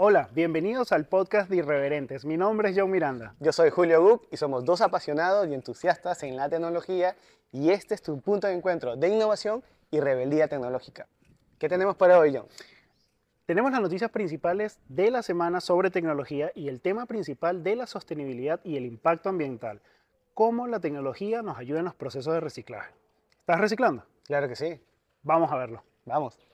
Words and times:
Hola, 0.00 0.28
bienvenidos 0.32 0.92
al 0.92 1.06
podcast 1.06 1.50
de 1.50 1.56
Irreverentes. 1.56 2.24
Mi 2.24 2.36
nombre 2.36 2.70
es 2.70 2.78
Joe 2.78 2.86
Miranda. 2.86 3.34
Yo 3.40 3.50
soy 3.52 3.70
Julio 3.70 4.00
Guk 4.00 4.28
y 4.30 4.36
somos 4.36 4.64
dos 4.64 4.80
apasionados 4.80 5.48
y 5.48 5.54
entusiastas 5.54 6.22
en 6.22 6.36
la 6.36 6.48
tecnología 6.48 7.16
y 7.50 7.70
este 7.70 7.96
es 7.96 8.02
tu 8.02 8.20
punto 8.20 8.46
de 8.46 8.54
encuentro 8.54 8.94
de 8.94 9.08
innovación 9.08 9.64
y 9.90 9.98
rebeldía 9.98 10.46
tecnológica. 10.46 11.08
¿Qué 11.58 11.68
tenemos 11.68 11.96
para 11.96 12.16
hoy, 12.16 12.32
John? 12.32 12.46
Tenemos 13.44 13.72
las 13.72 13.80
noticias 13.80 14.12
principales 14.12 14.78
de 14.88 15.10
la 15.10 15.24
semana 15.24 15.60
sobre 15.60 15.90
tecnología 15.90 16.52
y 16.54 16.68
el 16.68 16.80
tema 16.80 17.06
principal 17.06 17.64
de 17.64 17.74
la 17.74 17.88
sostenibilidad 17.88 18.60
y 18.62 18.76
el 18.76 18.86
impacto 18.86 19.30
ambiental. 19.30 19.80
Cómo 20.32 20.68
la 20.68 20.78
tecnología 20.78 21.42
nos 21.42 21.58
ayuda 21.58 21.80
en 21.80 21.86
los 21.86 21.96
procesos 21.96 22.32
de 22.32 22.38
reciclaje. 22.38 22.94
¿Estás 23.40 23.60
reciclando? 23.60 24.04
Claro 24.26 24.46
que 24.46 24.54
sí. 24.54 24.80
Vamos 25.24 25.50
a 25.50 25.56
verlo. 25.56 25.82
Vamos. 26.04 26.47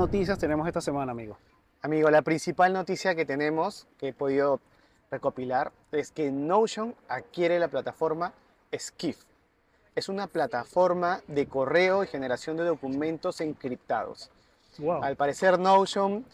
Noticias 0.00 0.38
tenemos 0.38 0.66
esta 0.66 0.80
semana, 0.80 1.12
amigo? 1.12 1.36
Amigo, 1.82 2.08
la 2.08 2.22
principal 2.22 2.72
noticia 2.72 3.14
que 3.14 3.26
tenemos, 3.26 3.86
que 3.98 4.08
he 4.08 4.12
podido 4.14 4.58
recopilar, 5.10 5.72
es 5.92 6.10
que 6.10 6.30
Notion 6.30 6.94
adquiere 7.06 7.58
la 7.58 7.68
plataforma 7.68 8.32
Skiff. 8.74 9.24
Es 9.94 10.08
una 10.08 10.26
plataforma 10.26 11.20
de 11.28 11.46
correo 11.46 12.02
y 12.02 12.06
generación 12.06 12.56
de 12.56 12.64
documentos 12.64 13.42
encriptados. 13.42 14.30
Wow. 14.78 15.02
Al 15.02 15.16
parecer 15.16 15.58
Notion 15.58 16.24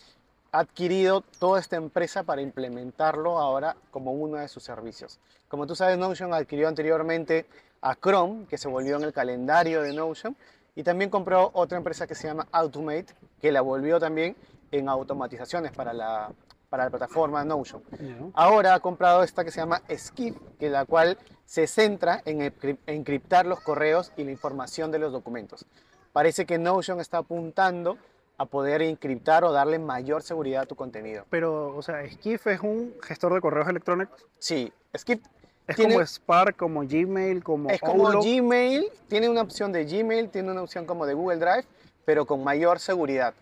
ha 0.52 0.60
adquirido 0.60 1.22
toda 1.40 1.58
esta 1.58 1.74
empresa 1.74 2.22
para 2.22 2.42
implementarlo 2.42 3.36
ahora 3.36 3.74
como 3.90 4.12
uno 4.12 4.36
de 4.36 4.46
sus 4.46 4.62
servicios. 4.62 5.18
Como 5.48 5.66
tú 5.66 5.74
sabes, 5.74 5.98
Notion 5.98 6.32
adquirió 6.32 6.68
anteriormente 6.68 7.46
a 7.80 7.96
Chrome, 7.96 8.46
que 8.46 8.58
se 8.58 8.68
volvió 8.68 8.96
en 8.96 9.02
el 9.02 9.12
calendario 9.12 9.82
de 9.82 9.92
Notion, 9.92 10.36
y 10.76 10.84
también 10.84 11.10
compró 11.10 11.50
otra 11.52 11.78
empresa 11.78 12.06
que 12.06 12.14
se 12.14 12.28
llama 12.28 12.46
Automate, 12.52 13.14
que 13.40 13.52
la 13.52 13.60
volvió 13.60 13.98
también 14.00 14.36
en 14.70 14.88
automatizaciones 14.88 15.72
para 15.72 15.92
la, 15.92 16.32
para 16.68 16.84
la 16.84 16.90
plataforma 16.90 17.44
Notion. 17.44 17.82
Ya. 17.92 18.16
Ahora 18.34 18.74
ha 18.74 18.80
comprado 18.80 19.22
esta 19.22 19.44
que 19.44 19.50
se 19.50 19.60
llama 19.60 19.82
Skip, 19.94 20.36
que 20.58 20.68
la 20.70 20.84
cual 20.84 21.18
se 21.44 21.66
centra 21.66 22.22
en 22.24 22.40
encrip- 22.40 22.78
encriptar 22.86 23.46
los 23.46 23.60
correos 23.60 24.12
y 24.16 24.24
la 24.24 24.30
información 24.32 24.90
de 24.90 24.98
los 24.98 25.12
documentos. 25.12 25.64
Parece 26.12 26.46
que 26.46 26.58
Notion 26.58 27.00
está 27.00 27.18
apuntando 27.18 27.98
a 28.38 28.44
poder 28.46 28.82
encriptar 28.82 29.44
o 29.44 29.52
darle 29.52 29.78
mayor 29.78 30.22
seguridad 30.22 30.62
a 30.62 30.66
tu 30.66 30.74
contenido. 30.76 31.24
Pero, 31.30 31.74
o 31.76 31.82
sea, 31.82 32.06
Skiff 32.10 32.46
es 32.48 32.60
un 32.60 32.94
gestor 33.02 33.32
de 33.34 33.40
correos 33.40 33.68
electrónicos. 33.68 34.26
Sí, 34.38 34.72
Skip 34.96 35.22
Es 35.66 35.76
Tiene- 35.76 35.94
como 35.94 36.06
Spark, 36.06 36.56
como 36.56 36.80
Gmail, 36.86 37.42
como 37.42 37.70
es 37.70 37.80
como 37.80 38.06
Outlook. 38.08 38.24
Gmail, 38.24 38.88
tiene 39.08 39.28
una 39.28 39.42
opción 39.42 39.72
de 39.72 39.84
Gmail, 39.84 40.28
tiene 40.30 40.50
una 40.52 40.62
opción 40.62 40.84
como 40.86 41.06
de 41.06 41.14
Google 41.14 41.38
Drive, 41.38 41.64
pero 42.06 42.24
con 42.24 42.42
mayor 42.42 42.78
seguridad. 42.78 43.34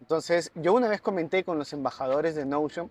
Entonces, 0.00 0.50
yo 0.56 0.72
una 0.72 0.88
vez 0.88 1.00
comenté 1.00 1.44
con 1.44 1.58
los 1.58 1.72
embajadores 1.72 2.34
de 2.34 2.44
Notion 2.44 2.90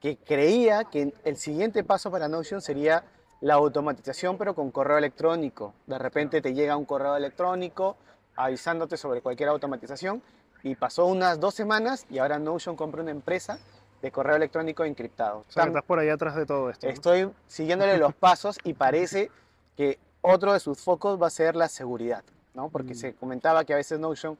que 0.00 0.18
creía 0.18 0.84
que 0.84 1.14
el 1.24 1.36
siguiente 1.38 1.82
paso 1.82 2.10
para 2.10 2.28
Notion 2.28 2.60
sería 2.60 3.04
la 3.40 3.54
automatización, 3.54 4.36
pero 4.36 4.54
con 4.54 4.70
correo 4.70 4.98
electrónico. 4.98 5.72
De 5.86 5.98
repente 5.98 6.42
te 6.42 6.52
llega 6.52 6.76
un 6.76 6.84
correo 6.84 7.16
electrónico 7.16 7.96
avisándote 8.34 8.96
sobre 8.96 9.22
cualquier 9.22 9.48
automatización 9.48 10.20
y 10.62 10.74
pasó 10.74 11.06
unas 11.06 11.38
dos 11.40 11.54
semanas 11.54 12.04
y 12.10 12.18
ahora 12.18 12.38
Notion 12.38 12.76
compra 12.76 13.02
una 13.02 13.12
empresa 13.12 13.58
de 14.02 14.10
correo 14.10 14.36
electrónico 14.36 14.84
encriptado. 14.84 15.44
O 15.48 15.52
sea, 15.52 15.64
estás 15.64 15.82
por 15.84 15.98
ahí 16.00 16.08
atrás 16.08 16.34
de 16.34 16.44
todo 16.44 16.70
esto. 16.70 16.86
¿no? 16.86 16.92
Estoy 16.92 17.30
siguiéndole 17.46 17.98
los 17.98 18.14
pasos 18.16 18.58
y 18.64 18.74
parece 18.74 19.30
que 19.76 19.98
otro 20.22 20.52
de 20.52 20.60
sus 20.60 20.78
focos 20.80 21.20
va 21.22 21.28
a 21.28 21.30
ser 21.30 21.54
la 21.56 21.68
seguridad, 21.68 22.24
¿no? 22.54 22.68
Porque 22.68 22.92
Mm. 22.92 22.96
se 22.96 23.14
comentaba 23.14 23.64
que 23.64 23.72
a 23.72 23.76
veces 23.76 23.98
Notion 24.00 24.36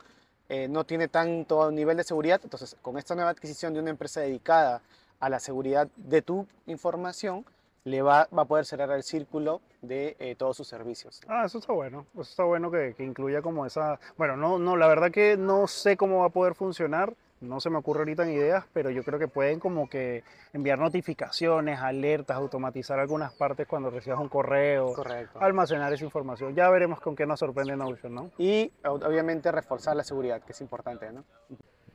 eh, 0.49 0.69
no 0.69 0.85
tiene 0.85 1.09
tanto 1.09 1.71
nivel 1.71 1.97
de 1.97 2.05
seguridad, 2.05 2.41
entonces 2.43 2.77
con 2.83 2.99
esta 2.99 3.15
nueva 3.15 3.31
adquisición 3.31 3.75
de 3.75 3.81
una 3.81 3.91
empresa 3.91 4.21
dedicada 4.21 4.83
a 5.21 5.29
la 5.29 5.41
seguridad 5.41 5.89
de 5.97 6.23
tu 6.23 6.47
información, 6.67 7.45
le 7.85 8.03
va, 8.03 8.29
va 8.37 8.43
a 8.43 8.45
poder 8.47 8.65
cerrar 8.65 8.91
el 8.91 9.05
círculo 9.05 9.61
de 9.81 10.17
eh, 10.19 10.35
todos 10.37 10.57
sus 10.57 10.67
servicios. 10.67 11.21
Ah, 11.29 11.45
eso 11.47 11.59
está 11.59 11.73
bueno. 11.73 12.05
Eso 12.15 12.23
está 12.23 12.45
bueno 12.45 12.71
que, 12.71 12.95
que 12.97 13.05
incluya 13.05 13.43
como 13.43 13.65
esa... 13.65 14.01
Bueno, 14.17 14.37
no, 14.37 14.59
no, 14.59 14.77
la 14.77 14.89
verdad 14.89 15.13
que 15.13 15.37
no 15.37 15.69
sé 15.69 15.97
cómo 15.97 16.21
va 16.21 16.27
a 16.27 16.31
poder 16.31 16.55
funcionar. 16.55 17.15
No 17.47 17.61
se 17.61 17.71
me 17.71 17.79
ocurre 17.79 18.01
ahorita 18.01 18.25
en 18.25 18.33
ideas, 18.33 18.65
pero 18.73 18.91
yo 18.91 19.03
creo 19.05 19.19
que 19.19 19.29
pueden 19.29 19.61
como 19.61 19.89
que 19.89 20.25
enviar 20.53 20.79
notificaciones, 20.79 21.79
alertas, 21.81 22.37
automatizar 22.37 22.99
algunas 22.99 23.33
partes 23.33 23.67
cuando 23.67 23.91
recibas 23.91 24.19
un 24.21 24.29
correo, 24.29 24.93
Correcto. 24.95 25.39
almacenar 25.41 25.93
esa 25.93 26.05
información. 26.05 26.55
Ya 26.55 26.69
veremos 26.71 27.01
con 27.01 27.15
qué 27.17 27.27
nos 27.27 27.41
sorprende 27.41 27.77
Notion, 27.77 28.15
¿no? 28.15 28.31
Y 28.39 28.73
ob- 28.85 29.07
obviamente 29.07 29.51
reforzar 29.53 29.97
la 29.97 30.05
seguridad, 30.05 30.43
que 30.43 30.53
es 30.53 30.61
importante, 30.61 31.11
¿no? 31.13 31.25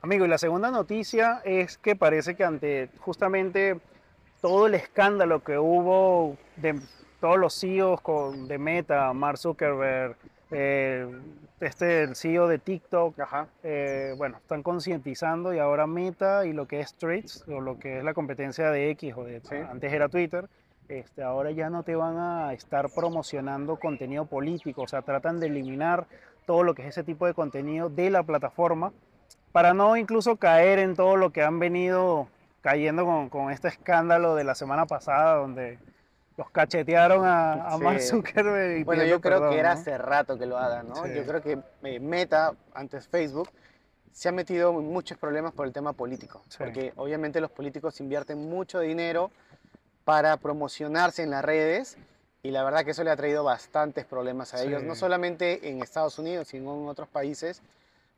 Amigo, 0.00 0.24
y 0.24 0.28
la 0.28 0.38
segunda 0.38 0.70
noticia 0.70 1.40
es 1.44 1.78
que 1.78 1.94
parece 1.94 2.34
que 2.34 2.42
ante 2.44 2.88
justamente 2.98 3.78
todo 4.40 4.66
el 4.66 4.74
escándalo 4.74 5.44
que 5.44 5.58
hubo 5.58 6.36
de 6.56 6.80
todos 7.20 7.38
los 7.38 7.54
CEOs 7.60 8.00
con, 8.00 8.48
de 8.48 8.58
Meta, 8.58 9.12
Mark 9.12 9.38
Zuckerberg, 9.38 10.16
eh, 10.52 11.06
este, 11.60 12.02
el 12.02 12.16
CEO 12.16 12.48
de 12.48 12.58
TikTok, 12.58 13.18
Ajá. 13.20 13.46
eh, 13.62 14.14
bueno, 14.16 14.38
están 14.38 14.62
concientizando 14.62 15.54
y 15.54 15.58
ahora 15.58 15.86
Meta 15.86 16.44
y 16.46 16.52
lo 16.52 16.66
que 16.66 16.80
es 16.80 16.94
Threads, 16.94 17.44
o 17.48 17.60
lo 17.60 17.78
que 17.78 17.98
es 17.98 18.04
la 18.04 18.14
competencia 18.14 18.70
de 18.70 18.90
X, 18.90 19.14
o 19.16 19.24
de, 19.24 19.40
Sí. 19.40 19.56
antes 19.56 19.92
era 19.92 20.08
Twitter, 20.08 20.48
este, 20.88 21.22
ahora 21.22 21.50
ya 21.52 21.70
no 21.70 21.84
te 21.84 21.94
van 21.94 22.18
a 22.18 22.52
estar 22.52 22.90
promocionando 22.90 23.76
contenido 23.76 24.26
político, 24.26 24.82
o 24.82 24.88
sea, 24.88 25.02
tratan 25.02 25.40
de 25.40 25.46
eliminar 25.46 26.06
todo 26.46 26.64
lo 26.64 26.74
que 26.74 26.82
es 26.82 26.88
ese 26.88 27.04
tipo 27.04 27.26
de 27.26 27.34
contenido 27.34 27.88
de 27.88 28.10
la 28.10 28.22
plataforma 28.24 28.92
para 29.52 29.74
no 29.74 29.96
incluso 29.96 30.36
caer 30.36 30.78
en 30.80 30.96
todo 30.96 31.16
lo 31.16 31.30
que 31.30 31.42
han 31.42 31.58
venido 31.58 32.26
cayendo 32.62 33.04
con, 33.04 33.28
con 33.28 33.50
este 33.50 33.68
escándalo 33.68 34.34
de 34.34 34.44
la 34.44 34.54
semana 34.54 34.86
pasada, 34.86 35.36
donde 35.36 35.78
los 36.36 36.50
cachetearon 36.50 37.24
a, 37.24 37.52
a 37.68 37.76
Sí. 37.76 37.82
Mark 37.84 38.00
Zuckerberg. 38.00 38.78
y 38.78 38.84
Bueno, 38.84 39.04
yo 39.04 39.20
creo 39.20 39.38
perdón, 39.38 39.52
que 39.54 39.58
era 39.60 39.74
¿no? 39.74 39.80
hace 39.80 39.98
rato 39.98 40.38
que 40.38 40.46
lo 40.46 40.58
haga, 40.58 40.82
¿no? 40.82 40.94
Sí. 41.04 41.12
Yo 41.14 41.24
creo 41.26 41.42
que 41.42 41.58
eh, 41.82 42.00
Meta, 42.00 42.54
antes 42.74 43.06
Facebook, 43.08 43.50
se 44.12 44.28
ha 44.28 44.32
metido 44.32 44.70
en 44.78 44.92
muchos 44.92 45.18
problemas 45.18 45.52
por 45.52 45.66
el 45.66 45.72
tema 45.72 45.92
político. 45.92 46.42
Sí. 46.48 46.56
Porque 46.58 46.92
obviamente 46.96 47.40
los 47.40 47.50
políticos 47.50 48.00
invierten 48.00 48.48
mucho 48.48 48.80
dinero 48.80 49.30
para 50.04 50.36
promocionarse 50.38 51.22
en 51.22 51.30
las 51.30 51.44
redes 51.44 51.96
y 52.42 52.50
la 52.50 52.64
verdad 52.64 52.84
que 52.84 52.90
eso 52.90 53.04
le 53.04 53.10
ha 53.10 53.16
traído 53.16 53.44
bastantes 53.44 54.04
problemas 54.04 54.52
a 54.52 54.62
ellos, 54.62 54.82
no 54.82 54.96
solamente 54.96 55.68
en 55.70 55.80
Estados 55.80 56.18
Unidos, 56.18 56.48
sino 56.48 56.74
en 56.74 56.88
otros 56.88 57.08
países, 57.08 57.62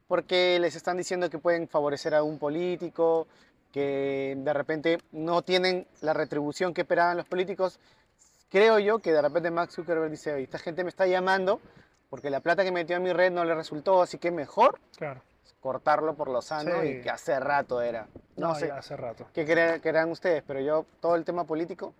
porque 0.09 0.59
les 0.61 0.77
están 0.77 0.97
diciendo 0.97 1.29
que 1.29 1.39
pueden 1.39 1.69
favorecer 1.69 2.15
a 2.15 2.23
un 2.23 2.39
político, 2.39 3.27
que 3.71 4.35
de 4.39 4.53
repente 4.55 4.99
no 5.13 5.43
tienen 5.43 5.87
la 6.01 6.15
retribución 6.15 6.73
que 6.73 6.83
esperaban 6.83 7.17
los 7.19 7.27
políticos. 7.27 7.79
Creo 8.55 8.79
yo 8.79 9.01
que 9.01 9.13
de 9.13 9.21
repente 9.21 9.51
Max 9.51 9.75
Zuckerberg 9.75 10.13
dice, 10.13 10.33
"Oye, 10.33 10.45
esta 10.45 10.61
gente 10.61 10.85
me 10.85 10.89
está 10.89 11.09
llamando 11.09 11.61
porque 12.09 12.31
la 12.31 12.39
plata 12.39 12.63
que 12.63 12.71
metió 12.71 12.95
en 12.97 13.03
mi 13.03 13.13
red 13.13 13.33
no 13.33 13.45
le 13.45 13.53
resultó, 13.53 14.01
así 14.01 14.17
que 14.19 14.31
mejor 14.31 14.79
Claro. 14.97 15.23
cortarlo 15.59 16.15
por 16.15 16.29
lo 16.29 16.41
sano 16.41 16.81
Sí. 16.81 16.87
y 16.87 17.01
que 17.03 17.11
hace 17.11 17.41
rato 17.41 17.83
era. 17.83 18.07
No, 18.37 18.51
No, 18.51 18.55
sé 18.55 18.71
hace 18.71 18.97
rato. 18.97 19.27
qué 19.35 19.45
cre- 19.45 19.81
creerán 19.81 20.09
ustedes, 20.09 20.45
pero 20.47 20.61
yo 20.61 20.87
todo 21.01 21.17
el 21.17 21.25
tema 21.25 21.43
político 21.43 21.95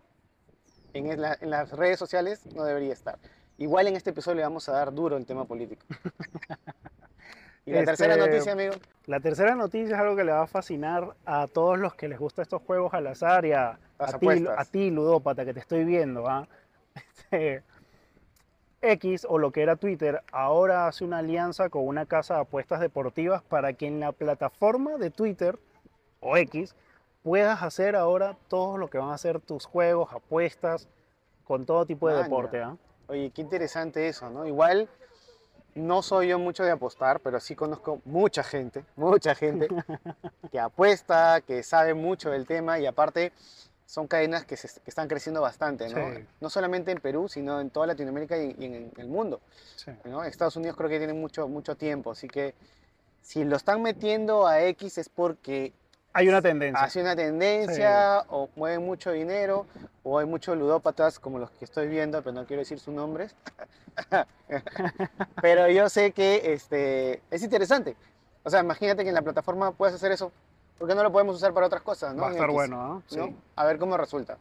en, 0.93 1.21
las 1.21 1.73
redes 1.73 1.99
sociales 1.99 2.47
no 2.55 2.63
debería 2.63 2.93
estar. 2.93 3.19
Igual 3.59 3.89
en 3.89 3.97
este 3.97 4.11
episodio 4.11 4.37
le 4.37 4.43
vamos 4.45 4.69
a 4.69 4.75
dar 4.75 4.93
duro 4.95 5.17
el 5.17 5.27
tema 5.27 5.47
político. 5.47 5.85
y 7.67 7.73
la 7.73 7.85
tercera 7.85 8.15
Este, 8.15 8.29
noticia, 8.31 8.53
amigo. 8.53 8.75
La 9.07 9.19
tercera 9.19 9.57
noticia 9.57 9.97
es 9.97 10.01
algo 10.01 10.15
que 10.15 10.23
le 10.23 10.31
va 10.31 10.43
a 10.43 10.47
fascinar 10.47 11.17
a 11.27 11.49
todos 11.49 11.79
los 11.81 11.95
que 11.97 12.07
les 12.07 12.21
gustan 12.21 12.45
estos 12.45 12.63
juegos 12.63 12.95
al 12.95 13.09
azar 13.09 13.45
y 13.45 13.53
a, 13.55 13.77
Las 14.07 14.15
a 14.15 14.19
ti, 14.19 14.27
apuestas. 14.27 14.59
a 14.59 14.71
ti, 14.71 14.91
ludópata, 14.91 15.45
que 15.45 15.55
te 15.55 15.61
estoy 15.61 15.85
viendo. 15.85 16.29
¿ah? 16.29 16.47
Este, 17.31 17.63
X 18.85 19.27
o 19.29 19.39
lo 19.39 19.51
que 19.51 19.63
era 19.63 19.77
Twitter 19.77 20.23
ahora 20.31 20.87
hace 20.87 21.05
una 21.05 21.19
alianza 21.19 21.71
con 21.71 21.87
una 21.87 22.07
casa 22.07 22.35
de 22.35 22.41
apuestas 22.43 22.81
deportivas 22.81 23.43
para 23.43 23.73
que 23.73 23.87
en 23.87 23.99
la 23.99 24.13
plataforma 24.13 24.99
de 24.99 25.11
Twitter 25.11 25.59
o 26.21 26.37
X 26.37 26.75
puedas 27.23 27.63
hacer 27.63 27.97
ahora 27.97 28.37
todo 28.49 28.77
lo 28.77 28.89
que 28.89 28.99
van 28.99 29.11
a 29.11 29.19
ser 29.19 29.41
tus 29.41 29.65
juegos, 29.65 30.13
apuestas, 30.13 30.89
con 31.45 31.65
todo 31.65 31.87
tipo 31.87 32.09
de 32.09 32.15
Maña. 32.15 32.25
deporte. 32.25 32.61
¿ah? 32.61 32.77
Oye, 33.09 33.31
qué 33.35 33.43
interesante 33.43 34.07
eso, 34.09 34.29
¿no? 34.31 34.47
Igual 34.47 34.89
no 35.75 36.03
soy 36.03 36.29
yo 36.29 36.39
mucho 36.39 36.63
de 36.63 36.71
apostar, 36.71 37.21
pero 37.21 37.41
sí 37.41 37.55
conozco 37.57 38.01
mucha 38.05 38.43
gente, 38.43 38.85
mucha 38.97 39.35
gente 39.35 39.69
que 40.53 40.61
apuesta, 40.61 41.41
que 41.41 41.63
sabe 41.63 41.95
mucho 41.95 42.31
del 42.31 42.47
tema 42.47 42.79
y 42.79 42.87
aparte 42.87 43.33
son 43.87 44.07
cadenas 44.07 44.45
que, 44.45 44.57
se- 44.57 44.81
que 44.81 44.91
están 44.91 45.09
creciendo 45.09 45.41
bastante, 45.41 45.89
¿no? 45.89 46.15
Sí. 46.15 46.27
No 46.41 46.51
solamente 46.51 46.91
en 46.91 46.99
Perú, 47.01 47.29
sino 47.29 47.61
en 47.61 47.71
toda 47.71 47.87
Latinoamérica 47.87 48.37
y, 48.39 48.55
y 48.59 48.65
en, 48.65 48.93
el 48.97 49.09
mundo, 49.09 49.41
Sí. 49.77 49.91
¿no? 50.05 50.25
Estados 50.25 50.57
Unidos 50.57 50.77
creo 50.77 50.89
que 50.89 50.99
tienen 50.99 51.21
mucho, 51.21 51.47
mucho 51.49 51.77
tiempo, 51.77 52.11
así 52.13 52.27
que 52.29 52.55
si 53.23 53.45
lo 53.45 53.57
están 53.57 53.83
metiendo 53.83 54.47
a 54.47 54.63
X 54.63 54.99
es 54.99 55.09
porque 55.09 55.73
Hay 56.13 56.29
una 56.29 56.41
tendencia. 56.43 56.83
hacia 56.83 57.03
una 57.03 57.15
tendencia 57.17 58.25
o 58.29 58.49
mueven 58.57 58.85
mucho 58.85 59.13
dinero 59.13 59.67
o 60.03 60.19
hay 60.19 60.27
muchos 60.27 60.57
ludópatas 60.57 61.19
como 61.19 61.39
los 61.39 61.51
que 61.51 61.65
estoy 61.65 61.89
viendo, 61.89 62.23
pero 62.23 62.33
no 62.35 62.47
quiero 62.47 62.61
decir 62.61 62.79
sus 62.81 62.95
nombres. 62.95 63.35
pero 65.43 65.69
yo 65.69 65.89
sé 65.89 66.13
que 66.13 66.53
este, 66.53 67.23
es 67.31 67.43
interesante. 67.43 67.97
O 68.43 68.51
sea, 68.51 68.61
imagínate 68.61 69.03
que 69.03 69.09
en 69.09 69.15
la 69.15 69.23
plataforma 69.23 69.73
puedes 69.73 69.95
hacer 69.95 70.13
eso. 70.13 70.33
¿Por 70.79 70.89
qué 70.89 70.95
no 70.95 71.03
lo 71.03 71.13
podemos 71.13 71.37
usar 71.37 71.53
para 71.53 71.67
otras 71.67 71.83
cosas? 71.83 72.15
¿no? 72.15 72.23
Va 72.23 72.29
a 72.29 72.33
estar 72.33 72.51
bueno, 72.51 72.77
¿no? 72.77 73.03
Sí. 73.07 73.37
A 73.57 73.65
ver 73.65 73.79
cómo 73.79 73.97
resulta. 73.97 74.39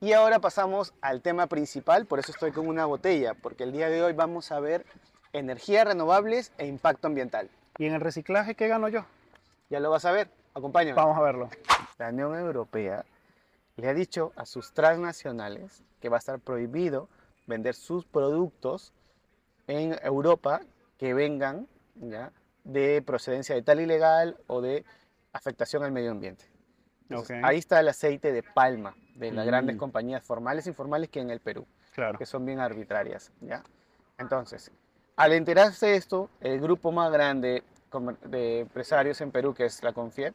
Y 0.00 0.12
ahora 0.12 0.38
pasamos 0.38 0.94
al 1.00 1.22
tema 1.22 1.46
principal, 1.46 2.06
por 2.06 2.20
eso 2.20 2.30
estoy 2.30 2.52
con 2.52 2.68
una 2.68 2.86
botella, 2.86 3.34
porque 3.34 3.64
el 3.64 3.72
día 3.72 3.88
de 3.88 4.02
hoy 4.02 4.12
vamos 4.12 4.52
a 4.52 4.60
ver 4.60 4.86
energías 5.32 5.86
renovables 5.86 6.52
e 6.58 6.66
impacto 6.66 7.08
ambiental. 7.08 7.50
¿Y 7.78 7.86
en 7.86 7.94
el 7.94 8.00
reciclaje 8.00 8.54
qué 8.54 8.68
gano 8.68 8.88
yo? 8.88 9.04
Ya 9.70 9.80
lo 9.80 9.90
vas 9.90 10.04
a 10.04 10.12
ver, 10.12 10.30
acompáñame. 10.54 10.94
Vamos 10.94 11.16
a 11.16 11.20
verlo. 11.20 11.50
La 11.98 12.10
Unión 12.10 12.36
Europea 12.38 13.04
le 13.76 13.88
ha 13.88 13.94
dicho 13.94 14.32
a 14.36 14.46
sus 14.46 14.72
transnacionales 14.72 15.82
que 16.00 16.08
va 16.08 16.16
a 16.16 16.20
estar 16.20 16.38
prohibido 16.38 17.08
vender 17.46 17.74
sus 17.74 18.04
productos 18.04 18.92
en 19.66 19.96
Europa 20.02 20.60
que 20.96 21.14
vengan 21.14 21.66
¿ya? 21.96 22.32
de 22.64 23.02
procedencia 23.02 23.54
de 23.54 23.62
tal 23.62 23.80
ilegal 23.80 24.36
o 24.46 24.60
de 24.60 24.84
afectación 25.38 25.82
al 25.84 25.92
medio 25.92 26.10
ambiente. 26.10 26.44
Entonces. 27.08 27.40
Ahí 27.42 27.56
está 27.58 27.80
el 27.80 27.88
aceite 27.88 28.32
de 28.32 28.42
palma 28.42 28.94
de 29.14 29.32
las 29.32 29.46
grandes 29.46 29.76
Mm. 29.76 29.78
compañías 29.78 30.22
formales 30.22 30.66
e 30.66 30.70
informales 30.70 31.08
que 31.08 31.20
en 31.20 31.30
el 31.30 31.40
Perú, 31.40 31.66
Claro. 31.94 32.18
que 32.18 32.26
son 32.26 32.44
bien 32.44 32.60
arbitrarias. 32.60 33.32
¿ya? 33.40 33.62
Entonces, 34.18 34.70
al 35.16 35.32
enterarse 35.32 35.86
de 35.86 35.96
esto, 35.96 36.28
el 36.40 36.60
grupo 36.60 36.92
más 36.92 37.10
grande 37.10 37.62
de 38.24 38.60
empresarios 38.60 39.20
en 39.22 39.30
Perú, 39.32 39.54
que 39.54 39.64
es 39.64 39.82
la 39.82 39.92
Confiep, 39.94 40.34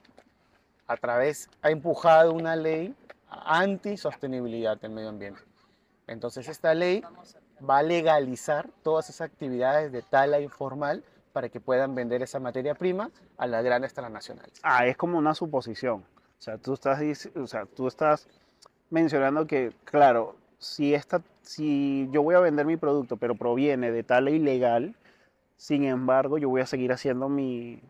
a 0.88 0.98
través, 0.98 1.50
ha 1.62 1.70
empujado 1.70 2.34
una 2.34 2.56
ley 2.56 2.96
anti-sostenibilidad 3.30 4.78
del 4.80 4.92
medio 4.92 5.10
ambiente. 5.10 5.42
Entonces, 6.08 6.48
esta 6.50 6.74
ley 6.74 7.04
va 7.70 7.78
a 7.78 7.84
legalizar 7.84 8.68
todas 8.84 9.10
esas 9.10 9.30
actividades 9.30 9.92
de 9.92 10.02
tala 10.02 10.40
informal 10.42 11.04
para 11.34 11.50
que 11.50 11.60
puedan 11.60 11.96
vender 11.96 12.22
esa 12.22 12.40
materia 12.40 12.76
prima 12.76 13.10
a 13.38 13.48
las 13.48 13.64
grandes 13.64 13.94
transnacionales. 13.94 14.60
Ah, 14.64 14.86
es 14.86 14.96
como 14.96 15.18
una 15.18 15.34
suposición. 15.34 16.06
O 16.40 16.42
sea, 16.42 16.58
tú 16.58 16.74
estás, 16.74 17.02
o 17.36 17.48
sea, 17.48 17.66
tú 17.66 17.88
estás 17.88 18.28
mencionando 18.90 19.48
que, 19.48 19.74
claro, 19.84 20.36
si, 20.60 20.94
esta, 20.94 21.22
si 21.42 22.08
yo 22.12 22.22
voy 22.22 22.36
a 22.36 22.40
vender 22.40 22.66
mi 22.66 22.78
producto, 22.78 23.18
pero 23.18 23.36
proviene 23.36 23.92
de 23.92 24.04
tala 24.04 24.30
ilegal, 24.30 24.96
sin 25.58 25.84
embargo, 25.84 26.38
yo 26.38 26.50
voy 26.50 26.62
a 26.62 26.66
seguir 26.66 26.92
haciendo 26.92 27.30
mi 27.30 27.82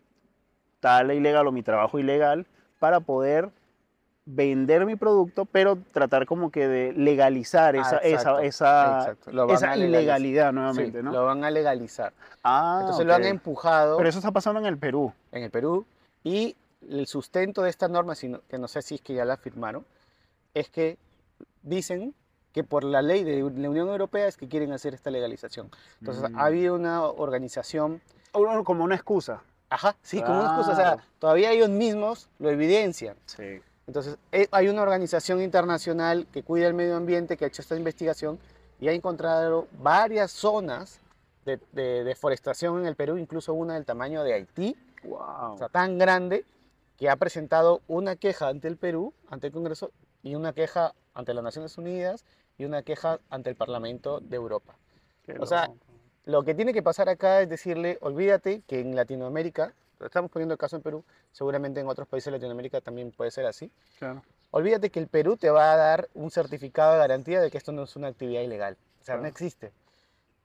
tala 0.79 1.13
ilegal 1.13 1.47
o 1.47 1.51
mi 1.51 1.63
trabajo 1.63 1.99
ilegal 1.99 2.45
para 2.79 3.01
poder 3.01 3.49
vender 4.25 4.85
mi 4.85 4.95
producto, 4.95 5.45
pero 5.45 5.77
tratar 5.91 6.25
como 6.25 6.49
que 6.49 6.67
de 6.67 6.93
legalizar 6.93 7.75
esa, 7.75 7.97
Ah, 7.97 7.99
exacto, 8.03 8.39
esa, 8.39 8.43
esa, 8.45 9.11
exacto. 9.11 9.75
Ilegalidad 9.81 10.49
Sí, 10.49 10.55
nuevamente, 10.55 11.03
¿no? 11.03 11.11
Lo 11.11 11.25
van 11.25 11.43
a 11.43 11.51
legalizar. 11.51 12.13
Ah, 12.43 12.77
Entonces 12.81 13.05
lo 13.05 13.13
han 13.13 13.25
empujado 13.25 13.97
Pero 13.97 14.09
eso 14.09 14.19
está 14.19 14.31
pasando 14.31 14.59
en 14.61 14.65
el 14.65 14.77
Perú. 14.77 15.13
en 15.31 15.43
el 15.43 15.51
Perú 15.51 15.85
y 16.23 16.55
el 16.89 17.05
sustento 17.07 17.63
de 17.63 17.69
esta 17.69 17.87
norma, 17.87 18.15
sino- 18.15 18.41
que 18.47 18.57
no 18.57 18.67
sé 18.67 18.81
si 18.81 18.95
es 18.95 19.01
que 19.01 19.13
ya 19.13 19.25
la 19.25 19.37
firmaron, 19.37 19.85
es 20.53 20.69
que 20.69 20.97
dicen 21.61 22.13
que 22.53 22.63
por 22.63 22.83
la 22.83 23.01
ley 23.01 23.23
de 23.23 23.39
la 23.39 23.45
Unión 23.69 23.89
Europea 23.89 24.27
es 24.27 24.37
que 24.37 24.47
quieren 24.47 24.71
hacer 24.73 24.93
esta 24.93 25.09
legalización. 25.09 25.69
Entonces 25.99 26.29
Mm. 26.31 26.37
ha 26.39 26.45
habido 26.45 26.75
una 26.75 27.03
organización, 27.03 28.01
Como 28.31 28.83
una 28.83 28.95
excusa. 28.95 29.41
ajá, 29.69 29.95
sí, 30.01 30.21
como 30.21 30.39
una 30.39 30.47
excusa, 30.49 30.71
o 30.71 30.75
sea, 30.75 30.97
todavía 31.19 31.51
ellos 31.51 31.69
mismos 31.69 32.29
lo 32.39 32.49
evidencian. 32.51 33.15
Sí. 33.25 33.59
Entonces, 33.87 34.17
eh, 34.31 34.47
hay 34.51 34.69
una 34.69 34.81
organización 34.81 35.41
internacional 35.41 36.27
que 36.31 36.43
cuida 36.43 36.67
el 36.67 36.73
medio 36.73 36.95
ambiente 36.95 37.37
que 37.37 37.45
ha 37.45 37.47
hecho 37.47 37.61
esta 37.61 37.75
investigación 37.75 38.39
y 38.79 38.87
ha 38.87 38.93
encontrado 38.93 39.67
varias 39.81 40.31
zonas 40.31 40.99
de, 41.45 41.59
de 41.73 42.03
deforestación 42.03 42.79
en 42.79 42.85
el 42.85 42.95
Perú, 42.95 43.17
incluso 43.17 43.53
una 43.53 43.73
del 43.73 43.85
tamaño 43.85 44.23
de 44.23 44.33
Haití, 44.33 44.75
Wow. 45.03 45.55
o 45.55 45.57
sea, 45.57 45.67
tan 45.67 45.97
grande 45.97 46.45
que 46.97 47.09
ha 47.09 47.15
presentado 47.17 47.81
una 47.87 48.15
queja 48.15 48.47
ante 48.47 48.67
el 48.67 48.77
Perú, 48.77 49.13
ante 49.29 49.47
el 49.47 49.53
Congreso, 49.53 49.91
y 50.21 50.35
una 50.35 50.53
queja 50.53 50.93
ante 51.13 51.33
las 51.33 51.43
Naciones 51.43 51.77
Unidas 51.77 52.23
y 52.57 52.65
una 52.65 52.83
queja 52.83 53.19
ante 53.29 53.49
el 53.49 53.55
Parlamento 53.55 54.21
de 54.21 54.35
Europa. 54.37 54.75
Qué 55.25 55.35
o 55.39 55.45
sea, 55.45 55.67
loco. 55.67 55.79
Lo 56.25 56.43
que 56.43 56.55
tiene 56.55 56.73
que 56.73 56.81
pasar 56.81 57.09
acá 57.09 57.41
es 57.41 57.49
decirle, 57.49 57.97
olvídate 57.99 58.61
que 58.65 58.79
en 58.79 58.95
Latinoamérica, 58.95 59.73
estamos 60.05 60.29
poniendo 60.31 60.53
el 60.53 60.57
caso 60.57 60.75
en 60.75 60.81
Perú, 60.81 61.03
seguramente 61.31 61.79
en 61.79 61.87
otros 61.87 62.07
países 62.07 62.25
de 62.25 62.37
Latinoamérica 62.37 62.81
también 62.81 63.11
puede 63.11 63.31
ser 63.31 63.45
así, 63.45 63.71
Claro. 63.99 64.21
olvídate 64.51 64.89
que 64.89 64.99
el 64.99 65.07
Perú 65.07 65.37
te 65.37 65.49
va 65.49 65.73
a 65.73 65.77
dar 65.77 66.09
un 66.13 66.31
certificado 66.31 66.93
de 66.93 66.99
garantía 66.99 67.41
de 67.41 67.49
que 67.51 67.57
esto 67.57 67.71
no 67.71 67.83
es 67.83 67.95
una 67.95 68.07
actividad 68.07 68.41
ilegal. 68.41 68.77
O 69.01 69.03
sea, 69.03 69.17
no 69.17 69.27
existe. 69.27 69.71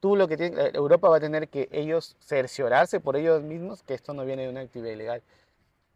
Tú 0.01 0.15
lo 0.17 0.29
que 0.29 0.37
tiene, 0.37 0.61
eh, 0.61 0.71
Europa 0.75 1.09
va 1.09 1.17
a 1.17 1.21
tener 1.21 1.49
que 1.49 1.69
ellos 1.73 2.17
cerciorarse 2.21 3.01
por 3.01 3.17
ellos 3.17 3.43
mismos 3.43 3.83
que 3.83 3.95
esto 3.95 4.15
no 4.15 4.25
viene 4.25 4.43
de 4.45 4.49
una 4.49 4.61
actividad 4.61 4.93
ilegal. 4.93 5.23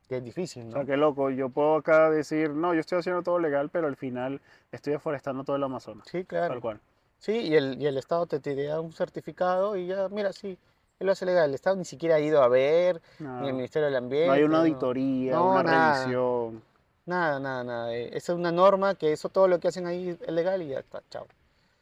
Que 0.08 0.16
es 0.16 0.24
difícil, 0.24 0.64
O 0.64 0.66
¿no? 0.66 0.72
sea, 0.72 0.84
qué 0.84 0.96
loco. 0.96 1.30
Yo 1.30 1.48
puedo 1.48 1.76
acá 1.76 2.10
decir, 2.10 2.50
no, 2.50 2.74
yo 2.74 2.80
estoy 2.80 2.98
haciendo 2.98 3.22
todo 3.22 3.38
legal, 3.38 3.70
pero 3.70 3.86
al 3.86 3.96
final 3.96 4.40
estoy 4.72 4.92
deforestando 4.94 5.44
todo 5.44 5.56
el 5.56 5.62
Amazonas. 5.62 6.06
Sí, 6.10 6.24
claro. 6.24 6.48
Tal 6.54 6.60
cual. 6.60 6.80
Sí, 7.18 7.32
y 7.32 7.54
el, 7.54 7.80
y 7.80 7.86
el 7.86 7.96
Estado 7.96 8.26
te, 8.26 8.40
te 8.40 8.60
da 8.64 8.80
un 8.80 8.92
certificado 8.92 9.76
y 9.76 9.86
ya, 9.86 10.08
mira, 10.08 10.32
sí, 10.32 10.58
él 11.02 11.06
lo 11.06 11.12
hace 11.12 11.26
legal. 11.26 11.48
El 11.50 11.54
Estado 11.54 11.76
ni 11.76 11.84
siquiera 11.84 12.16
ha 12.16 12.20
ido 12.20 12.42
a 12.42 12.48
ver, 12.48 13.00
No, 13.18 13.40
ni 13.40 13.48
el 13.48 13.54
Ministerio 13.54 13.86
del 13.86 13.96
Ambiente. 13.96 14.28
no 14.28 14.32
hay 14.32 14.42
una 14.44 14.58
auditoría, 14.60 15.32
No, 15.32 15.50
una 15.50 15.62
nada. 15.62 15.94
revisión. 16.04 16.62
Nada, 17.04 17.38
nada, 17.40 17.64
nada. 17.64 17.94
eh, 17.94 18.10
Esa 18.16 18.32
es 18.32 18.38
una 18.38 18.52
norma 18.52 18.94
que 18.94 19.12
eso 19.12 19.28
todo 19.28 19.48
lo 19.48 19.60
que 19.60 19.68
hacen 19.68 19.86
ahí 19.86 20.10
es 20.20 20.30
legal 20.32 20.62
y 20.62 20.68
ya 20.68 20.78
está, 20.78 21.02
chao. 21.10 21.26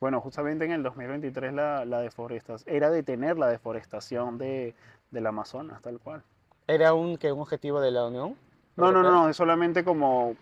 Bueno, 0.01 0.21
justamente 0.23 0.65
en 0.65 0.73
el 0.73 0.83
2023 0.83 1.53
la, 1.53 1.85
la 1.85 2.01
deforestación, 2.01 2.75
era 2.75 2.91
detener 2.91 3.39
la 3.39 3.49
deforestación 3.49 4.39
de, 4.39 4.75
del 5.11 5.27
Amazonas, 5.27 5.83
tal 5.83 6.01
cual. 6.01 6.23
¿Era 6.67 6.95
un, 6.95 7.19
que 7.19 7.31
un 7.33 7.41
objetivo 7.41 7.81
de 7.81 7.91
la 7.91 8.07
Unión? 8.07 8.35
No, 8.77 8.91
no, 8.93 9.03
no, 9.03 9.11
no, 9.11 9.29
es 9.29 9.37
solamente 9.37 9.85
como 9.85 10.37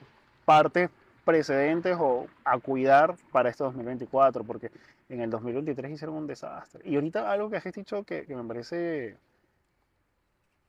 partes 0.45 0.91
precedentes 1.25 1.97
o 1.99 2.27
a 2.45 2.59
cuidar 2.59 3.17
para 3.33 3.51
este 3.51 3.65
2024, 3.65 4.45
porque 4.45 4.71
en 5.09 5.21
el 5.21 5.31
2023 5.31 5.93
hicieron 5.93 6.17
un 6.17 6.27
desastre. 6.27 6.89
Y 6.89 6.95
ahorita 6.97 7.31
algo 7.31 7.49
que 7.51 7.57
has 7.57 7.65
dicho 7.65 8.05
que, 8.05 8.27
que 8.27 8.37
me 8.37 8.45
parece 8.45 9.17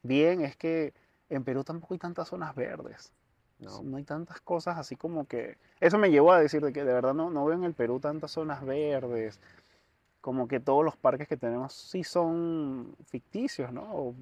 bien 0.03 0.41
es 0.41 0.55
que 0.55 0.93
en 1.29 1.43
Perú 1.43 1.63
tampoco 1.63 1.93
hay 1.93 1.99
tantas 1.99 2.27
zonas 2.27 2.55
verdes. 2.55 3.11
No. 3.59 3.83
No 3.83 3.97
hay 3.97 4.03
tantas 4.05 4.39
cosas 4.39 4.77
así 4.77 4.95
como 4.95 5.25
que... 5.27 5.57
Eso 5.81 5.97
me 5.97 6.09
llevó 6.09 6.31
a 6.31 6.39
decir 6.39 6.61
de 6.63 6.71
que 6.71 6.85
de 6.85 6.93
verdad 6.93 7.13
no, 7.13 7.29
no 7.29 7.43
veo 7.45 7.57
en 7.57 7.65
el 7.65 7.73
Perú 7.73 7.99
tantas 7.99 8.31
zonas 8.31 8.63
verdes. 8.65 9.39
Como 10.21 10.47
que 10.47 10.59
todos 10.61 10.83
los 10.85 10.95
parques 10.95 11.27
que 11.27 11.35
tenemos 11.37 11.73
sí 11.73 12.03
son 12.03 12.95
ficticios, 13.07 13.71
¿no? 13.73 13.83
O 13.93 14.15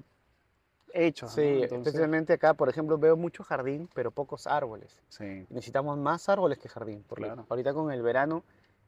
hechos, 0.92 1.30
¿no? 1.30 1.42
Sí, 1.42 1.62
Entonces, 1.62 1.86
especialmente 1.86 2.32
acá, 2.32 2.54
por 2.54 2.68
ejemplo, 2.68 2.98
veo 2.98 3.16
mucho 3.16 3.44
jardín, 3.44 3.88
pero 3.94 4.10
pocos 4.10 4.46
árboles. 4.48 5.00
sí. 5.08 5.46
Necesitamos 5.50 5.96
más 5.98 6.28
árboles 6.28 6.58
que 6.58 6.68
jardín, 6.68 7.04
porque 7.08 7.24
Claro. 7.24 7.46
ahorita 7.48 7.72
con 7.74 7.92
el 7.92 8.02
verano 8.02 8.42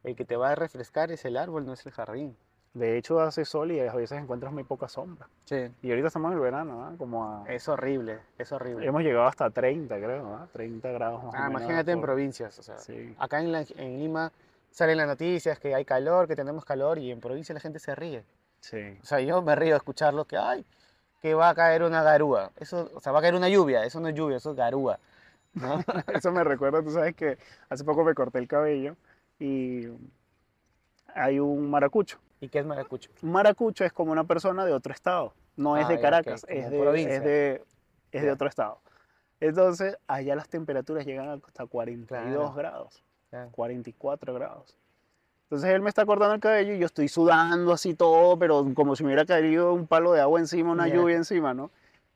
el 0.04 0.16
que 0.16 0.25
te 0.25 0.37
va 0.37 0.50
a 0.50 0.54
refrescar 0.54 1.11
es 1.12 1.25
el 1.25 1.37
árbol, 1.37 1.66
no 1.66 1.73
es 1.73 1.85
el 1.87 1.92
jardín. 1.92 2.37
De 2.73 2.97
hecho, 2.97 3.21
hace 3.21 3.45
sol 3.45 3.73
y 3.73 3.80
a 3.80 3.92
veces 3.92 4.19
encuentras 4.21 4.52
muy 4.52 4.62
poca 4.62 4.88
sombra. 4.88 5.26
Sí. 5.45 5.69
Y 5.83 5.90
ahorita 5.90 6.07
estamos 6.07 6.30
en 6.30 6.37
el 6.38 6.40
verano, 6.40 6.85
¿ah? 6.85 6.92
Como 6.97 7.25
a... 7.25 7.45
Es 7.52 7.69
horrible, 7.69 8.21
es 8.38 8.52
horrible. 8.52 8.87
Hemos 8.87 9.02
llegado 9.02 9.26
hasta 9.26 9.50
30, 9.50 9.97
creo, 9.97 10.35
¿ah? 10.37 10.47
30 10.52 10.88
grados 10.92 11.25
más 11.25 11.35
o 11.35 11.37
Ah, 11.37 11.49
menos 11.49 11.62
imagínate 11.62 11.90
en 11.90 11.99
por- 11.99 12.07
provincias, 12.11 12.57
o 12.61 12.62
sea, 12.62 12.78
Sí, 12.78 13.14
acá 13.19 13.40
en, 13.40 13.50
la- 13.50 13.64
en 13.76 13.99
Lima 13.99 14.30
salen 14.71 14.99
las 14.99 15.09
noticias 15.09 15.59
que 15.59 15.75
hay 15.75 15.85
calor, 15.85 16.28
que 16.28 16.37
tenemos 16.37 16.64
calor, 16.64 16.99
y 16.99 17.11
en 17.11 17.19
provincia 17.21 17.52
la 17.52 17.61
gente 17.61 17.80
se 17.80 17.95
ríe. 17.97 18.25
sí. 18.61 18.99
O 19.02 19.04
sea, 19.04 19.19
yo 19.21 19.42
me 19.42 19.57
río 19.57 19.71
de 19.73 19.78
escucharlo 19.78 20.25
que, 20.26 20.37
ay, 20.37 20.64
que 21.21 21.35
va 21.35 21.49
a 21.49 21.54
caer 21.57 21.83
una 21.83 22.04
garúa. 22.04 22.52
Eso, 22.57 22.88
o 22.95 23.00
sea, 23.00 23.11
va 23.11 23.19
a 23.19 23.23
caer 23.23 23.35
una 23.35 23.49
lluvia, 23.49 23.85
eso 23.85 23.99
no 23.99 24.07
es 24.09 24.14
lluvia, 24.14 24.37
eso 24.37 24.50
es 24.52 24.57
garúa. 24.57 24.99
¿no? 25.54 25.80
Eso 26.14 26.30
me 26.30 26.45
recuerda, 26.45 26.80
tú 26.80 26.92
sabes 26.92 27.16
que 27.16 27.37
hace 27.69 27.83
poco 27.83 28.04
me 28.04 28.14
corté 28.14 28.38
el 28.38 28.47
cabello 28.47 28.95
y 29.40 29.88
hay 31.14 31.40
un 31.40 31.68
maracucho. 31.70 32.18
¿Y 32.40 32.49
qué 32.49 32.61
es 32.61 32.66
maracucho? 32.66 33.11
Maracucho 33.23 33.85
es 33.85 33.92
como 33.92 34.12
una 34.12 34.25
persona 34.25 34.64
de 34.64 34.73
otro 34.73 34.92
estado, 34.92 35.35
no 35.56 35.76
es 35.76 35.87
Ah, 35.87 35.88
de 35.88 35.94
ya, 35.94 35.99
ok, 35.99 36.02
Caracas, 36.02 36.47
como 36.47 36.61
es, 36.61 36.70
de, 36.70 37.02
es, 37.02 37.25
de, 37.25 37.64
es 38.12 38.23
de 38.23 38.30
otro 38.30 38.47
estado. 38.49 38.80
Entonces, 39.40 39.97
allá 40.06 40.37
las 40.37 40.49
temperaturas 40.49 41.04
llegan 41.06 41.28
hasta 41.28 41.66
42 41.66 42.32
Claro. 42.32 42.52
grados, 42.54 43.02
Ya. 43.32 43.49
44 43.50 44.35
grados. 44.35 44.76
Entonces 45.44 45.70
él 45.70 45.82
me 45.82 45.88
está 45.88 46.06
cortando 46.06 46.35
el 46.35 46.40
cabello 46.40 46.75
y 46.75 46.78
yo 46.78 46.87
estoy 46.87 47.09
sudando 47.09 47.73
así 47.73 47.94
todo, 47.94 48.38
pero 48.38 48.64
como 48.75 48.94
si 48.94 49.02
me 49.02 49.09
hubiera 49.09 49.25
caído 49.25 49.73
un 49.73 49.87
palo 49.87 50.12
de 50.12 50.20
agua 50.20 50.38
encima, 50.38 50.70
una 50.70 50.87
Ya. 50.87 50.94
lluvia 50.94 51.16
encima, 51.16 51.54
¿no? 51.54 51.70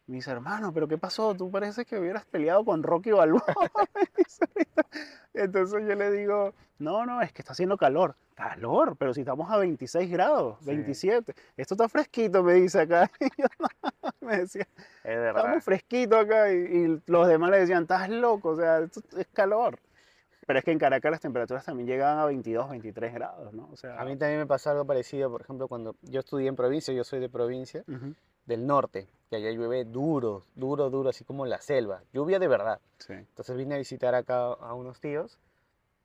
Me 0.07 0.17
dice, 0.17 0.31
hermano, 0.31 0.73
¿pero 0.73 0.87
qué 0.87 0.99
pasó? 0.99 1.35
Tú 1.35 1.51
pareces 1.51 1.87
que 1.87 1.99
hubieras 1.99 2.27
peleado 2.27 2.63
con 2.65 2.83
Rocky 2.83 3.11
Balboa. 3.11 3.43
Entonces 5.35 5.83
yo 5.89 5.95
le 5.95 6.11
digo, 6.11 6.55
no, 6.79 7.07
no, 7.07 7.21
es 7.23 7.33
que 7.33 7.43
está 7.43 7.53
haciendo 7.53 7.77
calor. 7.77 8.15
Calor, 8.35 8.97
pero 8.97 9.15
si 9.15 9.21
estamos 9.21 9.51
a 9.51 9.57
26 9.59 10.11
grados, 10.11 10.59
Sí. 10.61 10.67
27. 10.67 11.35
Esto 11.57 11.75
está 11.75 11.89
fresquito, 11.89 12.43
me 12.43 12.55
dice 12.55 12.81
acá. 12.83 13.11
Y 13.21 13.29
yo, 13.41 13.47
me 14.21 14.39
decía, 14.39 14.67
Es 15.05 15.17
verdad. 15.17 15.37
estamos 15.45 15.65
fresquitos 15.65 16.19
acá. 16.25 16.53
Y, 16.53 16.57
y 16.57 17.03
los 17.07 17.27
demás 17.29 17.51
le 17.51 17.61
decían, 17.61 17.83
estás 17.83 18.09
loco, 18.11 18.51
o 18.51 18.57
sea, 18.57 18.81
esto 18.81 19.01
es 19.19 19.27
calor. 19.33 19.79
Pero 20.47 20.59
es 20.59 20.65
que 20.67 20.73
en 20.73 20.79
Caracas 20.79 21.11
las 21.11 21.21
temperaturas 21.21 21.65
también 21.65 21.87
llegan 21.89 22.19
a 22.19 22.27
22, 22.27 22.69
23 22.69 23.15
grados, 23.15 23.55
¿no? 23.55 23.71
O 23.73 23.77
sea, 23.77 23.99
A 23.99 24.05
mí 24.05 24.15
también 24.19 24.41
me 24.41 24.47
pasó 24.47 24.71
algo 24.71 24.85
parecido, 24.85 25.31
por 25.31 25.41
ejemplo, 25.41 25.69
cuando 25.69 25.97
yo 26.03 26.21
estudié 26.21 26.49
en 26.49 26.57
provincia, 26.57 26.93
yo 26.93 27.03
soy 27.03 27.19
de 27.21 27.31
provincia 27.31 27.83
ujú, 27.89 28.15
del 28.47 28.67
norte, 28.67 29.09
que 29.31 29.37
allá 29.37 29.51
llueve 29.51 29.85
duro, 29.85 30.45
duro, 30.55 30.91
duro, 30.91 31.11
así 31.11 31.25
como 31.25 31.45
en 31.45 31.51
la 31.51 31.61
selva, 31.61 32.03
lluvia 32.13 32.39
de 32.39 32.49
verdad. 32.49 32.81
sí. 32.99 33.15
Entonces 33.15 33.57
vine 33.57 33.75
a 33.75 33.79
visitar 33.79 34.15
acá 34.15 34.53
a 34.53 34.75
unos 34.75 35.01
tíos 35.01 35.39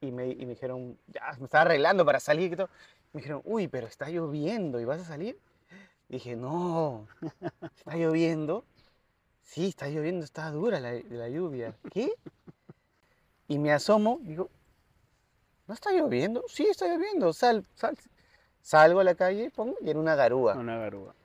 y 0.02 0.12
me, 0.12 0.28
y 0.28 0.46
me 0.46 0.54
dijeron, 0.54 0.98
ya, 1.08 1.36
me 1.40 1.46
estaba 1.46 1.64
arreglando 1.64 2.06
para 2.06 2.20
salir 2.20 2.54
y 2.54 2.56
todo. 2.56 2.70
Me 3.14 3.22
dijeron, 3.22 3.42
uy, 3.44 3.68
pero 3.68 3.88
está 3.88 4.10
lloviendo 4.10 4.80
y 4.80 4.86
vas 4.86 5.02
a 5.02 5.06
salir. 5.06 5.38
dije, 6.08 6.36
no, 6.36 7.08
está 7.76 7.96
lloviendo. 7.96 8.64
Sí, 9.44 9.68
está 9.68 9.90
lloviendo, 9.90 10.24
está 10.24 10.52
dura 10.52 10.80
la, 10.80 10.94
la 11.10 11.28
lluvia. 11.28 11.76
¿Qué? 11.92 12.14
Y 13.48 13.58
me 13.58 13.74
asomo, 13.74 14.20
digo, 14.22 14.50
¿no 15.68 15.74
está 15.74 15.92
lloviendo? 15.92 16.44
Sí, 16.48 16.68
está 16.68 16.88
lloviendo, 16.88 17.34
sal, 17.34 17.66
sal. 17.74 17.98
Salgo 18.62 19.00
a 19.00 19.04
la 19.04 19.16
calle 19.16 19.50
pongo, 19.50 19.76
y 19.82 19.90
era 19.90 20.00
una 20.00 20.16
garúa. 20.16 20.54
Una 20.54 20.78
garúa. 20.78 21.16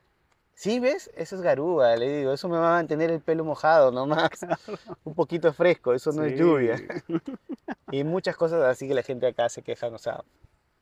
Sí, 0.55 0.79
¿ves? 0.81 1.11
Eso 1.17 1.37
es 1.37 1.43
garúa, 1.43 1.97
le 1.97 2.19
digo, 2.19 2.33
eso 2.33 2.49
me 2.49 2.57
va 2.59 2.71
a 2.71 2.77
mantener 2.77 3.11
el 3.11 3.21
pelo 3.21 3.45
mojado 3.45 3.91
nomás. 3.91 4.31
Un 5.05 5.15
poquito 5.15 5.53
fresco, 5.53 5.93
eso 5.93 6.13
no 6.13 6.25
es 6.25 6.33
Sí. 6.33 6.39
lluvia. 6.39 6.77
Y 7.91 8.05
muchas 8.05 8.37
cosas 8.37 8.63
así 8.63 8.87
que 8.89 8.95
la 8.95 9.03
gente 9.03 9.27
acá 9.27 9.49
se 9.49 9.63
quejan, 9.63 9.93
o 9.95 9.99
sea, 9.99 10.23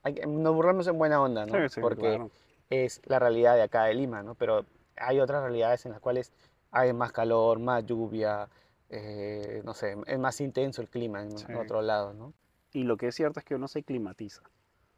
hay 0.03 0.15
nos 0.27 0.55
burlamos 0.55 0.87
en 0.89 0.99
buena 0.99 1.21
onda, 1.23 1.47
¿no? 1.47 1.55
Sí, 1.69 1.75
sí, 1.75 1.81
Porque 1.81 2.01
claro. 2.03 2.31
es 2.71 3.01
la 3.07 3.19
realidad 3.19 3.55
de 3.55 3.63
acá 3.63 3.85
de 3.85 3.95
Lima, 3.95 4.23
¿no? 4.23 4.35
Pero 4.35 4.65
hay 4.97 5.21
otras 5.21 5.43
realidades 5.43 5.85
en 5.87 5.93
las 5.93 6.01
cuales 6.01 6.33
hay 6.71 6.93
más 6.93 7.13
calor, 7.13 7.59
más 7.59 7.85
lluvia, 7.85 8.49
eh, 8.91 9.63
no 9.65 9.73
sé, 9.75 9.97
es 10.07 10.19
más 10.19 10.41
intenso 10.41 10.83
el 10.83 10.89
clima 10.89 11.23
en 11.23 11.37
Sí. 11.39 11.47
otros 11.55 11.83
lados, 11.85 12.15
¿no? 12.15 12.35
Y 12.73 12.85
lo 12.85 12.97
que 12.97 13.09
es 13.09 13.15
cierto 13.15 13.41
es 13.41 13.45
que 13.45 13.55
uno 13.55 13.69
se 13.69 13.83
climatiza. 13.83 14.43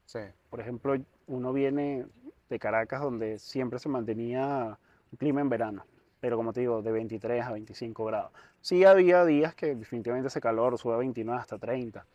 Sí, 0.04 0.20
Por 0.50 0.60
ejemplo, 0.60 0.94
uno 1.26 1.52
viene 1.52 2.06
de 2.48 2.58
Caracas 2.58 3.00
donde 3.00 3.38
siempre 3.38 3.78
se 3.78 3.88
mantenía 3.88 4.78
un 5.12 5.18
clima 5.18 5.40
en 5.40 5.48
verano, 5.48 5.84
pero 6.20 6.36
como 6.36 6.52
te 6.52 6.60
digo, 6.60 6.82
de 6.82 6.92
23 6.92 7.44
a 7.44 7.52
25 7.52 8.04
grados. 8.04 8.32
Sí 8.60 8.84
había 8.84 9.24
días 9.24 9.54
que 9.54 9.74
definitivamente 9.74 10.28
ese 10.28 10.40
calor 10.40 10.78
sube 10.78 10.94
a 10.94 10.98
29 10.98 11.40
hasta 11.40 11.58
30. 11.58 12.06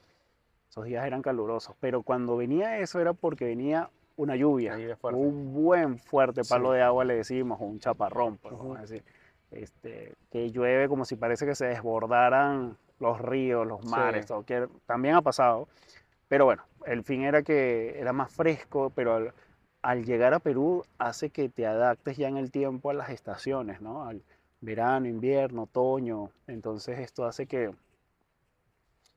Esos 0.69 0.85
días 0.85 1.05
eran 1.05 1.21
calurosos, 1.21 1.75
pero 1.79 2.03
cuando 2.03 2.37
venía 2.37 2.77
eso 2.79 2.99
era 2.99 3.13
porque 3.13 3.45
venía 3.45 3.89
una 4.17 4.35
lluvia, 4.35 4.75
un 5.03 5.53
buen 5.53 5.97
fuerte 5.97 6.41
palo 6.43 6.71
Sí. 6.71 6.75
de 6.77 6.81
agua 6.83 7.05
le 7.05 7.15
decimos, 7.15 7.59
o 7.61 7.63
un 7.65 7.79
chaparrón, 7.79 8.37
Ujú. 8.43 8.55
vamos 8.57 8.77
a 8.77 8.81
decir, 8.81 9.03
este, 9.51 10.13
que 10.29 10.51
llueve 10.51 10.87
como 10.87 11.05
si 11.05 11.15
parece 11.15 11.45
que 11.45 11.55
se 11.55 11.65
desbordaran 11.65 12.77
los 12.99 13.19
ríos, 13.19 13.65
los 13.65 13.81
Sí. 13.81 13.87
mares, 13.87 14.25
todo, 14.25 14.43
que 14.43 14.67
también 14.85 15.15
ha 15.15 15.21
pasado, 15.21 15.67
pero 16.27 16.45
bueno, 16.45 16.63
el 16.85 17.03
fin 17.03 17.23
era 17.23 17.41
que 17.41 17.97
era 17.99 18.11
más 18.13 18.31
fresco, 18.31 18.91
pero 18.93 19.31
al, 19.81 20.05
llegar 20.05 20.33
a 20.33 20.39
Perú 20.39 20.83
hace 20.97 21.29
que 21.29 21.49
te 21.49 21.65
adaptes 21.65 22.17
ya 22.17 22.27
en 22.27 22.37
el 22.37 22.51
tiempo 22.51 22.89
a 22.89 22.93
las 22.93 23.09
estaciones, 23.09 23.81
¿no? 23.81 24.05
Al 24.05 24.21
verano, 24.61 25.07
invierno, 25.07 25.63
otoño. 25.63 26.29
Entonces 26.47 26.99
esto 26.99 27.25
hace 27.25 27.45
que 27.45 27.73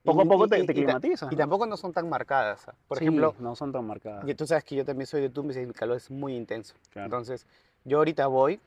poco 0.05 0.23
a 0.23 0.25
poco 0.25 0.49
te, 0.49 0.59
y- 0.59 0.67
te 0.67 0.73
y 0.73 0.75
climatizas. 0.77 1.33
Y 1.33 1.37
tampoco 1.37 1.67
no 1.67 1.77
son 1.77 1.93
tan 1.93 2.09
marcadas. 2.09 2.67
Por 2.89 2.99
Sí, 2.99 3.05
ejemplo, 3.05 3.35
no 3.39 3.55
son 3.57 3.73
tan 3.73 3.87
marcadas. 3.87 4.29
y 4.29 4.35
tú 4.35 4.47
sabes 4.47 4.65
que 4.65 4.75
yo 4.77 4.85
también 4.85 5.07
soy 5.07 5.21
de 5.21 5.31
Tumbes 5.31 5.57
y 5.57 5.61
el 5.61 5.73
calor 5.73 5.97
es 5.97 6.11
muy 6.11 6.35
intenso. 6.37 6.75
Claro. 6.91 7.07
Entonces, 7.07 7.47
yo 7.85 7.99
ahorita 7.99 8.27
voy 8.27 8.61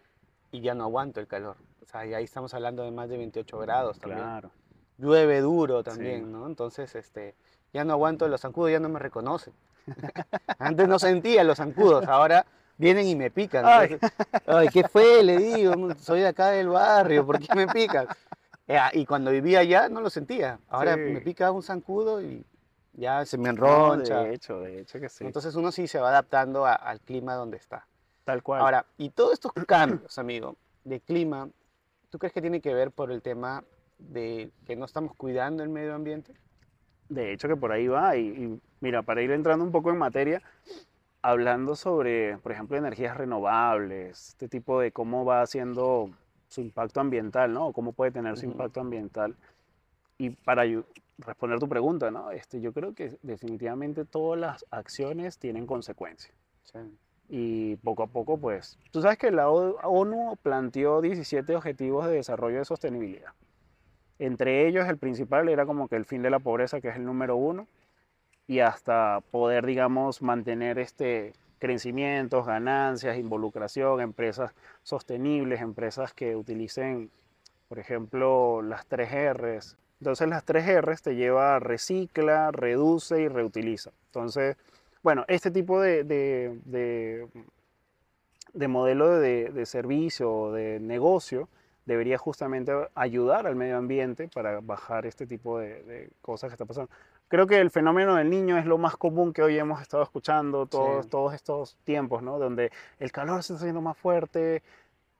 y 0.52 0.62
ya 0.62 0.74
no 0.74 0.84
aguanto 0.86 1.20
el 1.20 1.28
calor. 1.28 1.58
O 1.82 1.86
sea, 1.86 2.06
y 2.06 2.14
ahí 2.14 2.24
estamos 2.24 2.54
hablando 2.54 2.84
de 2.84 2.92
más 2.92 3.10
de 3.10 3.18
28 3.18 3.58
grados 3.60 4.00
también. 4.00 4.22
Claro. 4.22 4.52
Llueve 4.98 5.42
duro 5.42 5.84
también, 5.84 6.24
Sí. 6.26 6.32
¿no? 6.32 6.48
Entonces, 6.48 6.96
este, 6.96 7.36
ya 7.74 7.84
no 7.84 7.94
aguanto, 7.94 8.28
los 8.30 8.40
zancudos 8.42 8.72
ya 8.72 8.80
no 8.80 8.88
me 8.90 8.98
reconocen. 9.00 9.54
Antes 10.60 10.88
no 10.88 11.00
sentía 11.00 11.44
los 11.44 11.58
zancudos, 11.58 12.08
ahora 12.08 12.46
vienen 12.78 13.08
y 13.08 13.16
me 13.16 13.32
pican. 13.32 13.66
Entonces, 13.68 14.12
Ay, 14.48 14.70
¿qué 14.70 14.88
fue? 14.88 15.24
Le 15.24 15.38
digo, 15.38 15.76
"No, 15.76 15.96
soy 15.98 16.20
de 16.22 16.28
acá 16.28 16.50
del 16.52 16.70
barrio, 16.70 17.26
¿por 17.26 17.40
qué 17.40 17.54
me 17.56 17.68
picas? 17.68 18.08
Eh, 18.68 18.78
ah, 18.78 18.90
y 18.94 19.06
cuando 19.06 19.32
vivía 19.32 19.60
allá 19.60 19.90
no 19.90 20.02
lo 20.02 20.10
sentía. 20.10 20.60
Ahora 20.70 20.96
Sí. 20.96 21.02
me 21.02 21.22
pica 21.22 21.52
un 21.52 21.62
zancudo 21.64 22.22
y 22.22 22.44
ya 22.94 23.26
se 23.26 23.38
me 23.38 23.46
No, 23.54 23.94
enroncha. 23.94 24.22
de 24.24 24.34
hecho, 24.34 24.60
de 24.60 24.80
hecho 24.82 25.00
que 25.00 25.10
sí. 25.10 25.26
Entonces 25.26 25.56
uno 25.56 25.72
sí 25.72 25.88
se 25.88 26.00
va 26.00 26.10
adaptando 26.10 26.66
a- 26.66 26.74
al 26.74 27.00
clima 27.02 27.36
donde 27.36 27.58
está. 27.58 27.86
Tal 28.24 28.42
cual. 28.42 28.62
Ahora, 28.62 28.86
y 28.98 29.10
todos 29.12 29.34
estos 29.34 29.52
cambios, 29.68 30.18
amigo, 30.18 30.56
de 30.84 31.00
clima, 31.00 31.48
¿tú 32.10 32.18
crees 32.18 32.34
que 32.34 32.42
tiene 32.42 32.60
que 32.62 32.74
ver 32.74 32.92
por 32.92 33.12
el 33.12 33.22
tema 33.22 33.64
de 34.00 34.52
que 34.66 34.76
no 34.76 34.86
estamos 34.86 35.16
cuidando 35.16 35.62
el 35.64 35.70
medio 35.70 35.94
ambiente? 35.94 36.34
De 37.10 37.34
hecho 37.34 37.48
que 37.48 37.56
por 37.56 37.72
ahí 37.72 37.88
va. 37.88 38.16
Y, 38.18 38.28
y 38.28 38.60
mira, 38.82 39.02
para 39.04 39.22
ir 39.22 39.32
entrando 39.32 39.64
un 39.64 39.72
poco 39.72 39.92
en 39.92 39.98
materia, 39.98 40.42
hablando 41.22 41.76
sobre, 41.76 42.38
por 42.38 42.52
ejemplo, 42.52 42.78
energías 42.78 43.18
renovables, 43.18 44.30
este 44.30 44.48
tipo 44.48 44.80
de 44.80 44.92
cómo 44.92 45.26
va 45.26 45.42
haciendo 45.42 46.12
su 46.48 46.62
impacto 46.62 47.00
ambiental, 47.00 47.52
¿no? 47.52 47.68
O 47.68 47.74
cómo 47.74 47.94
puede 47.94 48.12
tener 48.12 48.38
su 48.38 48.46
impacto 48.46 48.80
ambiental. 48.80 49.36
Y 50.20 50.30
para 50.30 50.64
responder 51.18 51.60
tu 51.60 51.68
pregunta, 51.68 52.12
¿no? 52.12 52.32
Este, 52.32 52.62
yo 52.62 52.74
creo 52.74 52.94
que 52.94 53.18
definitivamente 53.24 54.06
todas 54.06 54.40
las 54.40 54.66
acciones 54.70 55.40
tienen 55.40 55.66
consecuencias. 55.66 56.34
Y 57.28 57.78
poco 57.78 58.04
a 58.04 58.08
poco, 58.08 58.38
pues, 58.38 58.78
tú 58.92 59.02
sabes 59.02 59.18
que 59.18 59.32
la 59.32 59.50
ONU 59.50 60.38
planteó 60.44 61.02
17 61.02 61.56
objetivos 61.56 62.06
de 62.06 62.14
desarrollo 62.14 62.60
de 62.60 62.66
sostenibilidad. 62.66 63.32
Entre 64.20 64.68
ellos, 64.68 64.88
el 64.88 64.98
principal 64.98 65.50
era 65.50 65.66
como 65.66 65.88
que 65.88 65.96
el 65.96 66.06
fin 66.06 66.22
de 66.22 66.30
la 66.30 66.40
pobreza, 66.40 66.82
que 66.82 66.90
es 66.90 66.96
el 66.96 67.06
número 67.06 67.36
uno, 67.36 67.68
y 68.48 68.60
hasta 68.60 69.22
poder, 69.32 69.66
digamos, 69.66 70.22
mantener 70.22 70.80
este 70.80 71.34
crecimientos, 71.60 72.46
ganancias, 72.46 73.18
involucración, 73.18 74.02
empresas 74.02 74.54
sostenibles, 74.84 75.62
empresas 75.62 76.14
que 76.14 76.36
utilicen, 76.36 77.10
por 77.70 77.80
ejemplo, 77.80 78.62
las 78.62 78.86
tres 78.86 79.10
R's. 79.34 79.78
Entonces, 80.02 80.28
las 80.30 80.44
tres 80.46 80.66
R's 80.82 81.02
te 81.02 81.16
lleva 81.16 81.56
a 81.56 81.60
recicla, 81.60 82.52
reduce 82.52 83.22
y 83.22 83.28
reutiliza. 83.30 83.92
Entonces, 84.08 84.58
bueno, 85.04 85.26
este 85.28 85.52
tipo 85.52 85.82
de, 85.82 86.04
de, 86.04 86.60
de- 86.66 87.28
de 88.54 88.68
modelo 88.68 89.10
de, 89.20 89.50
de 89.52 89.66
servicio 89.66 90.52
de 90.52 90.80
negocio 90.80 91.50
debería 91.86 92.18
justamente 92.18 92.72
ayudar 92.96 93.48
al 93.48 93.56
medio 93.56 93.78
ambiente 93.78 94.28
para 94.34 94.60
bajar 94.62 95.06
este 95.06 95.26
tipo 95.28 95.60
de, 95.60 95.84
de 95.84 96.10
cosas 96.22 96.50
que 96.50 96.54
está 96.56 96.66
pasando. 96.66 96.90
Creo 97.28 97.48
que 97.48 97.60
el 97.60 97.72
fenómeno 97.72 98.16
del 98.16 98.30
niño 98.30 98.58
es 98.58 98.66
lo 98.66 98.78
más 98.78 98.98
común 98.98 99.34
que 99.34 99.42
hoy 99.42 99.58
hemos 99.58 99.82
estado 99.82 100.04
escuchando 100.04 100.66
todos, 100.66 101.06
Sí. 101.06 101.10
todos 101.12 101.34
estos 101.34 101.76
tiempos, 101.84 102.22
¿no? 102.24 102.38
Donde 102.40 102.72
el 103.00 103.12
calor 103.12 103.44
se 103.44 103.54
está 103.54 103.64
haciendo 103.64 103.82
más 103.82 103.98
fuerte. 103.98 104.62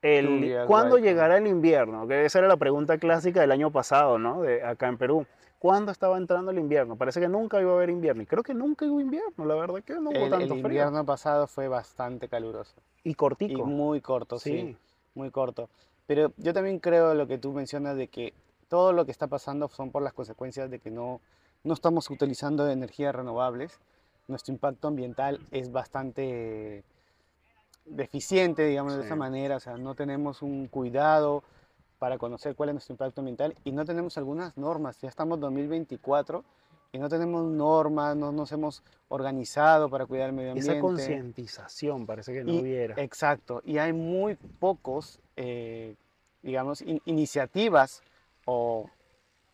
El, 0.02 0.56
¿Cuándo 0.68 0.98
llegará 1.00 1.38
el 1.38 1.48
invierno? 1.48 2.08
Que 2.08 2.26
esa 2.26 2.40
era 2.40 2.48
la 2.48 2.58
pregunta 2.58 2.98
clásica 3.00 3.42
del 3.42 3.52
año 3.52 3.72
pasado, 3.72 4.20
¿no? 4.20 4.42
De 4.44 4.64
acá 4.64 4.88
en 4.88 4.98
Perú. 4.98 5.26
¿Cuándo 5.58 5.92
estaba 5.92 6.18
entrando 6.18 6.52
el 6.52 6.60
invierno? 6.60 6.96
Parece 6.96 7.20
que 7.20 7.28
nunca 7.28 7.60
iba 7.60 7.72
a 7.72 7.76
haber 7.76 7.90
invierno. 7.90 8.22
Y 8.22 8.28
creo 8.28 8.44
que 8.44 8.54
nunca 8.54 8.86
hubo 8.86 9.02
invierno, 9.02 9.46
la 9.46 9.56
verdad 9.56 9.82
que 9.84 9.96
no 9.96 10.12
hubo 10.12 10.18
El, 10.18 10.24
el 10.26 10.30
tanto 10.30 10.48
frío. 10.50 10.58
invierno 10.68 11.04
pasado 11.06 11.48
fue 11.48 11.68
bastante 11.68 12.28
caluroso 12.30 12.76
Y 13.04 13.12
y 13.12 13.16
cortico. 13.16 13.66
muy 13.66 14.00
corto, 14.00 14.38
sí. 14.38 14.52
Sí. 14.52 14.78
muy 15.16 15.32
corto. 15.32 15.70
Pero 16.08 16.34
yo 16.38 16.54
también 16.54 16.80
creo 16.80 17.14
lo 17.14 17.28
que 17.28 17.38
tú 17.38 17.52
mencionas 17.52 17.96
de 17.98 18.08
que 18.08 18.34
todo 18.68 18.94
lo 18.94 19.06
que 19.06 19.12
está 19.12 19.28
pasando 19.28 19.68
son 19.70 19.92
por 19.92 20.02
las 20.04 20.14
consecuencias 20.14 20.70
de 20.70 20.80
que 20.80 20.92
no, 20.92 21.22
no 21.64 21.74
estamos 21.74 22.10
utilizando 22.10 22.70
energías 22.70 23.16
renovables. 23.16 23.80
Nuestro 24.28 24.54
impacto 24.54 24.88
ambiental 24.88 25.40
es 25.52 25.72
bastante 25.72 26.84
deficiente, 27.86 28.66
digamos 28.66 28.96
de 28.96 29.02
esa 29.06 29.14
Sí. 29.14 29.20
manera. 29.20 29.58
O 29.58 29.60
sea, 29.60 29.78
no 29.78 29.96
tenemos 29.96 30.42
un 30.42 30.68
cuidado 30.68 31.44
para 32.00 32.18
conocer 32.18 32.56
cuál 32.56 32.70
es 32.70 32.76
nuestro 32.76 32.94
impacto 32.94 33.22
ambiental 33.22 33.56
y 33.64 33.72
no 33.72 33.86
tenemos 33.86 34.18
algunas 34.18 34.56
normas. 34.58 35.00
Ya 35.02 35.10
estamos 35.10 35.38
en 35.38 35.42
2024 35.42 36.44
y 36.92 36.98
no 36.98 37.10
tenemos 37.10 37.46
normas, 37.46 38.16
no 38.16 38.32
nos 38.32 38.52
hemos 38.52 38.84
organizado 39.10 39.90
para 39.90 40.06
cuidar 40.06 40.30
el 40.30 40.36
medio 40.36 40.52
ambiente. 40.52 40.72
Esa 40.72 40.82
concientización 40.82 42.06
parece 42.06 42.34
que 42.34 42.44
no 42.44 42.54
Y- 42.54 42.60
hubiera. 42.62 42.96
Exacto, 43.02 43.62
y 43.64 43.78
hay 43.78 43.94
muy 43.94 44.36
pocos, 44.36 45.20
eh, 45.36 45.96
digamos, 46.42 46.82
in- 46.82 47.02
iniciativas 47.06 48.04
o 48.46 48.90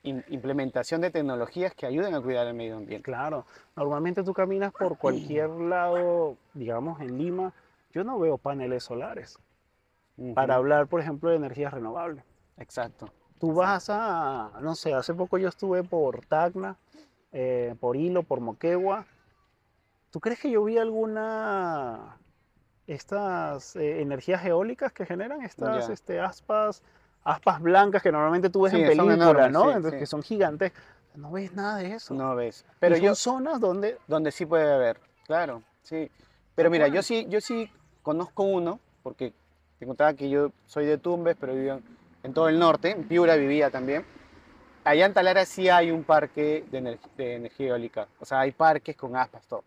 in- 0.03 0.23
implementación 0.29 1.01
de 1.01 1.11
tecnologías 1.11 1.73
que 1.73 1.85
ayuden 1.85 2.13
a 2.15 2.21
cuidar 2.21 2.47
el 2.47 2.53
medio 2.53 2.77
ambiente. 2.77 3.03
Claro, 3.03 3.45
normalmente 3.75 4.23
tú 4.23 4.33
caminas 4.33 4.71
por 4.73 4.97
cualquier 4.97 5.50
lado, 5.50 6.38
digamos 6.53 7.00
en 7.01 7.17
Lima, 7.17 7.53
yo 7.91 8.03
no 8.03 8.19
veo 8.19 8.38
paneles 8.38 8.83
solares 8.83 9.38
para 10.35 10.55
hablar, 10.55 10.88
por 10.88 11.01
ejemplo, 11.01 11.29
de 11.29 11.38
energías 11.38 11.73
renovables. 11.73 12.23
Exacto. 12.57 13.11
Tú 13.39 13.53
vas 13.53 13.89
a, 13.89 14.51
no 14.61 14.75
sé, 14.75 14.93
hace 14.93 15.13
poco 15.15 15.38
yo 15.38 15.50
estuve 15.50 15.83
por 15.83 16.25
Tacna 16.25 16.77
eh, 17.31 17.75
por 17.79 17.95
Hilo, 17.95 18.23
por 18.23 18.39
Moquegua. 18.39 19.05
¿Tú 20.11 20.19
crees 20.19 20.39
que 20.39 20.51
yo 20.51 20.63
vi 20.63 20.77
alguna 20.77 22.19
estas 22.93 23.75
eh, 23.75 24.01
energías 24.01 24.43
eólicas 24.45 24.91
que 24.91 25.05
generan 25.05 25.41
estas 25.43 25.89
este, 25.89 26.19
aspas, 26.19 26.83
aspas 27.24 27.62
blancas 27.62 28.01
que 28.03 28.12
normalmente 28.12 28.50
tú 28.50 28.63
ves 28.63 28.74
Sí, 28.74 28.81
en 28.81 28.88
películas, 28.88 29.51
¿no? 29.51 29.63
sí, 29.63 29.67
Entonces, 29.69 29.91
sí. 29.93 30.00
que 30.00 30.05
son 30.05 30.24
gigantes. 30.24 30.74
No 31.15 31.31
ves 31.31 31.53
nada 31.53 31.77
de 31.77 31.93
eso. 31.93 32.13
No 32.13 32.36
ves. 32.36 32.65
Pero 32.79 32.95
Pero 32.95 32.98
yo, 32.98 33.15
son 33.15 33.43
zonas 33.43 33.60
donde 33.60 33.98
donde 34.07 34.31
sí 34.31 34.45
puede 34.45 34.71
haber, 34.74 35.00
claro, 35.25 35.62
sí. 35.83 36.10
Pero 36.55 36.69
mira, 36.69 36.88
yo 36.88 37.01
sí, 37.01 37.25
yo 37.29 37.39
sí 37.41 37.69
conozco 38.01 38.43
uno, 38.43 38.79
porque 39.03 39.33
te 39.79 39.86
contaba 39.86 40.13
que 40.13 40.29
yo 40.29 40.51
soy 40.67 40.86
de 40.86 40.98
Tumbes, 40.98 41.36
pero 41.39 41.53
vivo 41.53 41.79
en, 42.24 42.33
todo 42.33 42.50
el 42.50 42.60
norte, 42.60 42.91
en 42.91 43.03
Piura 43.05 43.36
vivía 43.36 43.69
también. 43.69 44.05
Allá 44.83 45.05
en 45.05 45.13
Talara 45.13 45.45
sí 45.45 45.69
hay 45.69 45.91
un 45.91 46.03
parque 46.03 46.65
de, 46.71 46.98
de 47.17 47.36
energía 47.36 47.67
eólica, 47.69 48.07
o 48.19 48.25
sea, 48.25 48.41
hay 48.41 48.51
parques 48.51 48.95
con 48.98 49.15
aspas, 49.15 49.45
todo. 49.48 49.63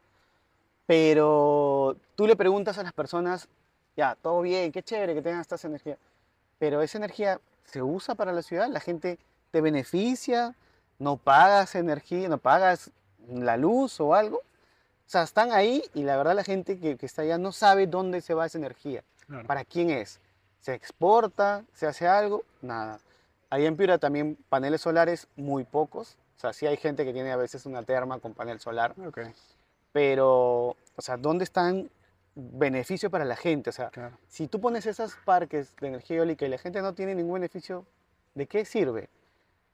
Pero 0.86 1.96
tú 2.14 2.26
le 2.26 2.36
preguntas 2.36 2.78
a 2.78 2.82
las 2.82 2.92
personas, 2.92 3.48
ya, 3.96 4.16
todo 4.20 4.40
bien, 4.42 4.70
qué 4.72 4.82
chévere 4.82 5.14
que 5.14 5.22
tengan 5.22 5.40
estas 5.40 5.64
energías, 5.64 5.98
pero 6.58 6.82
esa 6.82 6.98
energía 6.98 7.40
se 7.64 7.82
usa 7.82 8.14
para 8.14 8.32
la 8.32 8.42
ciudad, 8.42 8.68
la 8.68 8.80
gente 8.80 9.18
te 9.50 9.60
beneficia, 9.60 10.54
no 10.98 11.16
pagas 11.16 11.74
energía, 11.74 12.28
no 12.28 12.38
pagas 12.38 12.90
la 13.28 13.56
luz 13.56 13.98
o 14.00 14.14
algo. 14.14 14.38
O 14.38 15.10
sea, 15.14 15.22
están 15.22 15.52
ahí 15.52 15.82
y 15.94 16.02
la 16.02 16.16
verdad 16.16 16.34
la 16.34 16.44
gente 16.44 16.78
que, 16.78 16.96
que 16.96 17.06
está 17.06 17.22
allá 17.22 17.38
no 17.38 17.52
sabe 17.52 17.86
dónde 17.86 18.20
se 18.20 18.34
va 18.34 18.46
esa 18.46 18.58
energía, 18.58 19.02
Claro. 19.26 19.46
para 19.46 19.64
quién 19.64 19.90
es. 19.90 20.20
¿Se 20.60 20.74
exporta? 20.74 21.64
¿Se 21.74 21.86
hace 21.86 22.06
algo? 22.06 22.42
Nada. 22.62 23.00
Allá 23.50 23.68
en 23.68 23.76
Piura 23.76 23.98
también 23.98 24.36
paneles 24.48 24.80
solares 24.80 25.28
muy 25.36 25.64
pocos. 25.64 26.16
O 26.36 26.40
sea, 26.40 26.52
sí 26.52 26.66
hay 26.66 26.76
gente 26.76 27.04
que 27.04 27.12
tiene 27.12 27.32
a 27.32 27.36
veces 27.36 27.64
una 27.66 27.82
terma 27.82 28.18
con 28.18 28.34
panel 28.34 28.60
solar, 28.60 28.94
Ok, 29.06 29.20
pero, 29.94 30.76
o 30.96 31.02
sea, 31.02 31.16
¿dónde 31.16 31.44
están 31.44 31.88
beneficios 32.34 33.12
para 33.12 33.24
la 33.24 33.36
gente? 33.36 33.70
O 33.70 33.72
sea, 33.72 33.90
claro. 33.90 34.18
si 34.26 34.48
tú 34.48 34.60
pones 34.60 34.86
esos 34.86 35.14
parques 35.24 35.72
de 35.80 35.86
energía 35.86 36.16
eólica 36.16 36.44
y 36.44 36.48
la 36.48 36.58
gente 36.58 36.82
no 36.82 36.94
tiene 36.94 37.14
ningún 37.14 37.34
beneficio, 37.34 37.86
¿de 38.34 38.48
qué 38.48 38.64
sirve? 38.64 39.08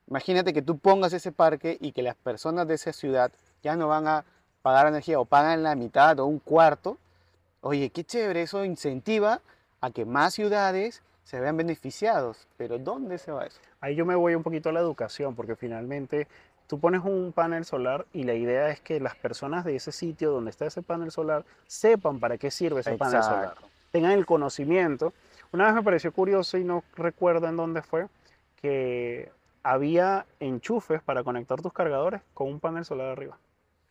Imagínate 0.09 0.53
que 0.53 0.61
tú 0.61 0.77
pongas 0.77 1.15
ese 1.15 1.33
parque 1.33 1.79
y 1.81 1.93
que 1.93 2.03
las 2.03 2.17
personas 2.17 2.69
de 2.69 2.75
esa 2.75 2.93
ciudad 2.93 3.33
ya 3.62 3.77
no 3.77 3.89
van 3.89 4.07
a 4.09 4.27
pagar 4.61 4.89
energía 4.89 5.19
o 5.19 5.25
pagan 5.25 5.62
la 5.62 5.75
mitad 5.75 6.21
o 6.21 6.27
un 6.27 6.39
cuarto. 6.39 6.99
Oye, 7.62 7.89
qué 7.89 8.05
chévere, 8.05 8.43
eso 8.43 8.62
incentiva 8.67 9.41
a 9.81 9.91
que 9.91 10.05
más 10.05 10.35
ciudades 10.35 11.03
se 11.25 11.41
vean 11.41 11.57
beneficiados. 11.57 12.47
Pero 12.59 12.79
¿dónde 12.79 13.17
se 13.17 13.33
va 13.33 13.47
eso? 13.47 13.59
Ahí 13.81 13.95
yo 13.95 14.05
me 14.05 14.17
voy 14.17 14.35
un 14.35 14.43
poquito 14.43 14.69
a 14.69 14.73
la 14.73 14.81
educación, 14.81 15.35
porque 15.35 15.57
finalmente 15.57 16.29
tú 16.71 16.79
pones 16.79 17.03
un 17.05 17.33
panel 17.33 17.65
solar 17.65 18.07
y 18.12 18.23
la 18.23 18.35
idea 18.35 18.71
es 18.71 18.81
que 18.81 19.00
las 19.00 19.17
personas 19.17 19.65
de 19.65 19.75
ese 19.75 19.91
sitio 19.91 20.31
donde 20.31 20.50
está 20.50 20.67
ese 20.67 20.83
panel 20.83 21.11
solar 21.11 21.45
sepan 21.67 22.21
para 22.21 22.39
qué 22.39 22.53
sirve 22.53 22.81
ese 22.81 22.97
panel 22.97 23.25
solar, 23.25 23.45
Exacto. 23.47 23.69
tengan 23.91 24.12
el 24.12 24.25
conocimiento. 24.25 25.12
Una 25.50 25.67
vez 25.67 25.75
me 25.75 25.83
pareció 25.83 26.12
curioso 26.12 26.59
y 26.59 26.62
no 26.65 26.85
recuerdo 26.95 27.49
en 27.49 27.57
dónde 27.57 27.83
fue, 27.83 28.07
que 28.62 29.33
había 29.65 30.27
enchufes 30.39 31.03
para 31.03 31.25
conectar 31.25 31.61
tus 31.61 31.73
cargadores 31.73 32.23
con 32.35 32.47
un 32.47 32.61
panel 32.61 32.85
solar 32.85 33.09
arriba. 33.09 33.37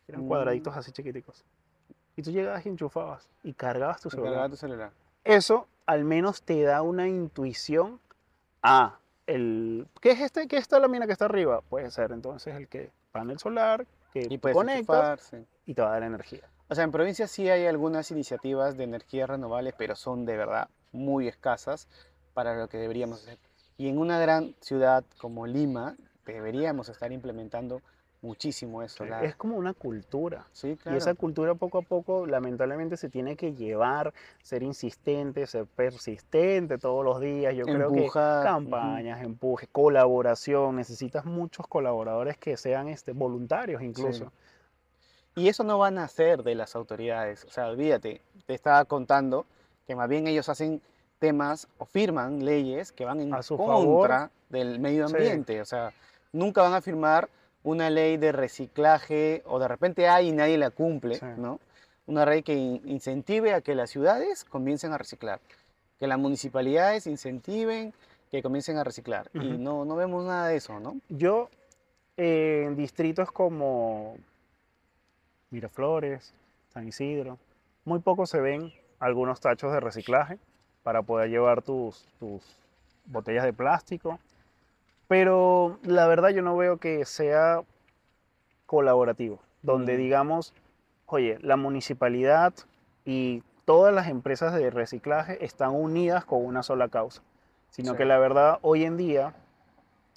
Eran 0.08 0.24
Mm. 0.24 0.28
cuadraditos 0.28 0.74
así 0.74 0.90
chiquiticos. 0.90 1.44
Y 2.16 2.22
tú 2.22 2.30
llegabas 2.30 2.64
y 2.64 2.70
enchufabas 2.70 3.28
y 3.42 3.52
cargabas 3.52 4.00
tu 4.00 4.08
celular. 4.08 4.48
tu 4.48 4.56
celular. 4.56 4.90
Eso 5.22 5.68
al 5.84 6.04
menos 6.04 6.40
te 6.42 6.62
da 6.62 6.80
una 6.80 7.06
intuición 7.08 8.00
a 8.62 8.96
el 9.30 9.86
¿qué 10.00 10.12
es 10.12 10.20
este? 10.20 10.48
¿Qué 10.48 10.56
es 10.56 10.62
esta 10.62 10.78
lámina 10.78 11.06
que 11.06 11.12
está 11.12 11.26
arriba? 11.26 11.60
Puede 11.62 11.90
ser 11.90 12.12
entonces 12.12 12.54
el 12.54 12.68
que 12.68 12.90
panel 13.12 13.38
solar 13.38 13.86
que 14.12 14.26
Y 14.28 14.38
conectas 14.38 15.32
y 15.66 15.74
te 15.74 15.82
va 15.82 15.88
a 15.88 15.92
dar 15.92 16.02
energía. 16.02 16.48
O 16.68 16.74
sea, 16.74 16.84
en 16.84 16.92
provincia 16.92 17.26
sí 17.26 17.48
hay 17.48 17.66
algunas 17.66 18.10
iniciativas 18.10 18.76
de 18.76 18.84
energías 18.84 19.28
renovables, 19.28 19.74
pero 19.76 19.96
son 19.96 20.24
de 20.24 20.36
verdad 20.36 20.68
muy 20.92 21.28
escasas 21.28 21.88
para 22.34 22.56
lo 22.56 22.68
que 22.68 22.78
deberíamos 22.78 23.22
hacer. 23.22 23.38
Y 23.76 23.88
en 23.88 23.98
una 23.98 24.18
gran 24.18 24.54
ciudad 24.60 25.04
como 25.18 25.46
Lima, 25.46 25.96
deberíamos 26.26 26.88
estar 26.88 27.12
implementando 27.12 27.82
muchísimo 28.22 28.82
eso. 28.82 29.04
la- 29.04 29.24
Es 29.24 29.34
como 29.36 29.56
una 29.56 29.72
cultura. 29.72 30.46
Sí, 30.52 30.78
Y 30.90 30.94
esa 30.96 31.14
cultura 31.14 31.54
poco 31.54 31.78
a 31.78 31.82
poco 31.82 32.26
lamentablemente 32.26 32.96
se 32.96 33.08
tiene 33.08 33.36
que 33.36 33.54
llevar, 33.54 34.12
ser 34.42 34.62
insistente, 34.62 35.46
ser 35.46 35.66
persistente 35.66 36.76
todos 36.78 37.04
los 37.04 37.20
días. 37.20 37.54
Yo 37.54 37.64
creo 37.64 37.92
que 37.92 38.08
campañas, 38.12 39.22
empuje, 39.22 39.66
colaboración, 39.68 40.76
necesitas 40.76 41.24
muchos 41.24 41.66
colaboradores 41.66 42.36
que 42.36 42.56
sean 42.56 42.88
este, 42.88 43.12
voluntarios 43.12 43.82
incluso. 43.82 44.32
Y 45.36 45.48
eso 45.48 45.64
no 45.64 45.78
van 45.78 45.96
a 45.98 46.04
hacer 46.04 46.42
de 46.42 46.54
las 46.54 46.74
autoridades. 46.76 47.44
O 47.44 47.50
sea, 47.50 47.68
olvídate, 47.68 48.20
te 48.46 48.54
estaba 48.54 48.84
contando 48.84 49.46
que 49.86 49.94
más 49.94 50.08
bien 50.08 50.26
ellos 50.26 50.48
hacen 50.48 50.82
temas 51.18 51.68
o 51.78 51.84
firman 51.86 52.44
leyes 52.44 52.92
que 52.92 53.04
van 53.04 53.20
en 53.20 53.32
A 53.34 53.42
su 53.42 53.56
contra 53.56 54.30
del 54.48 54.78
medio 54.80 55.06
Sí. 55.08 55.14
ambiente. 55.14 55.60
O 55.60 55.64
sea, 55.64 55.92
nunca 56.32 56.62
van 56.62 56.74
a 56.74 56.80
firmar 56.80 57.28
una 57.62 57.90
ley 57.90 58.16
de 58.16 58.32
reciclaje 58.32 59.42
o 59.46 59.58
de 59.58 59.68
repente 59.68 60.08
hay 60.08 60.28
y 60.28 60.32
nadie 60.32 60.56
la 60.58 60.70
cumple, 60.70 61.16
Sí. 61.16 61.26
¿no? 61.36 61.60
Una 62.06 62.24
ley 62.26 62.42
que 62.42 62.54
in- 62.54 62.80
incentive 62.86 63.52
a 63.54 63.60
que 63.60 63.74
las 63.74 63.90
ciudades 63.90 64.44
comiencen 64.44 64.92
a 64.92 64.98
reciclar, 64.98 65.40
que 65.98 66.06
las 66.06 66.18
municipalidades 66.18 67.06
incentiven 67.06 67.92
que 68.30 68.42
comiencen 68.42 68.78
a 68.78 68.84
reciclar. 68.84 69.28
Y 69.34 69.58
no, 69.58 69.84
no 69.84 69.96
vemos 69.96 70.24
nada 70.24 70.48
de 70.48 70.56
eso, 70.56 70.78
¿no? 70.80 70.96
Yo 71.08 71.50
eh, 72.16 72.64
en 72.66 72.76
distritos 72.76 73.30
como 73.32 74.16
Miraflores, 75.50 76.32
San 76.72 76.86
Isidro, 76.86 77.38
muy 77.84 77.98
poco 78.00 78.26
se 78.26 78.40
ven 78.40 78.72
algunos 78.98 79.40
tachos 79.40 79.72
de 79.72 79.80
reciclaje 79.80 80.38
para 80.82 81.02
poder 81.02 81.28
llevar 81.30 81.62
tus, 81.62 82.04
tus 82.18 82.42
botellas 83.06 83.44
de 83.44 83.52
plástico. 83.52 84.18
Pero 85.10 85.80
la 85.82 86.06
verdad 86.06 86.28
yo 86.28 86.40
no 86.40 86.56
veo 86.56 86.76
que 86.76 87.04
sea 87.04 87.64
colaborativo, 88.64 89.40
donde 89.60 89.94
Mm. 89.94 89.98
digamos, 89.98 90.54
oye, 91.06 91.36
la 91.42 91.56
municipalidad 91.56 92.54
y 93.04 93.42
todas 93.64 93.92
las 93.92 94.06
empresas 94.06 94.54
de 94.54 94.70
reciclaje 94.70 95.44
están 95.44 95.74
unidas 95.74 96.24
con 96.24 96.44
una 96.46 96.62
sola 96.62 96.86
causa, 96.88 97.22
sino 97.70 97.90
Sí. 97.90 97.96
que 97.98 98.04
la 98.04 98.18
verdad 98.20 98.60
hoy 98.62 98.84
en 98.84 98.96
día 98.96 99.34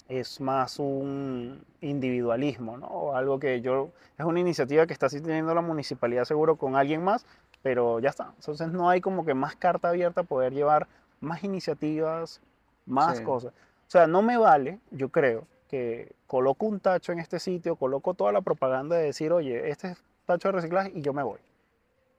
es 0.08 0.40
más 0.40 0.78
un 0.78 1.64
individualismo, 1.80 2.78
¿no? 2.78 2.86
O 2.86 3.16
algo 3.16 3.40
que 3.40 3.60
yo, 3.62 3.90
es 4.16 4.24
una 4.24 4.38
iniciativa 4.38 4.86
que 4.86 4.92
está 4.92 5.08
teniendo 5.08 5.56
la 5.56 5.60
municipalidad 5.60 6.22
seguro 6.24 6.54
con 6.54 6.76
alguien 6.76 7.02
más, 7.02 7.26
pero 7.62 7.98
ya 7.98 8.10
está. 8.10 8.32
Entonces 8.36 8.68
no 8.68 8.88
hay 8.90 9.00
como 9.00 9.24
que 9.24 9.34
más 9.34 9.56
carta 9.56 9.88
abierta 9.88 10.20
a 10.20 10.24
poder 10.24 10.52
llevar 10.52 10.86
más 11.20 11.42
iniciativas, 11.42 12.40
más 12.86 13.18
Sí. 13.18 13.24
cosas. 13.24 13.52
O 13.86 13.90
sea, 13.90 14.06
no 14.06 14.22
me 14.22 14.36
vale, 14.36 14.80
yo 14.90 15.08
creo, 15.10 15.46
que 15.68 16.12
coloco 16.26 16.66
un 16.66 16.80
tacho 16.80 17.12
en 17.12 17.18
este 17.18 17.38
sitio, 17.38 17.76
coloco 17.76 18.14
toda 18.14 18.32
la 18.32 18.40
propaganda 18.40 18.96
de 18.96 19.04
decir, 19.04 19.32
oye, 19.32 19.70
este 19.70 19.88
es 19.88 20.02
tacho 20.26 20.48
de 20.48 20.52
reciclaje 20.52 20.92
y 20.94 21.02
yo 21.02 21.12
me 21.12 21.22
voy. 21.22 21.38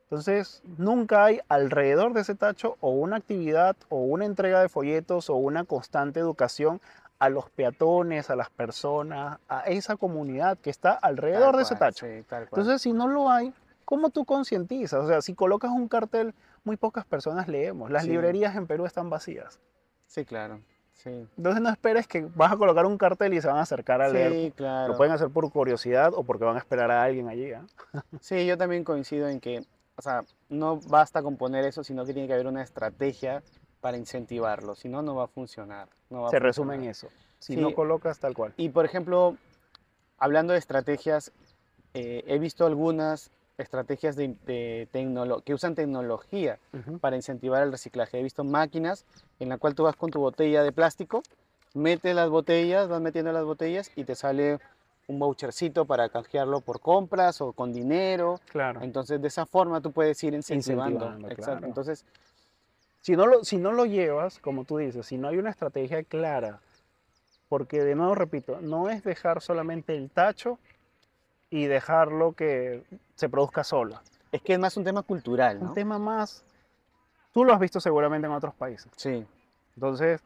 Entonces, 0.03 0.61
nunca 0.77 1.25
hay 1.25 1.39
alrededor 1.49 2.13
de 2.13 2.21
ese 2.21 2.35
tacho 2.35 2.77
o 2.79 2.91
una 2.91 3.17
actividad 3.17 3.75
o 3.89 3.97
una 3.97 4.25
entrega 4.25 4.61
de 4.61 4.69
folletos 4.69 5.29
o 5.29 5.35
una 5.35 5.63
constante 5.63 6.19
educación 6.19 6.79
a 7.17 7.29
los 7.29 7.49
peatones, 7.49 8.29
a 8.29 8.35
las 8.35 8.49
personas, 8.49 9.39
a 9.49 9.61
esa 9.61 9.95
comunidad 9.95 10.57
que 10.59 10.69
está 10.69 10.91
alrededor 10.93 11.55
de 11.55 11.63
ese 11.63 11.75
tacho. 11.75 12.05
sí. 12.05 12.23
Entonces, 12.29 12.81
si 12.81 12.93
no 12.93 13.07
lo 13.07 13.31
hay, 13.31 13.53
¿cómo 13.83 14.09
tú 14.09 14.25
concientizas? 14.25 15.03
O 15.03 15.07
sea, 15.07 15.21
si 15.21 15.33
colocas 15.33 15.71
un 15.71 15.87
cartel, 15.87 16.35
muy 16.63 16.77
pocas 16.77 17.05
personas 17.05 17.47
leemos. 17.47 17.89
Las 17.89 18.03
Sí. 18.03 18.09
librerías 18.09 18.55
en 18.55 18.67
Perú 18.67 18.85
están 18.85 19.09
vacías. 19.09 19.59
Sí, 20.07 20.25
claro. 20.25 20.59
Sí, 20.95 21.09
Entonces, 21.37 21.61
no 21.61 21.69
esperes 21.69 22.07
que 22.07 22.27
vas 22.35 22.51
a 22.51 22.57
colocar 22.57 22.85
un 22.85 22.97
cartel 22.97 23.33
y 23.33 23.41
se 23.41 23.47
van 23.47 23.57
a 23.57 23.61
acercar 23.61 24.01
a 24.01 24.07
leer. 24.09 24.31
sí 24.31 24.53
claro. 24.55 24.93
Lo 24.93 24.97
pueden 24.97 25.13
hacer 25.13 25.29
por 25.29 25.51
curiosidad 25.51 26.13
o 26.15 26.23
porque 26.23 26.45
van 26.45 26.55
a 26.55 26.59
esperar 26.59 26.89
a 26.89 27.03
alguien 27.03 27.27
allí. 27.27 27.51
¿ah? 27.53 27.65
Sí, 28.21 28.45
yo 28.45 28.57
también 28.57 28.83
coincido 28.83 29.27
en 29.27 29.39
que, 29.39 29.63
o 29.97 30.01
sea, 30.01 30.23
no 30.49 30.79
basta 30.87 31.21
con 31.21 31.37
poner 31.37 31.63
eso, 31.65 31.83
sino 31.83 32.05
que 32.05 32.13
tiene 32.13 32.27
que 32.27 32.33
haber 32.33 32.47
una 32.47 32.63
estrategia 32.63 33.43
para 33.81 33.97
incentivarlo, 33.97 34.73
si 34.73 34.89
no, 34.89 35.01
no 35.03 35.15
va 35.15 35.25
a 35.25 35.27
funcionar. 35.27 35.89
no 36.09 36.21
va 36.23 36.27
a 36.29 36.31
Se 36.31 36.39
resume 36.39 36.75
en 36.75 36.85
eso. 36.85 37.07
Si 37.39 37.53
Sí. 37.53 37.61
no 37.61 37.73
colocas 37.73 38.17
tal 38.19 38.33
cual. 38.33 38.53
Y 38.57 38.69
por 38.69 38.85
ejemplo, 38.85 39.37
hablando 40.17 40.53
de 40.53 40.59
estrategias, 40.59 41.31
eh, 41.93 42.23
he 42.25 42.39
visto 42.39 42.65
algunas 42.65 43.29
estrategias 43.57 44.15
de, 44.15 44.35
de 44.45 44.87
tecnolo- 44.91 45.43
que 45.43 45.53
usan 45.53 45.75
tecnología 45.75 46.59
Ujú. 46.73 46.99
para 46.99 47.15
incentivar 47.15 47.63
el 47.63 47.71
reciclaje. 47.71 48.19
He 48.19 48.23
visto 48.23 48.43
máquinas 48.43 49.05
en 49.39 49.49
la 49.49 49.57
cual 49.57 49.75
tú 49.75 49.83
vas 49.83 49.95
con 49.95 50.11
tu 50.11 50.19
botella 50.19 50.63
de 50.63 50.71
plástico, 50.71 51.23
metes 51.73 52.15
las 52.15 52.29
botellas, 52.29 52.87
vas 52.87 53.01
metiendo 53.01 53.31
las 53.31 53.43
botellas 53.45 53.91
y 53.95 54.03
te 54.03 54.15
sale 54.15 54.59
un 55.07 55.19
vouchercito 55.19 55.85
para 55.85 56.09
canjearlo 56.09 56.61
por 56.61 56.79
compras 56.79 57.39
o 57.41 57.53
con 57.53 57.71
dinero. 57.71 58.39
Claro. 58.49 58.81
Entonces, 58.81 59.21
de 59.21 59.27
esa 59.27 59.45
forma 59.45 59.79
tú 59.81 59.91
puedes 59.91 60.21
ir 60.23 60.33
incentivando. 60.33 61.05
Incentivando, 61.05 61.27
Exacto. 61.27 61.51
claro. 61.51 61.67
Entonces, 61.67 62.05
Si 63.01 63.15
no, 63.15 63.27
lo, 63.27 63.43
si 63.43 63.57
no 63.57 63.71
lo 63.71 63.85
llevas, 63.85 64.39
como 64.39 64.65
tú 64.65 64.77
dices, 64.77 65.05
si 65.05 65.19
no 65.19 65.27
hay 65.27 65.37
una 65.37 65.51
estrategia 65.51 66.01
clara, 66.03 66.59
porque 67.47 67.83
de 67.83 67.93
nuevo 67.93 68.15
repito, 68.15 68.59
no 68.61 68.89
es 68.89 69.03
dejar 69.03 69.41
solamente 69.41 69.95
el 69.95 70.09
tacho 70.09 70.57
y 71.55 71.67
dejarlo 71.67 72.33
que 72.33 72.83
se 73.15 73.29
produzca 73.29 73.63
sola. 73.63 74.01
Es 74.33 74.41
que 74.41 74.53
es 74.53 74.59
más 74.59 74.75
un 74.75 74.83
tema 74.83 75.03
cultural, 75.03 75.57
¿no? 75.57 75.69
Un 75.69 75.73
tema 75.73 75.97
más, 75.97 76.43
tú 77.31 77.45
lo 77.45 77.53
has 77.53 77.61
visto 77.61 77.79
seguramente 77.79 78.27
en 78.27 78.33
otros 78.33 78.53
países. 78.53 78.91
Sí, 78.97 79.25
Entonces, 79.75 80.21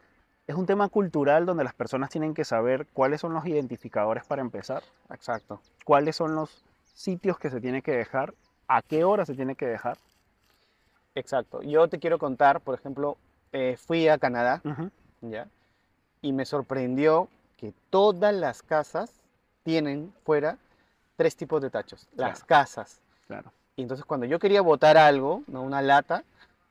es 0.48 0.56
un 0.56 0.66
tema 0.66 0.88
cultural 0.88 1.46
donde 1.46 1.62
las 1.62 1.72
personas 1.72 2.10
tienen 2.10 2.34
que 2.34 2.44
saber 2.44 2.88
cuáles 2.92 3.20
son 3.20 3.32
los 3.32 3.46
identificadores 3.46 4.24
para 4.24 4.42
empezar, 4.42 4.82
exacto. 5.08 5.60
cuáles 5.84 6.16
son 6.16 6.34
los 6.34 6.64
sitios 6.94 7.38
que 7.38 7.48
se 7.48 7.60
tiene 7.60 7.80
que 7.80 7.92
dejar, 7.92 8.34
a 8.66 8.82
qué 8.82 9.04
hora 9.04 9.24
se 9.24 9.34
tiene 9.34 9.54
que 9.54 9.66
dejar. 9.66 9.98
Exacto. 11.14 11.62
Yo 11.62 11.86
te 11.86 12.00
quiero 12.00 12.18
contar, 12.18 12.60
por 12.60 12.74
ejemplo, 12.74 13.16
eh, 13.52 13.76
fui 13.78 14.08
a 14.08 14.18
Canadá, 14.18 14.62
Ujú, 14.64 14.90
¿ya? 15.20 15.46
Y 16.22 16.32
me 16.32 16.44
sorprendió 16.44 17.28
que 17.56 17.72
todas 17.88 18.34
las 18.34 18.64
casas 18.64 19.12
tienen 19.62 20.12
fuera 20.24 20.58
tres 21.20 21.36
tipos 21.36 21.60
de 21.60 21.68
tachos. 21.68 22.08
Las 22.16 22.42
Claro. 22.42 22.46
casas. 22.46 22.98
Claro. 23.26 23.52
Y 23.76 23.82
entonces 23.82 24.06
cuando 24.06 24.24
yo 24.24 24.38
quería 24.38 24.62
botar 24.62 24.96
algo, 24.96 25.42
¿no? 25.48 25.60
una 25.60 25.82
lata, 25.82 26.24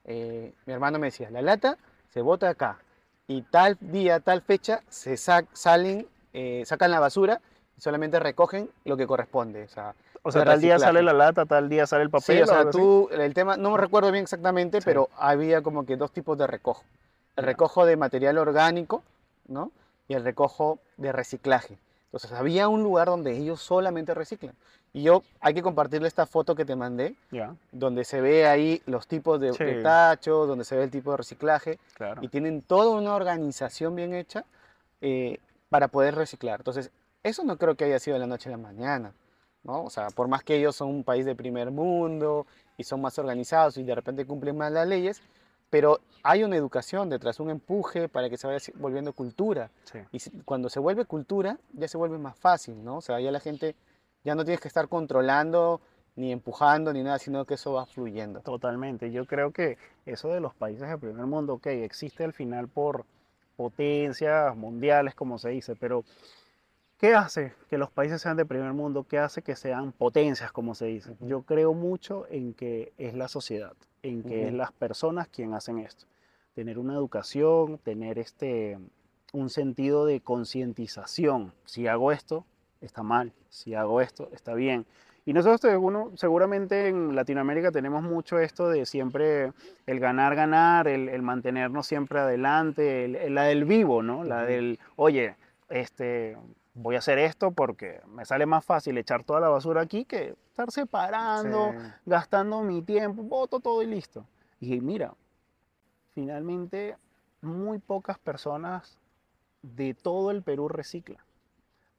eh, 0.06 0.54
mi 0.66 0.74
hermano 0.74 0.98
me 0.98 1.06
decía, 1.08 1.30
la 1.30 1.44
lata 1.44 1.78
se 2.12 2.22
bota 2.24 2.50
acá. 2.50 2.80
Y 3.28 3.44
tal 3.44 3.78
día, 3.80 4.20
tal 4.22 4.42
fecha, 4.42 4.82
se 4.90 5.18
sa- 5.18 5.46
salen, 5.54 6.08
eh, 6.34 6.64
sacan 6.66 6.90
la 6.90 7.00
basura 7.00 7.42
y 7.78 7.82
solamente 7.82 8.20
recogen 8.20 8.72
lo 8.86 8.98
que 8.98 9.06
corresponde. 9.06 9.66
O 9.66 9.68
sea, 9.68 9.94
O 10.24 10.32
sea, 10.32 10.44
tal 10.44 10.60
día 10.62 10.80
sale 10.80 11.04
la 11.04 11.14
lata, 11.14 11.46
tal 11.46 11.70
día 11.70 11.86
sale 11.86 12.02
el 12.06 12.10
papel. 12.10 12.38
Sí, 12.38 12.42
o 12.42 12.48
sea, 12.48 12.72
tú, 12.72 13.08
el 13.12 13.36
tema, 13.36 13.56
no 13.56 13.70
me 13.70 13.78
recuerdo 13.78 14.12
bien 14.12 14.24
exactamente, 14.24 14.82
Sí. 14.82 14.86
pero 14.86 15.10
había 15.16 15.62
como 15.62 15.86
que 15.86 15.96
dos 15.96 16.12
tipos 16.12 16.40
de 16.40 16.48
recojo. 16.48 16.84
El 17.36 17.46
recojo 17.46 17.86
de 17.86 17.98
material 17.98 18.40
orgánico, 18.40 19.04
¿no? 19.48 19.72
Y 20.08 20.16
el 20.16 20.24
recojo 20.24 20.80
de 20.98 21.12
reciclaje. 21.12 21.78
Entonces, 22.10 22.32
había 22.32 22.68
un 22.68 22.82
lugar 22.82 23.08
donde 23.08 23.38
ellos 23.38 23.62
solamente 23.62 24.16
reciclan. 24.16 24.56
Y 24.94 25.04
yo, 25.04 25.22
hay 25.40 25.54
que 25.54 25.62
compartirle 25.62 26.08
esta 26.08 26.26
foto 26.26 26.56
que 26.56 26.66
te 26.66 26.76
mandé, 26.76 27.16
Ya, 27.30 27.56
donde 27.72 28.04
se 28.04 28.20
ve 28.20 28.48
ahí 28.48 28.82
los 28.88 29.06
tipos 29.06 29.40
de, 29.40 29.52
de 29.52 29.76
Sí. 29.78 29.84
tachos, 29.84 30.48
donde 30.48 30.66
se 30.66 30.76
ve 30.76 30.84
el 30.86 30.90
tipo 30.90 31.12
de 31.12 31.18
reciclaje, 31.18 31.78
claro. 31.94 32.24
y 32.24 32.28
tienen 32.30 32.64
toda 32.64 33.00
una 33.00 33.14
organización 33.14 33.96
bien 33.96 34.16
hecha 34.16 34.44
eh, 35.02 35.38
para 35.70 35.88
poder 35.88 36.16
reciclar. 36.16 36.62
Entonces, 36.62 36.90
eso 37.22 37.44
no 37.44 37.58
creo 37.58 37.76
que 37.76 37.86
haya 37.86 38.00
sido 38.00 38.16
de 38.16 38.22
la 38.22 38.28
noche 38.28 38.50
a 38.50 38.54
la 38.54 38.58
mañana, 38.58 39.14
¿no? 39.64 39.84
O 39.84 39.90
sea, 39.92 40.08
por 40.10 40.28
más 40.28 40.44
que 40.44 40.56
ellos 40.56 40.76
son 40.76 40.90
un 40.90 41.04
país 41.04 41.26
de 41.26 41.36
primer 41.36 41.70
mundo 41.70 42.48
y 42.76 42.84
son 42.86 43.02
más 43.02 43.20
organizados 43.20 43.78
y 43.78 43.84
de 43.84 43.94
repente 43.94 44.26
cumplen 44.26 44.58
más 44.58 44.72
las 44.72 44.88
leyes, 44.88 45.22
pero 45.70 46.00
hay 46.24 46.44
una 46.44 46.56
educación 46.56 47.10
detrás, 47.10 47.40
un 47.40 47.50
empuje 47.50 48.10
para 48.10 48.30
que 48.30 48.38
se 48.38 48.48
vaya 48.48 48.74
volviendo 48.76 49.14
cultura. 49.14 49.70
Sí. 49.84 50.00
Y 50.12 50.42
cuando 50.44 50.70
se 50.70 50.80
vuelve 50.80 51.06
cultura, 51.06 51.58
ya 51.74 51.88
se 51.88 51.98
vuelve 51.98 52.18
más 52.18 52.38
fácil, 52.38 52.84
¿no? 52.84 52.98
O 52.98 53.02
sea, 53.02 53.20
ya 53.20 53.32
la 53.32 53.40
gente, 53.40 53.76
ya 54.24 54.36
no 54.36 54.44
tienes 54.44 54.62
que 54.62 54.68
estar 54.68 54.88
controlando, 54.88 55.82
ni 56.16 56.32
empujando, 56.34 56.92
ni 56.92 57.02
nada, 57.02 57.18
sino 57.18 57.46
que 57.46 57.54
eso 57.54 57.74
va 57.74 57.86
fluyendo. 57.86 58.42
Totalmente. 58.42 59.12
Yo 59.12 59.26
creo 59.26 59.52
que 59.52 59.78
eso 60.06 60.30
de 60.30 60.42
los 60.42 60.54
países 60.54 60.88
del 60.88 61.00
primer 61.00 61.26
mundo, 61.26 61.54
ok, 61.54 61.68
existe 61.68 62.24
al 62.26 62.34
final 62.34 62.68
por 62.68 63.06
potencias 63.56 64.56
mundiales, 64.56 65.16
como 65.16 65.38
se 65.38 65.50
dice, 65.50 65.76
pero 65.76 66.04
¿qué 66.98 67.14
hace 67.14 67.54
que 67.70 67.78
los 67.78 67.90
países 67.90 68.22
sean 68.22 68.38
de 68.38 68.46
primer 68.46 68.74
mundo? 68.74 69.06
¿Qué 69.08 69.18
hace 69.18 69.42
que 69.42 69.56
sean 69.56 69.92
potencias, 69.94 70.52
como 70.52 70.76
se 70.76 70.86
dice? 70.86 71.16
Yo 71.22 71.44
creo 71.44 71.74
mucho 71.74 72.26
en 72.30 72.54
que 72.54 72.94
es 72.98 73.16
la 73.16 73.28
sociedad, 73.28 73.74
en 74.04 74.24
que 74.24 74.48
es 74.48 74.54
las 74.54 74.72
personas 74.72 75.28
quien 75.28 75.54
hacen 75.54 75.80
esto. 75.80 76.06
Tener 76.56 76.78
una 76.80 76.94
educación, 76.94 77.78
tener 77.80 78.20
este, 78.20 78.78
un 79.34 79.50
sentido 79.50 80.06
de 80.06 80.22
concientización. 80.22 81.54
Si 81.66 81.88
hago 81.88 82.12
esto, 82.12 82.46
está 82.82 83.04
mal. 83.04 83.34
Si 83.50 83.74
hago 83.76 84.02
esto, 84.02 84.30
está 84.34 84.54
bien. 84.54 84.86
Y 85.26 85.34
nosotros 85.34 85.62
seguro- 85.62 86.12
seguramente 86.16 86.88
en 86.88 87.16
Latinoamérica 87.16 87.72
tenemos 87.72 88.02
mucho 88.02 88.40
esto 88.40 88.70
de 88.70 88.86
siempre 88.86 89.52
el 89.86 90.00
ganar, 90.00 90.36
ganar, 90.36 90.88
el, 90.88 91.08
el 91.10 91.22
mantenernos 91.22 91.86
siempre 91.86 92.20
adelante, 92.20 93.06
el- 93.06 93.16
el- 93.16 93.36
la 93.36 93.44
del 93.44 93.66
vivo, 93.66 94.02
¿no? 94.02 94.24
La 94.24 94.44
del, 94.44 94.80
oye, 94.96 95.36
este, 95.70 96.36
voy 96.74 96.96
a 96.96 97.00
hacer 97.00 97.18
esto 97.20 97.52
porque 97.52 98.02
me 98.08 98.26
sale 98.26 98.46
más 98.46 98.64
fácil 98.64 98.98
echar 98.98 99.24
toda 99.24 99.40
la 99.40 99.50
basura 99.50 99.82
aquí 99.82 100.06
que 100.06 100.36
estar 100.48 100.72
separando, 100.72 101.74
Sí. 101.74 101.78
gastando 102.06 102.62
mi 102.62 102.82
tiempo, 102.82 103.24
voto 103.24 103.60
todo 103.60 103.82
y 103.82 103.88
listo. 103.88 104.26
Y 104.60 104.80
mira, 104.82 105.14
finalmente 106.14 106.98
muy 107.42 107.80
pocas 107.80 108.20
personas 108.20 108.98
de 109.62 109.94
todo 109.94 110.32
el 110.32 110.42
Perú 110.44 110.68
reciclan. 110.68 111.24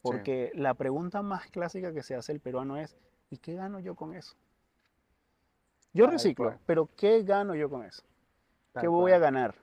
Porque 0.03 0.51
la 0.55 0.75
pregunta 0.75 1.21
más 1.21 1.47
clásica 1.51 1.93
que 1.93 2.03
se 2.03 2.15
hace 2.15 2.33
el 2.33 2.41
peruano 2.41 2.79
es, 2.79 2.97
¿y 3.29 3.37
qué 3.37 3.55
gano 3.55 3.81
yo 3.81 3.95
con 3.95 4.15
eso? 4.15 4.35
Yo 5.93 6.07
reciclo, 6.07 6.55
pero 6.67 6.89
¿qué 6.97 7.23
gano 7.23 7.55
yo 7.55 7.69
con 7.69 7.85
eso? 7.85 8.03
¿Qué 8.79 8.87
voy 8.87 9.13
a 9.13 9.19
ganar? 9.19 9.57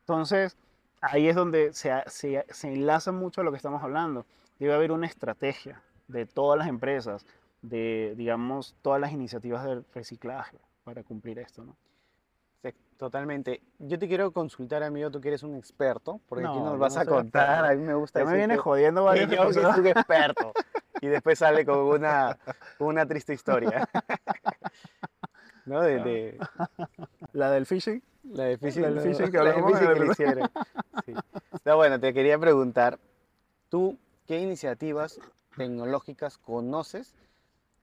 Entonces, 0.00 0.56
ahí 1.00 1.28
es 1.28 1.36
donde 1.36 1.72
se, 1.72 1.92
se, 2.06 2.44
se 2.50 2.68
enlaza 2.72 3.12
mucho 3.12 3.40
a 3.40 3.44
lo 3.44 3.50
que 3.50 3.56
estamos 3.56 3.82
hablando. 3.82 4.26
Debe 4.58 4.74
haber 4.74 4.92
una 4.92 5.06
estrategia 5.06 5.80
de 6.08 6.26
todas 6.26 6.58
las 6.58 6.68
empresas, 6.68 7.24
de, 7.62 8.14
digamos, 8.16 8.74
todas 8.82 9.00
las 9.00 9.12
iniciativas 9.12 9.64
de 9.64 9.82
reciclaje 9.94 10.56
para 10.84 11.02
cumplir 11.02 11.38
esto, 11.38 11.64
¿no? 11.64 11.76
Sí, 12.62 12.70
totalmente. 12.96 13.60
Yo 13.78 13.98
te 13.98 14.08
quiero 14.08 14.32
consultar, 14.32 14.82
amigo, 14.82 15.10
tú 15.10 15.20
que 15.20 15.28
eres 15.28 15.42
un 15.44 15.54
experto, 15.56 16.20
porque 16.28 16.44
aquí 16.46 16.56
No, 16.58 16.64
nos 16.64 16.72
yo 16.74 16.78
vas 16.78 16.94
no 16.96 17.00
a 17.02 17.04
contar. 17.06 17.64
A 17.64 17.74
mí 17.74 17.82
me 17.84 17.94
gusta 17.94 18.20
Ya 18.20 18.26
me 18.26 18.36
viene 18.36 18.54
que- 18.54 18.60
jodiendo 18.60 19.04
varias 19.04 19.30
yo 19.30 19.52
soy 19.52 19.64
un 19.80 19.86
experto. 19.86 20.52
Y 21.00 21.06
después 21.06 21.38
sale 21.38 21.64
con 21.64 21.78
una, 21.78 22.36
una 22.80 23.06
triste 23.06 23.32
historia. 23.32 23.88
¿No? 25.68 25.80
De, 25.80 25.98
de 26.02 26.38
La 27.32 27.50
del 27.50 27.66
phishing. 27.66 28.02
la 28.24 28.44
de 28.44 28.58
phishing, 28.58 28.82
La 28.82 28.88
del 28.88 28.96
no, 28.96 29.02
phishing 29.02 29.30
que 29.32 29.38
la 29.38 29.52
phishing 29.54 29.94
que 29.94 30.00
le 30.00 30.06
hicieron. 30.12 30.50
Sí. 31.06 31.14
No, 31.64 31.76
bueno, 31.76 32.00
te 32.00 32.12
quería 32.14 32.38
preguntar, 32.38 32.98
¿tú 33.68 33.96
qué 34.26 34.40
iniciativas 34.40 35.20
tecnológicas 35.56 36.38
conoces 36.38 37.14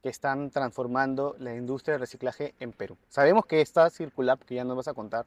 que 0.02 0.10
están 0.10 0.50
transformando 0.52 1.36
la 1.39 1.56
industria 1.56 1.93
de 1.93 2.00
reciclaje 2.00 2.54
en 2.60 2.71
Perú? 2.74 2.98
Sabemos 3.10 3.45
que 3.45 3.62
está 3.62 3.89
Circulab, 3.89 4.39
que 4.39 4.56
ya 4.56 4.63
nos 4.63 4.78
vas 4.78 4.88
a 4.88 4.93
contar, 4.93 5.26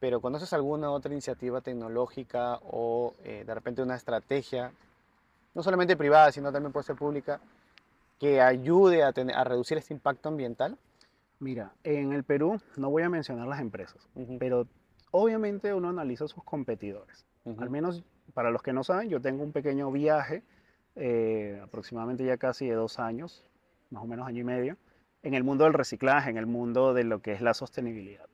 pero 0.00 0.20
¿conoces 0.20 0.52
alguna 0.52 0.90
otra 0.90 1.12
iniciativa 1.12 1.60
tecnológica 1.60 2.58
o 2.64 3.14
eh, 3.24 3.44
de 3.46 3.54
repente 3.54 3.82
una 3.82 3.94
estrategia, 3.96 4.72
no 5.54 5.62
solamente 5.62 5.96
privada, 5.96 6.32
sino 6.32 6.50
también 6.52 6.72
puede 6.72 6.84
ser 6.86 6.96
pública, 6.96 7.40
que 8.18 8.40
ayude 8.40 9.02
a, 9.04 9.12
tener- 9.12 9.36
a 9.36 9.44
reducir 9.44 9.78
este 9.78 9.94
impacto 9.94 10.28
ambiental? 10.28 10.76
Mira, 11.42 11.72
en 11.82 12.12
el 12.12 12.22
Perú 12.22 12.60
no 12.76 12.88
voy 12.88 13.02
a 13.02 13.08
mencionar 13.08 13.48
las 13.48 13.60
empresas, 13.60 14.08
Ujú, 14.14 14.38
pero 14.38 14.68
obviamente 15.10 15.74
uno 15.74 15.88
analiza 15.88 16.28
sus 16.28 16.44
competidores. 16.44 17.26
ujú, 17.44 17.60
Al 17.60 17.68
menos 17.68 18.04
para 18.32 18.52
los 18.52 18.62
que 18.62 18.72
no 18.72 18.84
saben, 18.84 19.08
yo 19.08 19.20
tengo 19.20 19.42
un 19.42 19.50
pequeño 19.50 19.90
viaje, 19.90 20.44
eh, 20.94 21.60
aproximadamente 21.60 22.24
ya 22.24 22.36
casi 22.36 22.68
de 22.68 22.74
dos 22.74 23.00
años, 23.00 23.44
más 23.90 24.04
o 24.04 24.06
menos 24.06 24.28
año 24.28 24.40
y 24.40 24.44
medio, 24.44 24.76
en 25.24 25.34
el 25.34 25.42
mundo 25.42 25.64
del 25.64 25.72
reciclaje, 25.72 26.30
en 26.30 26.36
el 26.36 26.46
mundo 26.46 26.94
de 26.94 27.02
lo 27.02 27.20
que 27.20 27.32
es 27.32 27.40
la 27.40 27.54
sostenibilidad. 27.54 28.26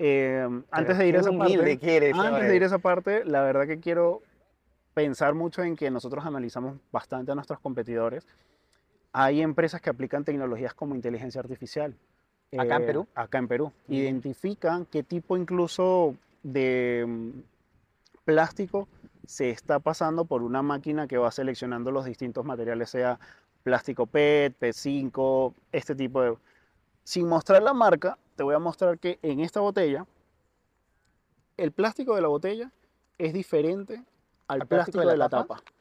Eh, 0.00 0.44
antes 0.72 0.98
de 0.98 1.06
ir 1.06 1.16
a 1.16 1.20
esa 1.20 1.30
parte, 1.30 1.78
que 1.78 1.96
eres, 1.96 2.18
antes 2.18 2.48
de 2.48 2.56
ir 2.56 2.64
a 2.64 2.66
esa 2.66 2.78
parte, 2.78 3.24
la 3.26 3.42
verdad 3.42 3.68
que 3.68 3.78
quiero 3.78 4.22
pensar 4.92 5.34
mucho 5.34 5.62
en 5.62 5.76
que 5.76 5.88
nosotros 5.92 6.26
analizamos 6.26 6.78
bastante 6.90 7.30
a 7.30 7.36
nuestros 7.36 7.60
competidores. 7.60 8.26
Hay 9.20 9.42
empresas 9.42 9.80
que 9.80 9.90
aplican 9.90 10.24
tecnologías 10.24 10.74
como 10.74 10.94
inteligencia 10.94 11.40
artificial. 11.40 11.92
¿Acá 12.56 12.76
en 12.76 12.82
eh, 12.82 12.86
Perú? 12.86 13.08
Acá 13.16 13.38
en 13.38 13.48
Perú. 13.48 13.72
Mm. 13.88 13.92
Identifican 13.92 14.86
qué 14.86 15.02
tipo 15.02 15.36
incluso 15.36 16.14
de 16.44 17.04
mm, 17.04 17.30
plástico 18.24 18.86
se 19.26 19.50
está 19.50 19.80
pasando 19.80 20.24
por 20.24 20.44
una 20.44 20.62
máquina 20.62 21.08
que 21.08 21.18
va 21.18 21.32
seleccionando 21.32 21.90
los 21.90 22.04
distintos 22.04 22.44
materiales, 22.44 22.90
sea 22.90 23.18
plástico 23.64 24.06
PET, 24.06 24.56
P5, 24.56 25.52
este 25.72 25.96
tipo 25.96 26.22
de... 26.22 26.36
Sin 27.02 27.26
mostrar 27.26 27.60
la 27.60 27.74
marca, 27.74 28.16
te 28.36 28.44
voy 28.44 28.54
a 28.54 28.60
mostrar 28.60 29.00
que 29.00 29.18
en 29.22 29.40
esta 29.40 29.58
botella, 29.58 30.06
el 31.56 31.72
plástico 31.72 32.14
de 32.14 32.22
la 32.22 32.28
botella 32.28 32.70
es 33.18 33.32
diferente 33.32 33.94
al 34.46 34.62
¿Al 34.62 34.68
plástico 34.68 34.68
plástico, 34.68 35.00
de 35.00 35.06
la 35.06 35.12
de 35.12 35.18
la 35.18 35.28
tapa? 35.28 35.56
tapa. 35.56 35.72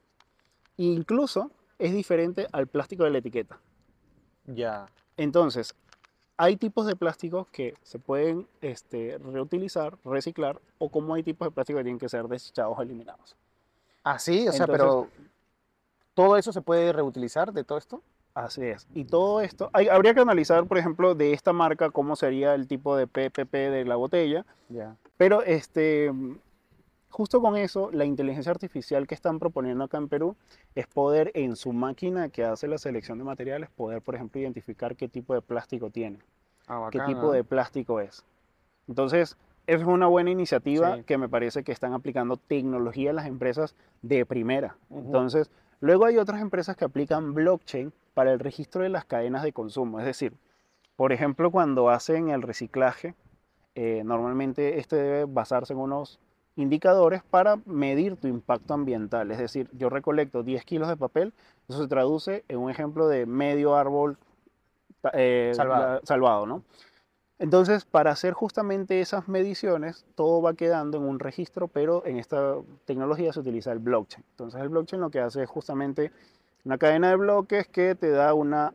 Incluso 0.77 1.51
es 1.79 1.93
diferente 1.93 2.47
al 2.51 2.67
plástico 2.67 3.03
de 3.03 3.11
la 3.11 3.17
etiqueta. 3.19 3.59
Ya. 4.45 4.85
Entonces, 5.17 5.73
hay 6.37 6.55
tipos 6.57 6.85
de 6.85 6.95
plásticos 6.95 7.47
que 7.49 7.73
se 7.81 7.99
pueden 7.99 8.47
este, 8.61 9.17
reutilizar, 9.19 9.97
reciclar, 10.05 10.59
o 10.77 10.89
como 10.89 11.13
hay 11.15 11.23
tipos 11.23 11.47
de 11.47 11.51
plásticos 11.51 11.79
que 11.79 11.83
tienen 11.85 11.99
que 11.99 12.09
ser 12.09 12.27
desechados 12.27 12.77
o 12.77 12.81
eliminados. 12.81 13.35
Ah, 14.03 14.19
sí, 14.19 14.47
o 14.47 14.51
sea, 14.51 14.65
Entonces- 14.65 14.77
pero 14.77 15.07
¿todo 16.13 16.37
eso 16.37 16.51
se 16.53 16.61
puede 16.61 16.93
reutilizar 16.93 17.51
de 17.51 17.63
todo 17.63 17.77
esto? 17.77 18.01
Así 18.33 18.63
es. 18.63 18.87
Y 18.93 19.05
todo 19.05 19.41
esto, 19.41 19.69
hay- 19.73 19.87
habría 19.87 20.13
que 20.13 20.19
analizar, 20.19 20.65
por 20.67 20.77
ejemplo, 20.77 21.15
de 21.15 21.33
esta 21.33 21.53
marca, 21.53 21.89
cómo 21.89 22.15
sería 22.15 22.53
el 22.53 22.67
tipo 22.67 22.95
de 22.95 23.07
PPP 23.07 23.51
de 23.71 23.83
la 23.85 23.95
botella, 23.95 24.45
Ya. 24.69 24.95
pero 25.17 25.41
este, 25.41 26.11
justo 27.09 27.41
con 27.41 27.55
eso, 27.57 27.89
la 27.91 28.05
inteligencia 28.05 28.51
artificial 28.51 29.07
que 29.07 29.15
están 29.15 29.39
proponiendo 29.39 29.83
acá 29.83 29.97
en 29.97 30.07
Perú 30.07 30.35
es 30.75 30.87
poder 30.87 31.31
en 31.33 31.55
su 31.55 31.73
máquina 31.73 32.29
que 32.29 32.43
hace 32.43 32.67
la 32.67 32.77
selección 32.77 33.17
de 33.17 33.23
materiales, 33.23 33.69
poder, 33.69 34.01
por 34.01 34.15
ejemplo, 34.15 34.39
identificar 34.41 34.95
qué 34.95 35.07
tipo 35.07 35.33
de 35.33 35.41
plástico 35.41 35.89
tiene, 35.89 36.19
Ah, 36.67 36.89
qué 36.91 36.99
tipo 37.01 37.31
de 37.31 37.43
plástico 37.43 37.99
es. 38.01 38.25
Entonces, 38.87 39.37
es 39.67 39.83
una 39.83 40.07
buena 40.07 40.29
iniciativa 40.31 40.97
Sí. 40.97 41.03
que 41.03 41.17
me 41.17 41.27
parece 41.29 41.63
que 41.63 41.71
están 41.71 41.93
aplicando 41.93 42.37
tecnología 42.37 43.09
en 43.09 43.15
las 43.17 43.25
empresas 43.25 43.75
de 44.01 44.25
primera. 44.25 44.77
Entonces, 44.89 45.49
luego 45.81 46.05
hay 46.05 46.17
otras 46.17 46.41
empresas 46.41 46.75
que 46.75 46.85
aplican 46.85 47.33
blockchain 47.33 47.91
para 48.13 48.31
el 48.33 48.39
registro 48.39 48.81
de 48.83 48.89
las 48.89 49.05
cadenas 49.05 49.43
de 49.43 49.53
consumo. 49.53 49.99
Es 49.99 50.05
decir, 50.05 50.33
por 50.95 51.11
ejemplo, 51.13 51.51
cuando 51.51 51.89
hacen 51.89 52.29
el 52.29 52.41
reciclaje, 52.41 53.13
eh, 53.75 54.01
normalmente 54.05 54.79
este 54.79 54.95
debe 54.95 55.25
basarse 55.25 55.73
en 55.73 55.79
unos 55.79 56.19
indicadores 56.57 57.23
para 57.23 57.57
medir 57.65 58.17
tu 58.17 58.27
impacto 58.27 58.73
ambiental. 58.73 59.31
Es 59.31 59.37
decir, 59.37 59.69
yo 59.73 59.89
recolecto 59.89 60.43
10 60.43 60.65
kilos 60.65 60.89
de 60.89 60.97
papel, 60.97 61.33
eso 61.69 61.81
se 61.81 61.87
traduce 61.87 62.43
en 62.49 62.57
un 62.57 62.69
ejemplo 62.69 63.07
de 63.07 63.25
medio 63.25 63.75
árbol 63.75 64.17
eh, 65.13 65.53
Salvado. 65.55 66.01
salvado, 66.03 66.45
¿no? 66.45 66.63
Entonces, 67.39 67.85
para 67.85 68.11
hacer 68.11 68.33
justamente 68.33 68.99
esas 68.99 69.27
mediciones, 69.27 70.05
todo 70.15 70.41
va 70.41 70.55
quedando 70.55 70.97
en 70.97 71.03
un 71.03 71.19
registro, 71.19 71.67
pero 71.67 72.03
en 72.05 72.17
esta 72.17 72.55
tecnología 72.85 73.31
se 73.31 73.39
utiliza 73.39 73.71
el 73.71 73.79
blockchain. 73.79 74.25
Entonces, 74.31 74.59
el 74.59 74.69
blockchain 74.69 75.01
lo 75.01 75.11
que 75.11 75.19
hace 75.19 75.43
es 75.43 75.49
justamente 75.49 76.11
una 76.65 76.79
cadena 76.79 77.09
de 77.09 77.15
bloques 77.15 77.67
que 77.67 77.93
te 77.93 78.09
da 78.09 78.33
una 78.33 78.73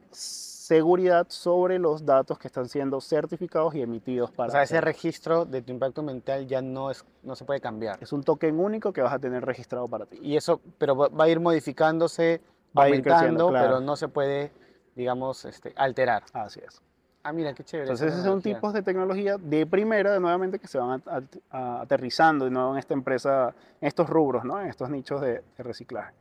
seguridad 0.66 1.27
sobre 1.29 1.79
los 1.79 2.07
datos 2.07 2.38
que 2.38 2.46
están 2.46 2.68
siendo 2.68 3.01
certificados 3.01 3.75
y 3.75 3.83
emitidos 3.83 4.31
para 4.31 4.48
O 4.48 4.53
sea, 4.53 4.62
ese 4.62 4.81
registro 4.81 5.44
de 5.44 5.61
tu 5.61 5.72
impacto 5.72 6.01
ambiental 6.03 6.46
ya 6.46 6.62
no, 6.62 6.90
es, 6.90 7.05
no 7.25 7.35
se 7.35 7.44
puede 7.44 7.61
cambiar. 7.61 7.98
Es 8.01 8.12
un 8.12 8.22
token 8.22 8.59
único 8.61 8.92
que 8.92 9.03
vas 9.03 9.12
a 9.12 9.18
tener 9.18 9.44
registrado 9.44 9.88
para 9.88 10.07
ti. 10.07 10.18
Y 10.22 10.37
eso, 10.37 10.61
pero 10.79 10.94
va 10.96 11.25
a 11.25 11.29
ir 11.29 11.40
modificándose, 11.40 12.40
Va 12.79 12.85
aumentando, 12.85 13.48
claro. 13.48 13.66
pero 13.66 13.81
no 13.81 13.96
se 13.96 14.09
puede, 14.09 14.53
digamos, 14.94 15.44
este, 15.44 15.72
alterar. 15.77 16.22
Así 16.33 16.61
es. 16.66 16.81
Ah, 17.25 17.33
mira, 17.33 17.53
qué 17.55 17.64
chévere. 17.64 17.88
Entonces, 17.90 18.12
esos 18.12 18.25
son 18.25 18.40
tipos 18.40 18.72
de 18.72 18.83
tecnología 18.83 19.37
de 19.38 19.66
primera, 19.66 20.18
nuevamente, 20.20 20.59
que 20.59 20.68
se 20.68 20.79
van 20.79 21.03
a- 21.07 21.16
a- 21.16 21.22
a- 21.51 21.81
aterrizando 21.83 22.44
de 22.46 22.51
nuevo 22.53 22.72
en 22.72 22.79
esta 22.79 22.94
empresa, 22.94 23.55
en 23.81 23.88
estos 23.88 24.09
rubros, 24.09 24.44
¿no? 24.44 24.61
en 24.61 24.68
estos 24.68 24.88
nichos 24.90 25.20
de, 25.20 25.42
de 25.57 25.62
reciclaje. 25.62 26.14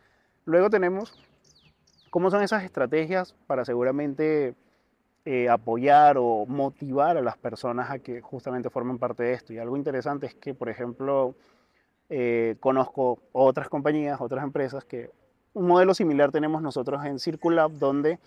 Luego 0.45 0.69
tenemos 0.69 1.13
cómo 2.11 2.29
son 2.29 2.43
esas 2.43 2.63
estrategias 2.63 3.33
para 3.47 3.65
seguramente 3.65 4.53
eh, 5.25 5.49
apoyar 5.49 6.17
o 6.19 6.45
motivar 6.45 7.17
a 7.17 7.21
las 7.21 7.37
personas 7.37 7.89
a 7.89 7.99
que 7.99 8.21
justamente 8.21 8.69
formen 8.69 8.99
parte 8.99 9.23
de 9.23 9.33
esto. 9.33 9.53
Y 9.53 9.57
algo 9.57 9.77
interesante 9.77 10.27
es 10.27 10.35
que, 10.35 10.53
por 10.53 10.69
ejemplo, 10.69 11.33
eh, 12.09 12.57
conozco 12.59 13.19
otras 13.31 13.69
compañías, 13.69 14.19
otras 14.19 14.43
empresas 14.43 14.83
que 14.83 15.09
un 15.53 15.67
modelo 15.67 15.93
similar 15.93 16.31
tenemos 16.31 16.61
nosotros 16.61 17.03
en 17.05 17.17
Circulab, 17.17 17.71
donde 17.71 18.19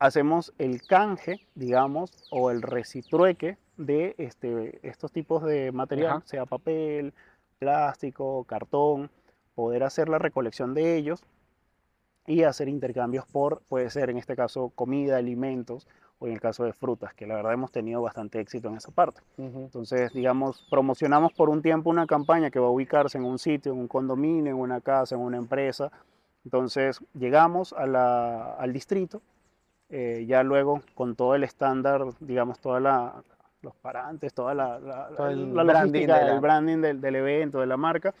hacemos 0.00 0.52
el 0.58 0.82
canje, 0.82 1.46
digamos, 1.54 2.10
o 2.30 2.50
el 2.50 2.62
recitrueque 2.62 3.58
de 3.76 4.16
este, 4.18 4.80
estos 4.82 5.12
tipos 5.12 5.44
de 5.44 5.70
material, 5.70 6.10
Ajá. 6.10 6.22
sea 6.24 6.46
papel, 6.46 7.14
plástico, 7.60 8.42
cartón, 8.44 9.08
poder 9.54 9.84
hacer 9.84 10.08
la 10.08 10.18
recolección 10.18 10.74
de 10.74 10.96
ellos 10.96 11.22
y 12.26 12.42
hacer 12.44 12.68
intercambios 12.68 13.26
por, 13.26 13.60
puede 13.68 13.90
ser 13.90 14.10
en 14.10 14.18
este 14.18 14.36
caso, 14.36 14.70
comida, 14.74 15.16
alimentos, 15.16 15.86
o 16.18 16.26
en 16.26 16.34
el 16.34 16.40
caso 16.40 16.64
de 16.64 16.72
frutas, 16.74 17.14
que 17.14 17.26
la 17.26 17.34
verdad 17.36 17.54
hemos 17.54 17.72
tenido 17.72 18.02
bastante 18.02 18.40
éxito 18.40 18.68
en 18.68 18.76
esa 18.76 18.90
parte. 18.92 19.22
Entonces, 19.38 20.12
digamos, 20.12 20.66
promocionamos 20.70 21.32
por 21.32 21.48
un 21.48 21.62
tiempo 21.62 21.88
una 21.88 22.06
campaña 22.06 22.50
que 22.50 22.58
va 22.60 22.66
a 22.66 22.70
ubicarse 22.70 23.16
en 23.16 23.24
un 23.24 23.38
sitio, 23.38 23.72
en 23.72 23.78
un 23.78 23.88
condominio, 23.88 24.52
en 24.52 24.58
una 24.58 24.80
casa, 24.82 25.14
en 25.14 25.22
una 25.22 25.38
empresa. 25.38 25.90
Entonces, 26.44 27.00
llegamos 27.14 27.72
a 27.72 27.86
la- 27.86 28.52
al 28.52 28.72
distrito, 28.72 29.22
eh, 29.88 30.24
ya 30.28 30.42
luego 30.42 30.82
con 30.94 31.16
todo 31.16 31.34
el 31.34 31.42
estándar, 31.42 32.04
digamos, 32.20 32.58
toda 32.60 32.80
la, 32.80 33.14
los 33.62 33.74
parantes, 33.76 34.34
toda 34.34 34.54
la, 34.54 34.78
la, 34.78 35.08
Todo 35.16 35.30
el 35.30 35.54
la 35.54 35.64
branding 35.64 36.02
de 36.02 36.06
la- 36.06 36.34
el 36.34 36.40
branding 36.40 36.78
del, 36.82 37.00
del 37.00 37.16
evento, 37.16 37.60
de 37.60 37.66
la 37.66 37.76
marca, 37.78 38.14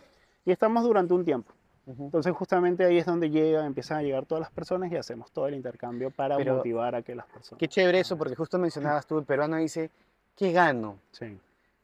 y 0.46 0.52
estamos 0.52 0.82
durante 0.84 1.12
un 1.12 1.24
tiempo. 1.24 1.52
Ujú. 1.90 2.04
Entonces, 2.04 2.32
justamente 2.34 2.84
ahí 2.84 2.98
es 2.98 3.06
donde 3.06 3.30
llegan, 3.30 3.66
empiezan 3.66 3.98
a 3.98 4.02
llegar 4.02 4.24
todas 4.26 4.40
las 4.42 4.50
personas 4.50 4.90
y 4.92 4.96
hacemos 4.96 5.30
todo 5.32 5.46
el 5.48 5.54
intercambio 5.54 6.10
para 6.10 6.36
Pero- 6.36 6.56
motivar 6.56 6.94
a 6.94 7.02
que 7.02 7.14
las 7.14 7.26
personas. 7.26 7.58
Qué 7.58 7.68
chévere 7.68 8.00
eso, 8.00 8.16
porque 8.16 8.34
justo 8.36 8.58
mencionabas 8.58 9.06
tú, 9.06 9.18
el 9.18 9.24
peruano 9.24 9.56
dice, 9.56 9.90
¿qué 10.36 10.52
gano? 10.52 10.98
Sí, 11.12 11.38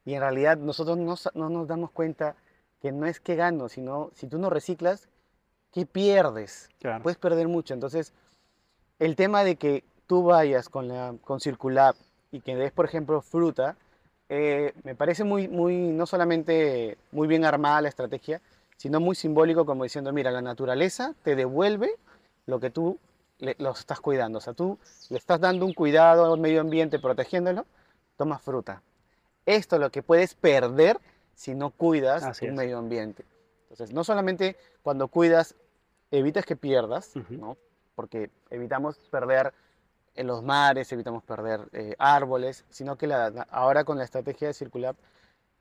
Y 0.04 0.14
en 0.14 0.20
realidad 0.20 0.56
nosotros 0.56 0.96
no, 0.98 1.16
no 1.34 1.50
nos 1.50 1.66
damos 1.66 1.90
cuenta 1.90 2.36
que 2.80 2.92
no 2.92 3.06
es 3.06 3.18
que 3.20 3.34
gano, 3.34 3.68
sino 3.68 4.10
si 4.14 4.28
tú 4.28 4.38
no 4.38 4.50
reciclas, 4.50 5.08
¿qué 5.72 5.84
pierdes? 5.86 6.68
claro. 6.78 7.02
Puedes 7.02 7.18
perder 7.18 7.48
mucho. 7.48 7.74
Entonces, 7.74 8.12
el 9.00 9.16
tema 9.16 9.42
de 9.42 9.56
que 9.56 9.82
tú 10.06 10.22
vayas 10.22 10.68
con, 10.68 10.86
la, 10.88 11.14
con 11.24 11.40
Circulab 11.40 11.96
y 12.30 12.40
que 12.40 12.54
des, 12.54 12.70
por 12.70 12.84
ejemplo, 12.84 13.20
fruta, 13.22 13.76
eh, 14.28 14.72
me 14.84 14.94
parece 14.94 15.24
muy, 15.24 15.48
muy, 15.48 15.76
no 15.76 16.06
solamente 16.06 16.96
muy 17.12 17.26
bien 17.26 17.44
armada 17.44 17.80
la 17.82 17.88
estrategia, 17.88 18.40
sino 18.76 19.00
muy 19.00 19.14
simbólico 19.16 19.64
como 19.66 19.84
diciendo, 19.84 20.12
mira, 20.12 20.30
la 20.30 20.42
naturaleza 20.42 21.14
te 21.22 21.34
devuelve 21.36 21.90
lo 22.46 22.60
que 22.60 22.70
tú 22.70 22.98
le, 23.38 23.56
lo 23.58 23.70
estás 23.70 24.00
cuidando. 24.00 24.38
O 24.38 24.40
sea, 24.40 24.52
tú 24.54 24.78
le 25.10 25.18
estás 25.18 25.40
dando 25.40 25.64
un 25.66 25.72
cuidado 25.74 26.32
al 26.32 26.40
medio 26.40 26.60
ambiente, 26.60 26.98
protegiéndolo, 26.98 27.66
tomas 28.16 28.42
fruta. 28.42 28.82
Esto 29.44 29.76
es 29.76 29.80
lo 29.80 29.90
que 29.90 30.02
puedes 30.02 30.34
perder 30.34 30.98
si 31.34 31.54
no 31.54 31.70
cuidas 31.70 32.22
Así 32.24 32.46
tu 32.46 32.52
es. 32.52 32.56
medio 32.56 32.78
ambiente. 32.78 33.24
Entonces, 33.70 33.92
no 33.94 34.04
solamente 34.04 34.56
cuando 34.82 35.08
cuidas, 35.08 35.54
evitas 36.10 36.44
que 36.46 36.56
pierdas. 36.56 37.12
¿no? 37.30 37.56
porque 37.94 38.30
evitamos 38.50 38.98
perder 39.10 39.54
en 40.16 40.26
los 40.26 40.42
mares, 40.42 40.92
evitamos 40.92 41.22
perder 41.24 41.60
eh, 41.72 41.94
árboles, 41.98 42.64
sino 42.68 42.96
que 42.96 43.06
la- 43.06 43.46
ahora 43.50 43.84
con 43.84 43.96
la 43.96 44.04
estrategia 44.04 44.48
de 44.48 44.54
circular, 44.54 44.94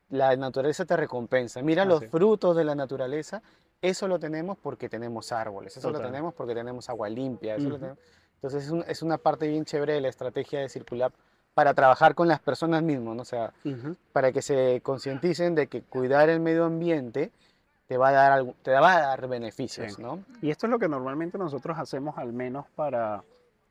la 0.10 0.36
naturaleza 0.36 0.86
te 0.86 0.96
recompensa. 0.96 1.62
Mira 1.62 1.86
los 1.86 1.98
Así 1.98 2.06
es. 2.06 2.12
frutos 2.12 2.56
de 2.56 2.64
la 2.64 2.76
naturaleza, 2.76 3.42
eso 3.82 4.08
lo 4.08 4.20
tenemos 4.20 4.58
porque 4.58 4.88
tenemos 4.90 5.32
árboles, 5.32 5.76
eso 5.78 5.92
lo 5.92 6.00
tenemos 6.00 6.34
porque 6.34 6.54
tenemos 6.54 6.90
agua 6.90 7.10
limpia. 7.10 7.56
eso 7.56 7.70
lo 7.70 7.76
Ujú. 7.76 7.80
tenemos- 7.82 8.00
Entonces 8.36 8.66
es, 8.66 8.70
un- 8.72 8.84
es 8.88 9.02
una 9.02 9.18
parte 9.18 9.48
bien 9.48 9.66
chévere 9.66 9.94
de 9.94 10.02
la 10.02 10.10
estrategia 10.10 10.60
de 10.60 10.70
circular 10.70 11.12
para 11.54 11.74
trabajar 11.74 12.14
con 12.16 12.28
las 12.28 12.40
personas 12.40 12.84
mismas, 12.84 13.16
¿no? 13.16 13.22
o 13.22 13.26
sea, 13.26 13.54
para 14.12 14.32
que 14.32 14.42
se 14.42 14.82
concienticen 14.84 15.56
de 15.56 15.68
que 15.68 15.82
cuidar 15.82 16.30
el 16.30 16.40
medio 16.42 16.66
ambiente 16.66 17.32
te 17.88 17.98
va 17.98 18.10
a 18.10 18.12
dar, 18.12 18.32
algo, 18.34 18.54
te 18.62 18.72
va 18.72 18.98
a 18.98 19.02
dar 19.02 19.28
beneficios, 19.28 19.94
Sí. 19.94 20.02
¿no? 20.02 20.24
Y 20.42 20.50
esto 20.52 20.68
es 20.68 20.72
lo 20.72 20.80
que 20.80 20.90
normalmente 20.90 21.38
nosotros 21.38 21.78
hacemos, 21.80 22.18
al 22.18 22.34
menos 22.34 22.66
para, 22.76 23.24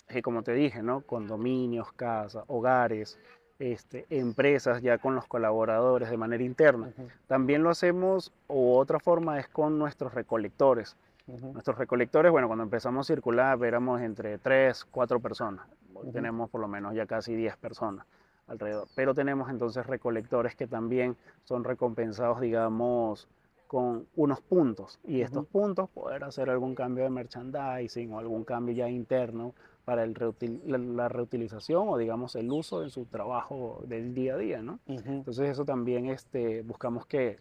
eh, 0.08 0.22
como 0.22 0.42
te 0.42 0.52
dije, 0.52 0.82
¿no? 0.82 1.02
Condominios, 1.02 1.92
casas, 1.92 2.42
hogares, 2.46 3.18
este, 3.58 4.06
empresas 4.10 4.82
ya 4.82 4.98
con 4.98 5.14
los 5.14 5.26
colaboradores 5.26 6.10
de 6.10 6.16
manera 6.16 6.42
interna. 6.42 6.88
Ujú, 6.88 7.08
También 7.26 7.62
lo 7.62 7.70
hacemos, 7.70 8.32
o 8.48 8.76
otra 8.78 8.98
forma 8.98 9.38
es 9.38 9.48
con 9.48 9.78
nuestros 9.78 10.14
recolectores. 10.14 10.96
ujú. 11.26 11.52
Nuestros 11.52 11.78
recolectores, 11.78 12.32
bueno, 12.32 12.48
cuando 12.48 12.64
empezamos 12.64 13.06
a 13.08 13.14
circular 13.14 13.62
éramos 13.64 14.00
entre 14.00 14.38
3, 14.38 14.84
4 14.84 15.20
personas. 15.20 15.66
Hoy 15.94 16.04
Ujú. 16.04 16.12
tenemos 16.12 16.50
por 16.50 16.60
lo 16.60 16.68
menos 16.68 16.94
ya 16.94 17.06
casi 17.06 17.34
10 17.34 17.56
personas 17.56 18.06
alrededor. 18.46 18.88
Pero 18.94 19.14
tenemos 19.14 19.48
entonces 19.48 19.86
recolectores 19.86 20.54
que 20.54 20.66
también 20.66 21.16
son 21.44 21.64
recompensados, 21.64 22.40
digamos, 22.40 23.28
con 23.66 24.06
unos 24.16 24.40
puntos. 24.40 24.98
Y 25.04 25.22
estos 25.22 25.46
puntos 25.46 25.88
poder 25.90 26.24
hacer 26.24 26.50
algún 26.50 26.74
cambio 26.74 27.04
de 27.04 27.10
merchandising 27.10 28.12
o 28.12 28.18
algún 28.18 28.44
cambio 28.44 28.74
ya 28.74 28.88
interno 28.88 29.54
para 29.84 30.02
el 30.04 30.14
reutil- 30.14 30.60
la, 30.64 30.78
la 30.78 31.08
reutilización 31.08 31.88
o 31.88 31.98
digamos 31.98 32.34
el 32.36 32.50
uso 32.50 32.82
en 32.82 32.90
su 32.90 33.04
trabajo 33.06 33.82
del 33.86 34.14
día 34.14 34.34
a 34.34 34.38
día, 34.38 34.62
¿no? 34.62 34.78
Entonces 34.86 35.50
eso 35.50 35.64
también 35.64 36.06
este, 36.06 36.62
buscamos 36.62 37.06
que 37.06 37.38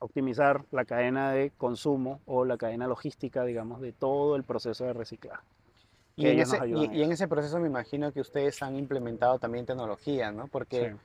optimizar 0.00 0.64
la 0.72 0.84
cadena 0.84 1.30
de 1.32 1.50
consumo 1.56 2.20
o 2.26 2.44
la 2.44 2.56
cadena 2.56 2.88
logística, 2.88 3.44
digamos, 3.44 3.80
de 3.80 3.92
todo 3.92 4.34
el 4.34 4.42
proceso 4.42 4.84
de 4.84 4.92
reciclaje. 4.92 5.44
Y 6.16 6.26
en, 6.26 6.38
y- 6.82 6.98
y 6.98 7.02
ese 7.12 7.28
proceso 7.28 7.58
me 7.60 7.68
imagino 7.68 8.12
que 8.12 8.20
ustedes 8.20 8.60
han 8.62 8.76
implementado 8.76 9.38
también 9.38 9.64
tecnología, 9.64 10.32
¿no? 10.32 10.48
Porque 10.48 10.90
Sí. 10.90 10.96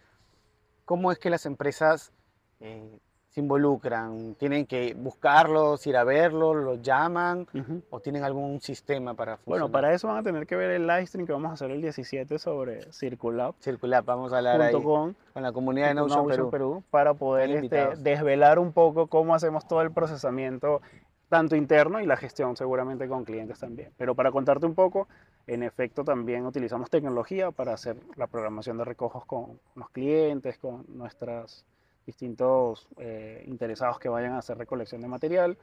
¿cómo 0.86 1.12
es 1.12 1.20
que 1.20 1.30
las 1.30 1.46
empresas 1.46 2.12
eh, 2.60 2.98
se 3.38 3.42
involucran? 3.42 4.34
¿Tienen 4.40 4.66
que 4.66 4.96
buscarlos, 4.96 5.86
ir 5.86 5.96
a 5.96 6.04
verlos, 6.04 6.56
los 6.56 6.82
llaman 6.82 7.46
Ujú. 7.54 7.84
o 7.92 8.00
tienen 8.00 8.24
algún 8.24 8.60
sistema 8.62 9.14
para 9.14 9.34
Bueno, 9.46 9.66
funcionar? 9.66 9.72
para 9.72 9.94
eso 9.94 10.08
van 10.08 10.18
a 10.18 10.24
tener 10.24 10.48
que 10.48 10.56
ver 10.56 10.72
el 10.72 10.88
live 10.88 11.06
stream 11.06 11.28
que 11.28 11.34
vamos 11.34 11.52
a 11.52 11.54
hacer 11.54 11.70
el 11.70 11.80
17 11.80 12.40
sobre 12.40 12.92
Circulab. 12.92 13.54
Circular, 13.60 14.04
vamos 14.04 14.34
a 14.34 14.38
hablar 14.38 14.60
ahí 14.60 14.74
junto 14.74 14.90
con 14.90 15.16
con 15.34 15.44
la 15.44 15.52
comunidad 15.52 15.90
de 15.90 15.94
Notion 15.94 16.28
Notion 16.28 16.50
Perú. 16.50 16.84
para 16.90 17.14
poder 17.14 17.52
este, 17.52 17.96
desvelar 17.98 18.58
un 18.58 18.74
poco 18.74 19.06
cómo 19.06 19.36
hacemos 19.36 19.68
todo 19.68 19.84
el 19.84 19.92
procesamiento, 19.92 20.82
tanto 21.30 21.56
interno 21.56 22.00
y 22.02 22.08
la 22.08 22.18
gestión 22.18 22.56
seguramente 22.58 23.08
con 23.08 23.24
clientes 23.24 23.60
también. 23.60 23.92
Pero 23.98 24.16
para 24.16 24.32
contarte 24.32 24.66
un 24.66 24.74
poco, 24.74 25.08
en 25.46 25.62
efecto 25.62 26.04
también 26.04 26.44
utilizamos 26.48 26.90
tecnología 26.90 27.52
para 27.52 27.74
hacer 27.74 27.98
la 28.16 28.26
programación 28.26 28.80
de 28.80 28.86
recojos 28.86 29.26
con 29.26 29.60
los 29.76 29.90
clientes, 29.92 30.58
con 30.58 30.86
nuestras 30.88 31.66
distintos 32.08 32.88
eh, 32.98 33.44
interesados 33.46 34.00
que 34.00 34.10
vayan 34.10 34.32
a 34.32 34.40
hacer 34.40 34.58
recolección 34.58 35.02
de 35.02 35.08
material. 35.08 35.58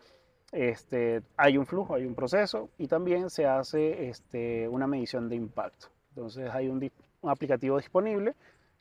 Este, 0.53 1.23
hay 1.37 1.59
un 1.59 1.67
flujo, 1.67 1.95
hay 1.95 2.05
un 2.05 2.15
proceso 2.15 2.69
y 2.79 2.87
también 2.87 3.31
se 3.31 3.47
hace 3.47 4.09
este, 4.09 4.69
una 4.69 4.87
medición 4.87 5.29
de 5.29 5.35
impacto. 5.35 5.89
Entonces 6.11 6.49
hay 6.53 6.69
un, 6.69 6.89
un 7.23 7.31
aplicativo 7.31 7.79
disponible 7.79 8.35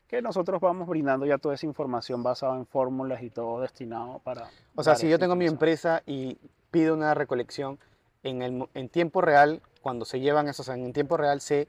que 0.06 0.22
nosotros 0.22 0.60
vamos 0.60 0.86
brindando 0.86 1.26
ya 1.26 1.38
toda 1.38 1.54
esa 1.54 1.66
información 1.66 2.22
basada 2.22 2.54
en 2.56 2.66
fórmulas 2.66 3.22
y 3.22 3.30
todo 3.30 3.62
destinado 3.62 4.20
para... 4.20 4.48
O 4.76 4.84
sea, 4.84 4.94
si 4.94 5.08
yo 5.08 5.18
tengo 5.18 5.34
mi 5.34 5.46
empresa 5.46 6.02
y 6.06 6.38
pido 6.70 6.94
una 6.94 7.14
recolección 7.14 7.78
en, 8.22 8.42
el, 8.42 8.68
en 8.74 8.88
tiempo 8.90 9.22
real, 9.22 9.62
cuando 9.80 10.04
se 10.04 10.20
llevan 10.20 10.48
esos, 10.48 10.68
en 10.68 10.92
tiempo 10.92 11.16
real 11.16 11.40
sé 11.40 11.66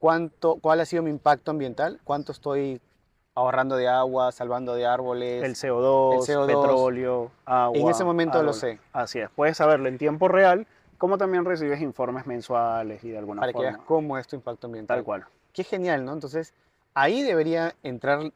cuánto, 0.00 0.56
cuál 0.56 0.80
ha 0.80 0.84
sido 0.84 1.04
mi 1.04 1.10
impacto 1.10 1.52
ambiental, 1.52 2.00
cuánto 2.02 2.32
estoy 2.32 2.80
ahorrando 3.34 3.76
de 3.76 3.88
agua, 3.88 4.32
salvando 4.32 4.74
de 4.74 4.86
árboles. 4.86 5.42
El 5.42 5.54
CO2, 5.54 6.28
el 6.28 6.36
CO2, 6.36 6.46
petróleo, 6.46 7.30
agua. 7.44 7.78
en 7.78 7.88
ese 7.88 8.04
momento 8.04 8.42
lo 8.42 8.52
sé, 8.52 8.78
Así 8.92 9.18
es, 9.20 9.30
puedes 9.30 9.56
saberlo 9.56 9.88
en 9.88 9.98
tiempo 9.98 10.28
real, 10.28 10.66
como 10.98 11.18
también 11.18 11.44
recibes 11.44 11.80
informes 11.80 12.26
mensuales 12.26 13.02
y 13.04 13.10
de 13.10 13.18
alguna 13.18 13.40
para 13.40 13.52
que 13.52 13.58
forma. 13.58 13.70
veas 13.72 13.82
cómo 13.86 14.18
es 14.18 14.26
tu 14.26 14.36
impacto 14.36 14.66
ambiental. 14.66 14.98
Tal 14.98 15.04
cual. 15.04 15.24
Qué 15.52 15.64
genial, 15.64 16.04
¿no? 16.04 16.12
Entonces, 16.12 16.54
ahí 16.94 17.22
debería 17.22 17.74
entrar, 17.82 18.30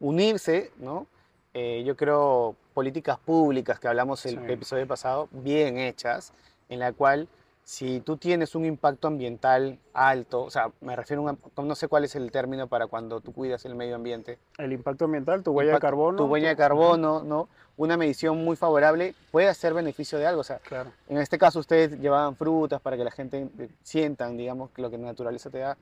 unirse, 0.00 0.72
¿no? 0.78 1.06
Eh, 1.54 1.82
yo 1.86 1.96
creo 1.96 2.56
políticas 2.74 3.18
públicas 3.18 3.78
que 3.78 3.88
hablamos 3.88 4.24
el 4.26 4.36
Sí. 4.38 4.52
episodio 4.52 4.86
pasado, 4.86 5.28
bien 5.32 5.78
hechas, 5.78 6.32
en 6.68 6.78
la 6.80 6.92
cual 6.92 7.28
si 7.70 8.00
tú 8.00 8.16
tienes 8.16 8.54
un 8.54 8.64
impacto 8.64 9.08
ambiental 9.08 9.78
alto, 9.92 10.42
o 10.44 10.50
sea, 10.50 10.70
me 10.80 10.96
refiero 10.96 11.28
a 11.28 11.32
un, 11.32 11.68
no 11.68 11.74
sé 11.74 11.86
cuál 11.86 12.02
es 12.04 12.16
el 12.16 12.30
término 12.32 12.66
para 12.66 12.86
cuando 12.86 13.20
tú 13.20 13.34
cuidas 13.34 13.62
el 13.66 13.74
medio 13.74 13.94
ambiente, 13.94 14.38
El 14.56 14.72
impacto 14.72 15.04
ambiental, 15.04 15.42
tu 15.42 15.50
huella 15.52 15.72
impacto- 15.72 15.76
de 15.76 15.80
carbono. 15.90 16.16
tu 16.16 16.24
huella 16.24 16.48
de 16.48 16.56
carbono, 16.56 17.22
¿no? 17.22 17.50
Una 17.76 17.98
medición 17.98 18.42
muy 18.42 18.56
favorable 18.56 19.14
puede 19.30 19.48
hacer 19.48 19.74
beneficio 19.74 20.18
de 20.18 20.26
algo, 20.26 20.40
o 20.40 20.44
sea, 20.44 20.60
Claro. 20.60 20.92
en 21.10 21.18
este 21.18 21.36
caso 21.36 21.58
ustedes 21.58 22.00
llevaban 22.00 22.36
frutas 22.36 22.80
para 22.80 22.96
que 22.96 23.04
la 23.04 23.10
gente 23.10 23.46
eh, 23.58 23.68
sientan, 23.82 24.38
digamos, 24.38 24.70
lo 24.76 24.88
que 24.88 24.96
la 24.96 25.04
naturaleza 25.08 25.50
te 25.50 25.58
da. 25.58 25.76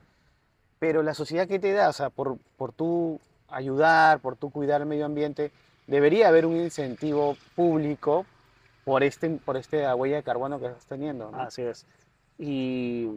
Pero 0.80 1.04
la 1.04 1.14
sociedad 1.14 1.46
que 1.46 1.60
te 1.60 1.72
da, 1.72 1.88
o 1.90 1.92
sea, 1.92 2.10
por, 2.10 2.36
por 2.56 2.72
tú 2.72 3.20
ayudar, 3.48 4.18
por 4.18 4.34
tú 4.34 4.50
cuidar 4.50 4.80
el 4.80 4.88
medio 4.88 5.06
ambiente, 5.06 5.52
debería 5.86 6.26
haber 6.26 6.46
un 6.46 6.56
incentivo 6.56 7.36
público 7.54 8.26
por, 8.86 9.02
este, 9.02 9.28
por 9.30 9.56
esta 9.56 9.92
huella 9.96 10.16
de 10.16 10.22
carbono 10.22 10.60
que 10.60 10.66
estás 10.66 10.86
teniendo. 10.86 11.32
¿no? 11.32 11.40
Así 11.40 11.60
es. 11.60 11.84
Y 12.38 13.10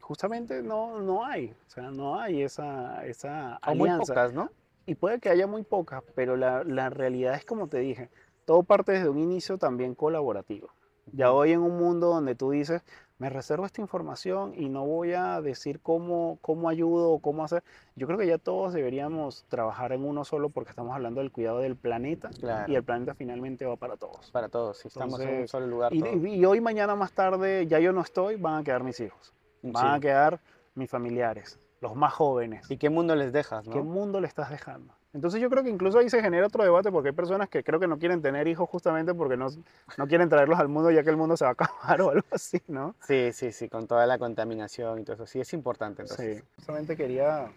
justamente 0.00 0.62
no, 0.62 1.00
no 1.00 1.24
hay, 1.24 1.56
o 1.66 1.70
sea, 1.70 1.90
no 1.90 2.20
hay 2.20 2.42
esa, 2.42 3.04
esa 3.04 3.58
o 3.66 3.74
muy 3.74 3.88
alianza. 3.88 4.14
pocas, 4.14 4.32
¿no? 4.32 4.48
Y 4.86 4.94
puede 4.94 5.18
que 5.18 5.28
haya 5.28 5.48
muy 5.48 5.64
pocas, 5.64 6.04
pero 6.14 6.36
la, 6.36 6.62
la 6.62 6.88
realidad 6.88 7.34
es 7.34 7.44
como 7.44 7.66
te 7.66 7.78
dije, 7.80 8.10
todo 8.44 8.62
parte 8.62 8.92
desde 8.92 9.08
un 9.08 9.18
inicio 9.18 9.58
también 9.58 9.96
colaborativo. 9.96 10.68
Ya 11.12 11.32
hoy 11.32 11.50
en 11.50 11.62
un 11.62 11.76
mundo 11.76 12.10
donde 12.10 12.36
tú 12.36 12.52
dices, 12.52 12.82
me 13.18 13.28
reservo 13.30 13.66
esta 13.66 13.80
información 13.80 14.52
y 14.56 14.68
no 14.68 14.86
voy 14.86 15.12
a 15.12 15.40
decir 15.40 15.80
cómo, 15.80 16.38
cómo 16.40 16.68
ayudo 16.68 17.10
o 17.10 17.18
cómo 17.18 17.44
hacer, 17.44 17.64
yo 17.96 18.06
creo 18.06 18.18
que 18.18 18.26
ya 18.26 18.38
todos 18.38 18.72
deberíamos 18.72 19.44
trabajar 19.48 19.92
en 19.92 20.04
uno 20.04 20.24
solo 20.24 20.50
porque 20.50 20.70
estamos 20.70 20.94
hablando 20.94 21.20
del 21.20 21.32
cuidado 21.32 21.58
del 21.58 21.76
planeta 21.76 22.30
Claro. 22.38 22.72
y 22.72 22.76
el 22.76 22.84
planeta 22.84 23.14
finalmente 23.14 23.66
va 23.66 23.76
para 23.76 23.96
todos. 23.96 24.30
Para 24.30 24.48
todos, 24.48 24.78
si 24.78 24.88
estamos 24.88 25.20
en 25.20 25.26
un 25.26 25.32
Entonces, 25.32 25.50
solo 25.50 25.66
lugar. 25.66 25.92
Y, 25.92 26.04
y 26.28 26.44
hoy, 26.44 26.60
mañana, 26.60 26.94
más 26.94 27.12
tarde, 27.12 27.66
ya 27.66 27.80
yo 27.80 27.92
no 27.92 28.02
estoy, 28.02 28.36
van 28.36 28.60
a 28.60 28.64
quedar 28.64 28.84
mis 28.84 29.00
hijos, 29.00 29.34
van 29.62 29.92
a 29.92 29.94
Sí. 29.96 30.00
quedar 30.02 30.40
mis 30.74 30.88
familiares, 30.88 31.58
los 31.80 31.96
más 31.96 32.12
jóvenes. 32.14 32.70
¿Y 32.70 32.76
qué 32.76 32.88
mundo 32.88 33.16
les 33.16 33.32
dejas, 33.32 33.66
¿Qué 33.68 33.78
no? 33.78 33.84
mundo 33.84 34.20
le 34.20 34.28
estás 34.28 34.50
dejando? 34.50 34.94
Entonces 35.14 35.40
yo 35.40 35.48
creo 35.48 35.62
que 35.62 35.70
incluso 35.70 35.98
ahí 35.98 36.10
se 36.10 36.20
genera 36.20 36.46
otro 36.46 36.62
debate 36.62 36.92
porque 36.92 37.08
hay 37.08 37.14
personas 37.14 37.48
que 37.48 37.64
creo 37.64 37.80
que 37.80 37.86
no 37.86 37.98
quieren 37.98 38.20
tener 38.20 38.46
hijos 38.46 38.68
justamente 38.68 39.14
porque 39.14 39.36
no, 39.36 39.48
no 39.96 40.06
quieren 40.06 40.28
traerlos 40.28 40.58
al 40.58 40.68
mundo 40.68 40.90
ya 40.90 41.02
que 41.02 41.10
el 41.10 41.16
mundo 41.16 41.36
se 41.36 41.44
va 41.44 41.50
a 41.50 41.52
acabar 41.52 42.00
o 42.02 42.10
algo 42.10 42.26
así, 42.30 42.60
¿no? 42.68 42.94
Sí, 43.06 43.30
sí, 43.32 43.52
sí, 43.52 43.68
con 43.68 43.86
toda 43.86 44.06
la 44.06 44.18
contaminación 44.18 44.98
y 44.98 45.04
todo 45.04 45.14
eso. 45.14 45.26
Sí, 45.26 45.40
es 45.40 45.52
importante. 45.54 46.02
Entonces. 46.02 46.38
Sí. 46.38 46.44
Justamente 46.56 46.96
quería 46.96 47.50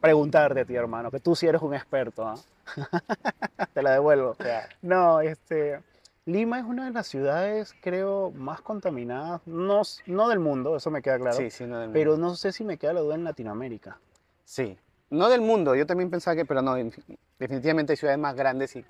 preguntarte 0.00 0.60
a 0.60 0.64
ti, 0.64 0.74
hermano, 0.74 1.10
que 1.10 1.20
tú 1.20 1.34
sí 1.34 1.46
eres 1.46 1.60
un 1.62 1.74
experto, 1.74 2.26
¿ah? 2.26 2.36
Te 3.74 3.82
la 3.82 3.92
devuelvo. 3.92 4.36
No, 4.82 5.20
este, 5.20 5.80
Lima 6.24 6.58
es 6.58 6.64
una 6.64 6.86
de 6.86 6.92
las 6.92 7.06
ciudades, 7.06 7.74
creo, 7.80 8.30
más 8.32 8.60
contaminadas, 8.60 9.40
no, 9.46 9.82
no 10.06 10.28
del 10.28 10.40
mundo, 10.40 10.76
eso 10.76 10.90
me 10.90 11.02
queda 11.02 11.18
claro, 11.18 11.36
Sí, 11.36 11.50
sí, 11.50 11.64
no 11.66 11.78
del 11.78 11.88
mundo. 11.88 11.98
pero 11.98 12.16
no 12.16 12.34
sé 12.34 12.52
si 12.52 12.64
me 12.64 12.78
queda 12.78 12.94
la 12.94 13.00
duda 13.00 13.14
en 13.14 13.24
Latinoamérica. 13.24 13.98
Sí, 14.44 14.76
no 15.10 15.28
del 15.28 15.40
mundo, 15.40 15.74
yo 15.74 15.86
también 15.86 16.10
pensaba 16.10 16.34
que, 16.36 16.44
pero 16.44 16.62
no, 16.62 16.76
en- 16.76 16.92
definitivamente 17.38 17.92
hay 17.92 17.96
ciudades 17.96 18.18
más 18.18 18.34
grandes 18.34 18.74
y 18.76 18.84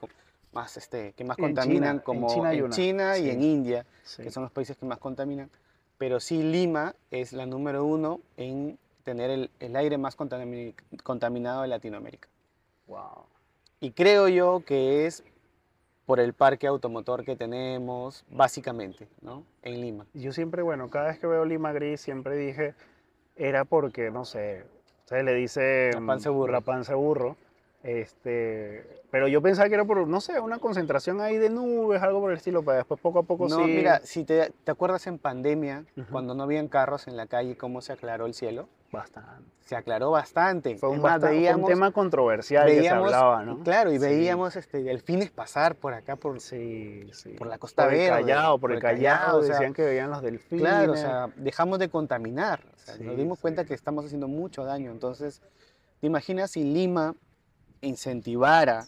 más, 0.53 0.77
este, 0.77 1.13
que 1.13 1.25
más 1.25 1.37
China, 1.37 1.49
contaminan, 1.49 1.97
en 1.97 2.03
como 2.03 2.29
China 2.29 2.53
en 2.55 2.71
China 2.71 3.19
y 3.19 3.31
en 3.31 3.43
India, 3.43 3.85
Sí. 4.05 4.23
que 4.23 4.31
son 4.31 4.43
los 4.45 4.53
países 4.53 4.77
que 4.77 4.87
más 4.87 4.99
contaminan. 4.99 5.51
Pero 5.99 6.21
sí, 6.21 6.43
Lima 6.43 6.95
es 7.11 7.33
la 7.33 7.47
número 7.47 7.85
uno 7.85 8.21
en 8.37 8.79
tener 9.05 9.31
el, 9.31 9.51
el 9.61 9.77
aire 9.77 9.99
más 9.99 10.17
contami- 10.17 10.75
contaminado 11.03 11.63
de 11.63 11.69
Latinoamérica. 11.69 12.29
Wow. 12.87 13.25
Y 13.81 13.91
creo 13.93 14.29
yo 14.29 14.63
que 14.65 15.07
es 15.07 15.23
por 16.07 16.21
el 16.21 16.33
parque 16.35 16.67
automotor 16.67 17.25
que 17.25 17.35
tenemos, 17.37 18.25
básicamente, 18.31 19.09
¿no? 19.23 19.45
En 19.63 19.81
Lima. 19.81 20.07
Yo 20.15 20.33
siempre, 20.33 20.63
bueno, 20.63 20.89
cada 20.89 21.09
vez 21.09 21.19
que 21.19 21.27
veo 21.27 21.45
Lima 21.45 21.73
Gris, 21.73 22.01
siempre 22.01 22.37
dije, 22.37 22.75
era 23.37 23.65
porque, 23.65 24.11
no 24.11 24.25
sé, 24.25 24.65
se 25.07 25.23
le 25.23 25.35
dice 25.35 25.91
panza 26.07 26.31
de 26.31 26.35
burro. 26.35 26.61
de 26.61 26.95
burro. 26.95 27.37
Este, 27.83 28.85
pero 29.13 29.29
yo 29.29 29.41
pensaba 29.41 29.69
que 29.69 29.75
era 29.75 29.85
por, 29.85 30.09
no 30.09 30.21
sé, 30.21 30.41
una 30.41 30.59
concentración 30.59 31.21
ahí 31.21 31.39
de 31.39 31.51
nubes, 31.51 32.03
algo 32.03 32.21
por 32.21 32.33
el 32.33 32.37
estilo, 32.37 32.65
pero 32.65 32.79
después 32.79 33.01
poco 33.01 33.21
a 33.21 33.23
poco 33.23 33.49
No, 33.49 33.65
sí. 33.65 33.71
mira, 33.71 34.01
si 34.03 34.25
te, 34.25 34.51
te 34.65 34.73
acuerdas 34.73 35.07
en 35.07 35.19
pandemia, 35.19 35.85
cuando 36.11 36.35
no 36.35 36.43
habían 36.43 36.67
carros 36.67 37.07
en 37.07 37.17
la 37.17 37.27
calle, 37.27 37.57
cómo 37.57 37.81
se 37.81 37.93
aclaró 37.93 38.27
el 38.27 38.35
cielo, 38.35 38.69
Bastante. 38.93 39.45
se 39.61 39.75
aclaró 39.75 40.13
bastante. 40.13 40.77
Fue 40.77 40.89
un, 40.91 40.97
Es 40.97 41.03
más, 41.03 41.13
basta- 41.15 41.27
fue 41.27 41.37
un 41.37 41.43
veíamos- 41.43 41.69
tema 41.69 41.91
controversial 41.91 42.67
que 42.67 42.73
se 42.75 42.79
veíamos, 42.79 43.05
hablaba, 43.07 43.45
¿no? 43.45 43.59
Claro, 43.65 43.91
y 43.91 43.95
Sí. 43.95 43.99
veíamos 44.01 44.55
este, 44.55 44.83
delfines 44.85 45.31
pasar 45.31 45.75
por 45.75 45.93
acá, 45.93 46.15
por... 46.15 46.41
Sí, 46.41 47.09
sí. 47.13 47.31
por 47.31 47.49
la 47.49 47.59
Costa 47.59 47.83
por 47.85 47.93
el 47.93 47.99
Verde, 47.99 48.11
Callao, 48.23 48.59
por 48.61 48.73
el 48.73 48.81
Callao, 48.81 49.39
o 49.39 49.43
sea, 49.43 49.55
decían 49.55 49.75
que 49.75 49.83
veían 49.83 50.11
los 50.11 50.23
delfines. 50.23 50.63
Claro, 50.63 50.93
o 50.93 50.97
sea, 50.97 51.29
dejamos 51.37 51.81
de 51.81 51.89
contaminar. 51.89 52.61
o 52.75 52.79
sea, 52.79 52.97
nos 52.99 53.17
dimos 53.17 53.41
cuenta 53.41 53.65
que 53.65 53.75
estamos 53.75 54.05
haciendo 54.05 54.29
mucho 54.29 54.65
daño. 54.65 54.93
Entonces, 54.93 55.43
¿te 56.01 56.07
imaginas 56.07 56.53
si 56.53 56.63
Lima 56.63 57.17
incentivara, 57.81 58.87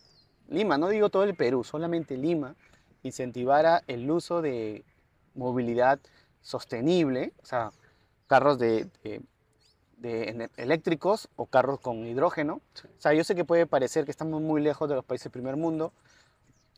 Lima, 0.48 0.78
no 0.78 0.88
digo 0.88 1.08
todo 1.10 1.24
el 1.24 1.34
Perú, 1.34 1.64
solamente 1.64 2.16
Lima, 2.16 2.54
incentivara 3.02 3.82
el 3.86 4.10
uso 4.10 4.42
de 4.42 4.84
movilidad 5.34 5.98
sostenible, 6.40 7.32
o 7.42 7.46
sea, 7.46 7.70
carros 8.26 8.58
de, 8.58 8.86
de- 9.02 9.22
de 10.00 10.48
eléctricos 10.56 11.28
o 11.36 11.46
carros 11.46 11.80
con 11.80 12.06
hidrógeno. 12.06 12.60
Sí. 12.74 12.86
O 12.86 13.00
sea, 13.00 13.12
yo 13.14 13.24
sé 13.24 13.34
que 13.34 13.44
puede 13.44 13.66
parecer 13.66 14.04
que 14.04 14.10
estamos 14.10 14.40
muy 14.40 14.60
lejos 14.60 14.88
de 14.88 14.94
los 14.94 15.04
países 15.04 15.24
del 15.24 15.32
primer 15.32 15.56
mundo. 15.56 15.92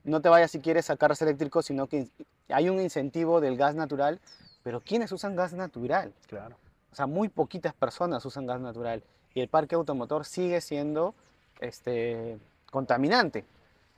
No 0.05 0.21
te 0.21 0.29
vayas 0.29 0.51
si 0.51 0.61
quieres 0.61 0.89
a 0.91 0.97
carros 0.97 1.21
eléctricos, 1.21 1.67
sino 1.67 1.87
que 1.87 2.09
hay 2.49 2.69
un 2.69 2.81
incentivo 2.81 3.41
del 3.41 3.57
gas 3.57 3.75
natural, 3.75 4.21
pero 4.63 4.81
¿quiénes 4.81 5.13
usan 5.13 5.37
gas 5.37 5.53
natural? 5.53 6.13
Claro. 6.27 6.57
O 6.93 6.95
sea, 6.95 7.07
muy 7.07 7.29
poquitas 7.29 7.75
personas 7.75 8.25
usan 8.25 8.47
gas 8.47 8.61
natural 8.61 9.03
y 9.35 9.41
el 9.41 9.49
parque 9.49 9.75
automotor 9.75 10.25
sigue 10.25 10.61
siendo 10.61 11.15
este, 11.61 12.39
contaminante. 12.71 13.45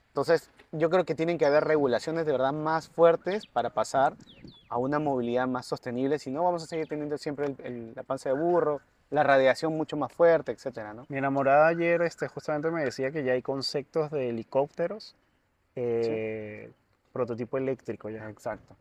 Entonces, 0.09 0.49
yo 0.71 0.89
creo 0.89 1.05
que 1.05 1.15
tienen 1.15 1.37
que 1.39 1.45
haber 1.45 1.63
regulaciones 1.63 2.25
de 2.25 2.33
verdad 2.33 2.53
más 2.53 2.87
fuertes 2.89 3.47
para 3.47 3.71
pasar 3.71 4.15
a 4.69 4.77
una 4.77 4.99
movilidad 4.99 5.47
más 5.47 5.65
sostenible, 5.65 6.19
si 6.19 6.29
no 6.29 6.43
vamos 6.43 6.63
a 6.63 6.67
seguir 6.67 6.87
teniendo 6.87 7.17
siempre 7.17 7.47
el- 7.47 7.55
el- 7.63 7.93
la 7.95 8.03
panza 8.03 8.29
de 8.29 8.35
burro, 8.35 8.81
la 9.13 9.21
radiación 9.21 9.77
mucho 9.77 9.95
más 9.95 10.11
fuerte, 10.11 10.51
etcétera, 10.51 10.93
¿no? 10.95 11.05
Mi 11.07 11.19
enamorada 11.19 11.67
ayer 11.67 12.01
este, 12.01 12.27
justamente 12.27 12.71
me 12.71 12.83
decía 12.83 13.11
que 13.11 13.23
ya 13.23 13.33
hay 13.33 13.43
conceptos 13.43 14.09
de 14.09 14.29
helicópteros, 14.29 15.15
eh, 15.75 16.71
prototipo 17.11 17.59
eléctrico 17.59 18.09
ya. 18.09 18.27
Exacto. 18.27 18.75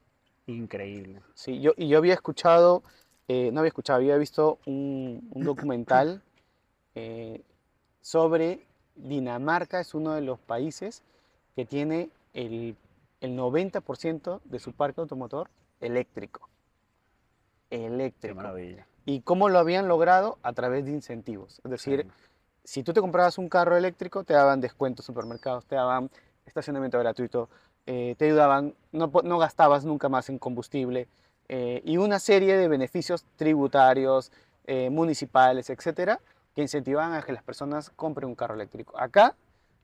Increíble. 0.47 1.21
Sí, 1.35 1.61
yo, 1.61 1.73
y 1.77 1.87
yo 1.89 1.99
había 1.99 2.15
escuchado, 2.15 2.83
eh, 3.29 3.51
no 3.53 3.61
había 3.61 3.69
escuchado, 3.69 3.99
había 3.99 4.17
visto 4.17 4.59
un, 4.65 5.29
un 5.35 5.45
documental 5.45 6.23
eh, 6.95 7.43
sobre 8.01 8.67
Dinamarca, 8.97 9.81
es 9.81 9.93
uno 9.95 10.15
de 10.15 10.23
los 10.23 10.39
países 10.39 11.03
que 11.55 11.67
tiene 11.67 12.09
el, 12.33 12.75
el 13.21 13.37
90% 13.37 14.41
de 14.45 14.59
su 14.59 14.73
parque 14.73 15.03
automotor 15.03 15.51
eléctrico. 15.81 16.49
Qué 17.69 17.87
Eléctrico. 17.87 18.37
maravilla. 18.37 18.87
¿Y 19.05 19.21
cómo 19.23 19.49
lo 19.49 19.59
habían 19.59 19.89
logrado? 19.89 20.39
A 20.43 20.53
través 20.53 20.85
de 20.85 20.93
incentivos. 20.93 21.61
Es 21.65 21.71
decir, 21.71 22.07
Sí. 22.07 22.11
si 22.65 22.83
tú 22.83 22.93
te 22.93 23.01
comprabas 23.01 23.39
un 23.39 23.49
carro 23.49 23.77
eléctrico, 23.77 24.25
te 24.25 24.35
daban 24.35 24.61
descuentos 24.61 25.05
en 25.05 25.07
supermercados, 25.15 25.67
te 25.67 25.75
daban 25.75 26.11
estacionamiento 26.47 26.99
gratuito, 26.99 27.49
eh, 27.87 28.15
te 28.19 28.27
ayudaban, 28.27 28.75
no, 28.93 29.09
gastabas 29.39 29.85
nunca 29.85 30.09
más 30.09 30.29
en 30.29 30.39
combustible 30.39 31.09
eh, 31.49 31.83
y 31.85 31.97
una 31.97 32.19
serie 32.19 32.57
de 32.57 32.69
beneficios 32.69 33.25
tributarios, 33.37 34.31
eh, 34.67 34.91
municipales, 34.91 35.69
etcétera, 35.71 36.21
que 36.55 36.63
incentivaban 36.63 37.15
a 37.15 37.23
que 37.23 37.33
las 37.33 37.43
personas 37.43 37.91
compren 37.91 38.29
un 38.29 38.35
carro 38.37 38.55
eléctrico. 38.55 38.99
Acá 38.99 39.35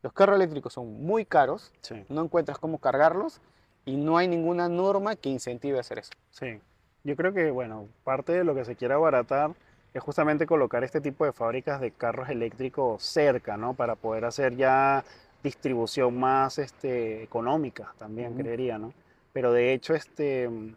Los 0.00 0.12
carros 0.12 0.36
eléctricos 0.36 0.72
son 0.72 1.02
muy 1.02 1.24
caros, 1.24 1.72
Sí, 1.80 2.04
no 2.08 2.22
encuentras 2.22 2.58
cómo 2.58 2.78
cargarlos 2.78 3.40
y 3.84 3.96
no 3.96 4.16
hay 4.16 4.28
ninguna 4.28 4.68
norma 4.68 5.16
que 5.16 5.28
incentive 5.28 5.76
a 5.76 5.80
hacer 5.80 5.98
eso. 5.98 6.12
sí. 6.30 6.60
Yo 7.09 7.16
creo 7.16 7.32
que, 7.32 7.50
bueno, 7.50 7.88
parte 8.04 8.32
de 8.32 8.44
lo 8.44 8.54
que 8.54 8.66
se 8.66 8.76
quiere 8.76 8.92
abaratar 8.92 9.52
es 9.94 10.02
justamente 10.02 10.44
colocar 10.44 10.84
este 10.84 11.00
tipo 11.00 11.24
de 11.24 11.32
fábricas 11.32 11.80
de 11.80 11.90
carros 11.90 12.28
eléctricos 12.28 13.02
cerca, 13.02 13.56
¿no? 13.56 13.72
Para 13.72 13.94
poder 13.96 14.26
hacer 14.26 14.56
ya 14.56 15.02
distribución 15.42 16.20
más 16.20 16.59
este, 16.59 17.22
económica 17.22 17.94
también, 17.96 18.34
creería, 18.34 18.76
¿no? 18.76 18.92
Pero 19.32 19.54
de 19.54 19.72
hecho, 19.72 19.94
este, 19.94 20.42
en 20.44 20.76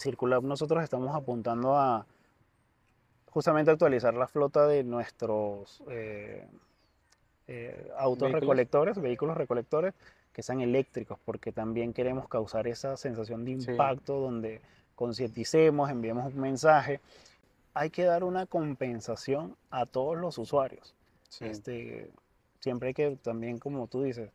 Circulab 0.00 0.42
nosotros 0.42 0.82
estamos 0.82 1.14
apuntando 1.14 1.76
a 1.76 2.06
justamente 3.26 3.70
actualizar 3.70 4.14
la 4.14 4.26
flota 4.26 4.66
de 4.66 4.82
nuestros 4.82 5.80
eh, 5.88 6.44
eh, 7.46 7.88
autos 7.96 8.22
¿Vehículos? 8.22 8.40
recolectores, 8.40 9.00
vehículos 9.00 9.36
recolectores, 9.36 9.94
que 10.32 10.42
sean 10.42 10.60
eléctricos, 10.60 11.20
porque 11.24 11.52
también 11.52 11.92
queremos 11.92 12.26
causar 12.26 12.66
esa 12.66 12.96
sensación 12.96 13.44
de 13.44 13.60
Sí. 13.60 13.70
impacto 13.70 14.18
donde 14.18 14.60
concienticemos, 15.00 15.88
enviemos 15.88 16.34
un 16.34 16.40
mensaje. 16.42 17.00
Hay 17.72 17.88
que 17.88 18.04
dar 18.04 18.22
una 18.22 18.44
compensación 18.44 19.56
a 19.70 19.86
todos 19.86 20.14
los 20.18 20.36
usuarios. 20.36 20.94
Este, 21.40 22.10
siempre 22.58 22.88
hay 22.88 22.94
que 22.94 23.16
también, 23.16 23.58
como 23.58 23.86
tú 23.86 24.02
dices, 24.02 24.30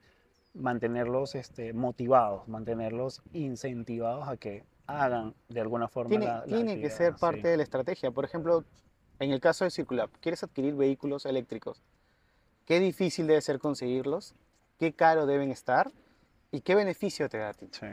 mantenerlos 0.55 1.35
este, 1.35 1.71
motivados, 1.73 2.47
mantenerlos 2.47 3.21
incentivados 3.31 4.27
a 4.27 4.37
que 4.37 4.63
hagan 4.87 5.35
de 5.49 5.61
alguna 5.61 5.87
forma 5.87 6.09
Tiene, 6.09 6.25
la, 6.25 6.37
la 6.39 6.45
tiene 6.45 6.81
que 6.81 6.89
ser 6.89 7.13
sí. 7.13 7.19
parte 7.19 7.47
de 7.47 7.57
la 7.57 7.63
estrategia. 7.63 8.09
Por 8.09 8.25
ejemplo, 8.25 8.63
en 9.19 9.29
el 9.29 9.39
caso 9.39 9.65
de 9.65 9.69
Circulab, 9.69 10.09
quieres 10.19 10.41
adquirir 10.41 10.73
vehículos 10.73 11.27
eléctricos. 11.27 11.83
¿Qué 12.65 12.79
difícil 12.79 13.27
debe 13.27 13.41
ser 13.41 13.59
conseguirlos? 13.59 14.33
¿Qué 14.79 14.93
caro 14.93 15.27
deben 15.27 15.51
estar? 15.51 15.91
¿Y 16.51 16.61
qué 16.61 16.73
beneficio 16.73 17.29
te 17.29 17.37
da 17.37 17.49
a 17.49 17.53
ti? 17.53 17.67
Sí, 17.71 17.85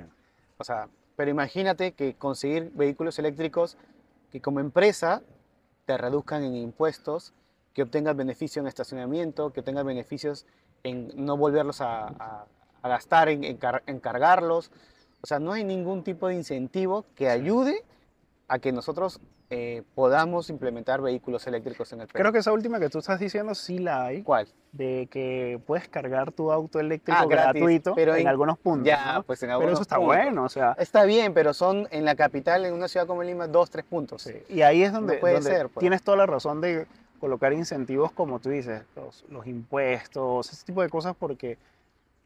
O 0.57 0.65
sea, 0.65 0.89
pero 1.23 1.31
imagínate 1.31 1.93
que 1.93 2.15
conseguir 2.17 2.73
vehículos 2.75 3.17
eléctricos 3.21 3.77
que 4.33 4.41
como 4.41 4.59
empresa 4.59 5.23
te 5.87 5.97
reduzcan 5.97 6.43
en 6.43 6.57
impuestos, 6.57 7.33
que 7.75 7.83
obtengas 7.85 8.17
beneficio 8.17 8.59
en 8.61 8.67
estacionamiento, 8.67 9.53
que 9.53 9.61
obtengas 9.61 9.85
beneficios 9.85 10.47
en 10.83 11.13
no 11.15 11.37
volverlos 11.37 11.81
a, 11.81 12.09
a- 12.09 12.47
a 12.83 12.89
gastar, 12.89 13.29
en, 13.29 13.45
en 13.45 13.57
car- 13.57 13.85
en 13.87 14.01
cargarlos. 14.01 14.73
O 15.23 15.27
sea, 15.29 15.39
no 15.39 15.53
hay 15.53 15.63
ningún 15.63 16.03
tipo 16.03 16.27
de 16.27 16.35
incentivo 16.35 17.05
que 17.15 17.29
ayude 17.29 17.85
a 18.49 18.59
que 18.59 18.73
nosotros 18.73 19.21
eh, 19.55 19.83
podamos 19.95 20.49
implementar 20.49 21.03
vehículos 21.03 21.47
eléctricos 21.47 21.93
en 21.93 22.01
el 22.01 22.07
Perú. 22.07 22.23
Creo 22.23 22.33
que 22.33 22.39
esa 22.39 22.53
última 22.53 22.81
que 22.81 22.89
tú 22.89 23.01
estás 23.01 23.21
diciendo 23.21 23.55
sí 23.55 23.79
la 23.79 24.07
hay, 24.07 24.23
¿Cuál? 24.23 24.49
de 24.73 25.07
que 25.11 25.61
puedes 25.67 25.87
cargar 25.89 26.33
tu 26.33 26.51
auto 26.51 26.81
eléctrico 26.81 27.19
Ah, 27.21 27.27
gratis, 27.27 27.61
gratuito 27.61 27.95
pero 27.95 28.15
en 28.15 28.23
en- 28.23 28.29
algunos 28.29 28.57
puntos, 28.59 28.87
Ya, 28.87 29.17
¿no? 29.17 29.23
pues 29.25 29.43
en 29.43 29.49
Pero 29.49 29.55
algunos 29.57 29.75
eso 29.75 29.83
está 29.83 29.97
puntos. 29.97 30.17
bueno, 30.17 30.45
o 30.45 30.49
sea, 30.49 30.73
Está 30.79 31.05
bien, 31.05 31.35
pero 31.35 31.53
son 31.53 31.87
en 31.91 32.07
la 32.07 32.15
capital, 32.15 32.65
en 32.65 32.73
una 32.73 32.89
ciudad 32.89 33.07
como 33.07 33.23
Lima, 33.23 33.47
dos, 33.47 33.69
tres 33.69 33.85
puntos. 33.85 34.23
sí. 34.23 34.33
Y 34.49 34.63
ahí 34.63 34.83
es 34.83 34.91
donde, 34.93 35.19
puede 35.19 35.35
donde 35.35 35.51
ser, 35.51 35.69
pues. 35.69 35.81
tienes 35.81 36.03
toda 36.03 36.17
la 36.17 36.25
razón 36.25 36.63
de 36.63 36.87
colocar 37.21 37.53
incentivos, 37.53 38.11
como 38.13 38.39
tú 38.41 38.49
dices, 38.49 38.83
los, 38.97 39.25
los 39.29 39.47
impuestos, 39.47 40.51
ese 40.51 40.65
tipo 40.65 40.81
de 40.81 40.89
cosas, 40.89 41.15
porque 41.19 41.59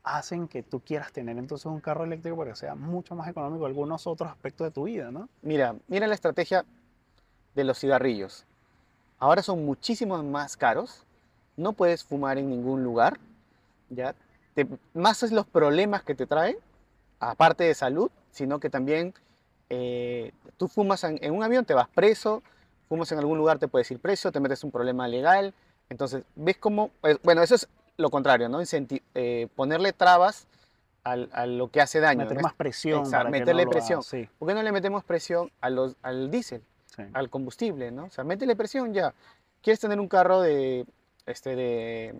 hacen 0.05 0.47
que 0.47 0.62
tú 0.62 0.79
quieras 0.79 1.11
tener 1.12 1.37
entonces 1.37 1.66
un 1.66 1.81
carro 1.81 2.05
eléctrico 2.05 2.37
para 2.37 2.51
que 2.51 2.57
sea 2.57 2.77
mucho 2.77 3.16
más 3.16 3.27
económico 3.29 3.66
algunos 3.66 4.07
otros 4.07 4.31
aspectos 4.31 4.68
de 4.68 4.70
tu 4.70 4.85
vida, 4.85 5.11
¿no? 5.11 5.29
Mira, 5.43 5.74
mira 5.89 6.07
la 6.07 6.14
estrategia 6.14 6.64
de 7.57 7.65
los 7.65 7.79
cigarrillos. 7.81 8.45
Ahora 9.19 9.43
son 9.43 9.65
muchísimo 9.65 10.23
más 10.23 10.57
caros. 10.57 11.03
No 11.57 11.73
puedes 11.73 12.05
fumar 12.05 12.39
en 12.39 12.49
ningún 12.51 12.85
lugar. 12.85 13.19
¿ya? 13.89 14.15
Te- 14.55 14.69
más 14.95 15.23
es 15.23 15.33
los 15.33 15.47
problemas 15.47 16.03
que 16.03 16.15
te 16.15 16.27
traen, 16.27 16.57
aparte 17.19 17.65
de 17.65 17.75
salud, 17.75 18.11
sino 18.31 18.61
que 18.61 18.69
también 18.71 19.15
eh, 19.71 20.33
tú 20.59 20.69
fumas 20.69 21.03
en, 21.05 21.19
en 21.23 21.33
un 21.33 21.43
avión, 21.43 21.65
te 21.65 21.73
vas 21.75 21.89
preso, 21.89 22.43
fumas 22.89 23.11
en 23.13 23.19
algún 23.19 23.39
lugar, 23.39 23.59
te 23.59 23.69
puedes 23.69 23.91
ir 23.91 23.99
preso, 23.99 24.31
te 24.31 24.39
metes 24.39 24.63
un 24.63 24.71
problema 24.71 25.09
legal. 25.09 25.55
Entonces, 25.89 26.25
ves 26.37 26.59
cómo, 26.59 26.91
pues, 27.01 27.19
bueno, 27.23 27.43
eso 27.43 27.55
es 27.55 27.69
lo 27.97 28.11
contrario, 28.11 28.49
¿no? 28.51 28.61
Incenti- 28.61 29.03
eh, 29.15 29.49
ponerle 29.57 29.95
trabas 29.95 30.47
al- 31.05 31.31
a 31.33 31.47
lo 31.47 31.71
que 31.71 31.81
hace 31.81 32.01
daño. 32.01 32.21
Meter 32.21 32.37
¿no? 32.37 32.43
más 32.43 32.55
presión. 32.55 32.99
exacto, 33.01 33.17
para 33.25 33.33
que 33.33 33.39
no 33.41 33.47
meterle 33.47 33.67
presión. 33.67 34.03
sí, 34.03 34.29
¿Por 34.39 34.49
qué 34.49 34.55
no 34.55 34.63
le 34.63 34.73
metemos 34.73 35.05
presión 35.05 35.51
a 35.63 35.71
los, 35.71 35.97
al 36.03 36.31
diésel? 36.31 36.61
Sí. 36.97 37.03
al 37.13 37.31
combustible, 37.31 37.91
¿no? 37.91 38.07
O 38.07 38.11
sea, 38.11 38.25
métele 38.25 38.57
presión 38.57 38.93
ya. 38.93 39.15
¿Quieres 39.63 39.81
tener 39.81 40.01
un 40.01 40.09
carro 40.09 40.41
de, 40.41 40.87
este, 41.27 41.57
de, 41.57 42.15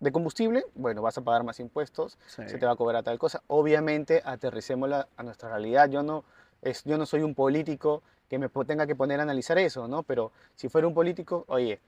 de 0.00 0.12
combustible? 0.12 0.64
Bueno, 0.74 1.02
vas 1.02 1.18
a 1.18 1.22
pagar 1.22 1.44
más 1.44 1.60
impuestos, 1.60 2.18
sí. 2.26 2.42
se 2.46 2.58
te 2.58 2.66
va 2.66 2.72
a 2.72 2.76
cobrar 2.76 3.02
tal 3.02 3.18
cosa. 3.18 3.42
Obviamente, 3.46 4.22
aterricémosla 4.24 5.08
a 5.16 5.22
nuestra 5.22 5.48
realidad. 5.48 5.88
Yo 5.90 6.02
no, 6.02 6.24
es, 6.62 6.84
yo 6.84 6.98
no 6.98 7.06
soy 7.06 7.22
un 7.22 7.34
político 7.34 8.02
que 8.28 8.38
me 8.38 8.48
tenga 8.48 8.86
que 8.86 8.94
poner 8.94 9.18
a 9.20 9.24
analizar 9.24 9.58
eso, 9.58 9.88
¿no? 9.88 10.04
Pero 10.04 10.30
si 10.54 10.68
fuera 10.68 10.86
un 10.86 10.94
político, 10.94 11.44
oye, 11.48 11.80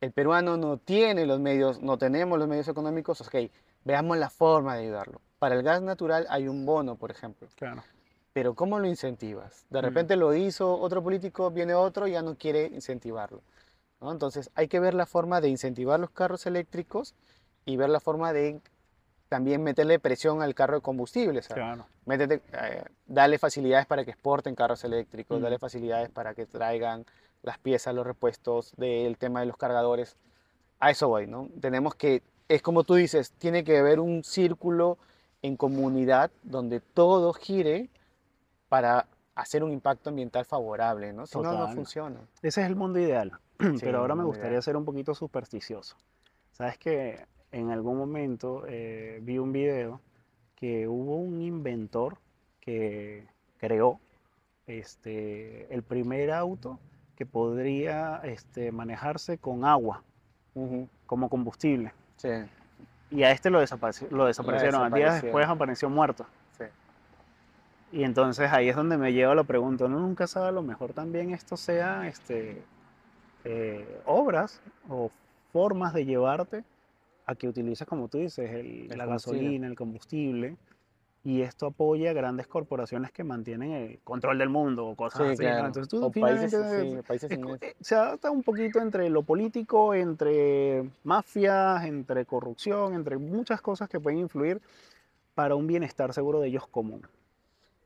el 0.00 0.10
peruano 0.10 0.56
no 0.56 0.78
tiene 0.78 1.26
los 1.26 1.38
medios, 1.38 1.80
no 1.80 1.98
tenemos 1.98 2.38
los 2.38 2.48
medios 2.48 2.66
económicos, 2.66 3.20
ok, 3.20 3.50
veamos 3.84 4.16
la 4.16 4.30
forma 4.30 4.74
de 4.74 4.84
ayudarlo. 4.84 5.20
Para 5.38 5.54
el 5.54 5.62
gas 5.62 5.82
natural 5.82 6.26
hay 6.30 6.48
un 6.48 6.64
bono, 6.64 6.96
por 6.96 7.10
ejemplo 7.10 7.48
Claro. 7.56 7.84
Pero 8.32 8.54
¿cómo 8.54 8.78
lo 8.78 8.86
incentivas? 8.86 9.66
De 9.70 9.80
Mm. 9.80 9.84
repente 9.84 10.16
lo 10.16 10.34
hizo 10.34 10.78
otro 10.78 11.02
político, 11.02 11.50
viene 11.50 11.74
otro 11.74 12.06
y 12.06 12.12
ya 12.12 12.22
no 12.22 12.36
quiere 12.36 12.66
incentivarlo. 12.66 13.42
¿no? 14.00 14.10
Entonces 14.10 14.50
hay 14.54 14.68
que 14.68 14.80
ver 14.80 14.94
la 14.94 15.06
forma 15.06 15.40
de 15.40 15.48
incentivar 15.48 16.00
los 16.00 16.10
carros 16.10 16.46
eléctricos 16.46 17.14
y 17.64 17.76
ver 17.76 17.88
la 17.90 18.00
forma 18.00 18.32
de 18.32 18.60
también 19.28 19.62
meterle 19.62 19.98
presión 19.98 20.42
al 20.42 20.54
carro 20.54 20.74
de 20.76 20.80
combustible. 20.82 21.38
o 21.38 21.42
sea, 21.42 21.56
Claro. 21.56 21.86
métete, 22.04 22.42
eh, 22.52 22.84
dale 23.06 23.38
facilidades 23.38 23.86
para 23.86 24.04
que 24.04 24.10
exporten 24.10 24.54
carros 24.54 24.82
eléctricos, 24.84 25.38
Mm. 25.38 25.42
dale 25.42 25.58
facilidades 25.58 26.10
para 26.10 26.34
que 26.34 26.46
traigan 26.46 27.06
las 27.42 27.58
piezas, 27.58 27.94
los 27.94 28.06
repuestos 28.06 28.72
del 28.76 29.16
tema 29.18 29.40
de 29.40 29.46
los 29.46 29.56
cargadores. 29.56 30.16
A 30.80 30.90
eso 30.90 31.08
voy, 31.08 31.26
¿no? 31.26 31.48
Tenemos 31.60 31.94
que, 31.94 32.22
es 32.48 32.60
como 32.60 32.82
tú 32.84 32.94
dices, 32.94 33.30
tiene 33.38 33.62
que 33.64 33.78
haber 33.78 34.00
un 34.00 34.24
círculo 34.24 34.98
en 35.42 35.56
comunidad 35.56 36.30
donde 36.42 36.80
todo 36.80 37.32
gire 37.32 37.88
para 38.72 39.06
hacer 39.34 39.62
un 39.62 39.70
impacto 39.70 40.08
ambiental 40.08 40.46
favorable, 40.46 41.12
¿no? 41.12 41.26
Si 41.26 41.36
no, 41.36 41.44
no 41.44 41.50
Total. 41.58 41.74
funciona. 41.74 42.20
Ese 42.40 42.62
es 42.62 42.66
el 42.66 42.74
mundo 42.74 42.98
ideal, 42.98 43.32
Sí, 43.58 43.76
pero 43.82 43.98
ahora 43.98 44.14
me 44.14 44.24
gustaría 44.24 44.52
ideal. 44.52 44.62
ser 44.62 44.78
un 44.78 44.86
poquito 44.86 45.14
supersticioso. 45.14 45.94
Sabes 46.52 46.78
que 46.78 47.26
en 47.50 47.70
algún 47.70 47.98
momento 47.98 48.64
eh, 48.66 49.18
vi 49.20 49.36
un 49.36 49.52
video 49.52 50.00
que 50.56 50.88
hubo 50.88 51.16
un 51.16 51.42
inventor 51.42 52.16
que 52.60 53.26
creó 53.58 54.00
este, 54.66 55.72
el 55.74 55.82
primer 55.82 56.30
auto 56.32 56.78
que 57.14 57.26
podría 57.26 58.22
este, 58.24 58.72
manejarse 58.72 59.36
con 59.36 59.66
agua 59.66 60.02
como 61.06 61.28
combustible. 61.28 61.92
Sí, 62.16 62.30
Y 63.10 63.22
a 63.24 63.32
este 63.32 63.50
lo, 63.50 63.60
desapareci- 63.62 64.08
lo 64.08 64.24
desaparecieron. 64.24 64.80
A 64.80 64.84
días 64.86 64.94
desaparecieron. 64.94 65.22
después 65.22 65.46
apareció 65.48 65.90
muerto. 65.90 66.24
Y 67.92 68.04
entonces 68.04 68.50
ahí 68.50 68.70
es 68.70 68.76
donde 68.76 68.96
me 68.96 69.12
lleva 69.12 69.34
la 69.34 69.44
pregunta, 69.44 69.84
uno 69.84 70.00
nunca 70.00 70.26
sabe, 70.26 70.48
a 70.48 70.52
lo 70.52 70.62
mejor 70.62 70.94
también 70.94 71.30
esto 71.30 71.58
sea 71.58 72.08
este, 72.08 72.62
eh, 73.44 74.00
obras 74.06 74.62
o 74.88 75.10
formas 75.52 75.92
de 75.92 76.06
llevarte 76.06 76.64
a 77.26 77.34
que 77.34 77.48
utilices, 77.48 77.86
como 77.86 78.08
tú 78.08 78.18
dices, 78.18 78.50
el- 78.50 78.90
El 78.90 78.98
la 78.98 79.04
gasolina, 79.04 79.66
el 79.66 79.76
combustible, 79.76 80.56
y 81.22 81.42
esto 81.42 81.66
apoya 81.66 82.10
a 82.10 82.14
grandes 82.14 82.46
corporaciones 82.46 83.12
que 83.12 83.24
mantienen 83.24 83.70
el 83.72 83.98
control 84.02 84.38
del 84.38 84.48
mundo 84.48 84.86
o 84.86 84.96
cosas 84.96 85.20
Sí, 85.20 85.32
así. 85.34 85.42
claro. 85.42 85.66
Entonces 85.66 85.88
tú 85.90 86.06
O 86.06 86.10
países, 86.10 86.50
finalmente 86.50 86.96
sí, 86.96 87.02
países 87.06 87.30
es 87.30 87.38
eh, 87.60 87.74
se 87.80 87.94
adapta 87.94 88.30
un 88.30 88.42
poquito 88.42 88.80
entre 88.80 89.08
lo 89.10 89.22
político, 89.22 89.92
entre 89.94 90.82
mafias, 91.04 91.84
entre 91.84 92.24
corrupción, 92.24 92.94
entre 92.94 93.18
muchas 93.18 93.60
cosas 93.60 93.88
que 93.88 94.00
pueden 94.00 94.18
influir 94.20 94.60
para 95.34 95.54
un 95.54 95.66
bienestar 95.66 96.12
seguro 96.14 96.40
de 96.40 96.48
ellos 96.48 96.66
común. 96.66 97.02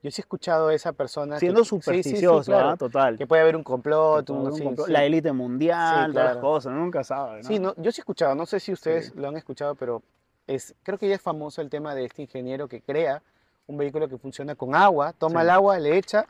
Yo 0.02 0.10
sí 0.10 0.20
he 0.20 0.22
escuchado 0.22 0.68
a 0.68 0.74
esa 0.74 0.92
persona. 0.92 1.36
que- 1.36 1.40
Siendo 1.40 1.64
sí, 1.64 1.64
sí, 1.64 1.70
sí, 1.70 1.76
supersticioso, 1.82 2.52
claro, 2.52 2.68
¿ah? 2.70 2.76
total. 2.76 3.18
Que 3.18 3.26
puede 3.26 3.42
haber 3.42 3.56
un 3.56 3.64
complot, 3.64 4.28
un- 4.30 4.52
un. 4.52 4.76
La 4.88 5.04
élite 5.04 5.32
mundial, 5.32 6.12
todas 6.12 6.34
las 6.34 6.36
cosas, 6.40 6.72
uno 6.72 6.80
nunca 6.82 7.02
sabe, 7.02 7.42
¿no? 7.42 7.48
Sí, 7.48 7.58
no, 7.58 7.74
yo 7.76 7.90
sí 7.90 8.00
he 8.00 8.02
escuchado, 8.02 8.34
no 8.34 8.46
sé 8.46 8.60
si 8.60 8.72
ustedes 8.72 9.14
lo 9.16 9.28
han 9.28 9.36
escuchado, 9.36 9.74
pero 9.74 10.02
es, 10.46 10.74
creo 10.82 10.98
que 10.98 11.08
ya 11.08 11.14
es 11.16 11.20
famoso 11.22 11.60
el 11.60 11.70
tema 11.70 11.94
de 11.94 12.04
este 12.04 12.22
ingeniero 12.22 12.68
que 12.68 12.80
crea 12.82 13.22
un 13.66 13.76
vehículo 13.78 14.08
que 14.08 14.16
funciona 14.16 14.54
con 14.54 14.76
agua, 14.76 15.12
toma 15.12 15.40
el 15.42 15.50
agua, 15.50 15.78
le 15.80 15.96
echa 15.96 16.24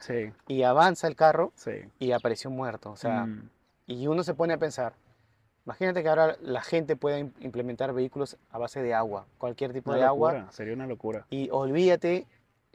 y 0.48 0.62
avanza 0.62 1.06
el 1.06 1.16
carro 1.16 1.52
y 1.98 2.12
apareció 2.12 2.48
muerto. 2.50 2.92
O 2.92 2.96
sea, 2.96 3.26
Mm, 3.26 3.50
y 3.88 4.06
uno 4.06 4.22
se 4.22 4.32
pone 4.32 4.54
a 4.54 4.58
pensar, 4.58 4.94
imagínate 5.66 6.02
que 6.02 6.08
ahora 6.08 6.36
la 6.40 6.62
gente 6.62 6.96
pueda 6.96 7.18
im- 7.18 7.32
implementar 7.40 7.92
vehículos 7.92 8.38
a 8.50 8.56
base 8.58 8.82
de 8.82 8.94
agua, 8.94 9.26
cualquier 9.36 9.72
tipo 9.74 9.90
una 9.90 9.98
de 9.98 10.04
agua, 10.06 10.46
sería 10.50 10.72
una 10.72 10.86
locura. 10.86 11.26
y 11.28 11.50
olvídate 11.52 12.26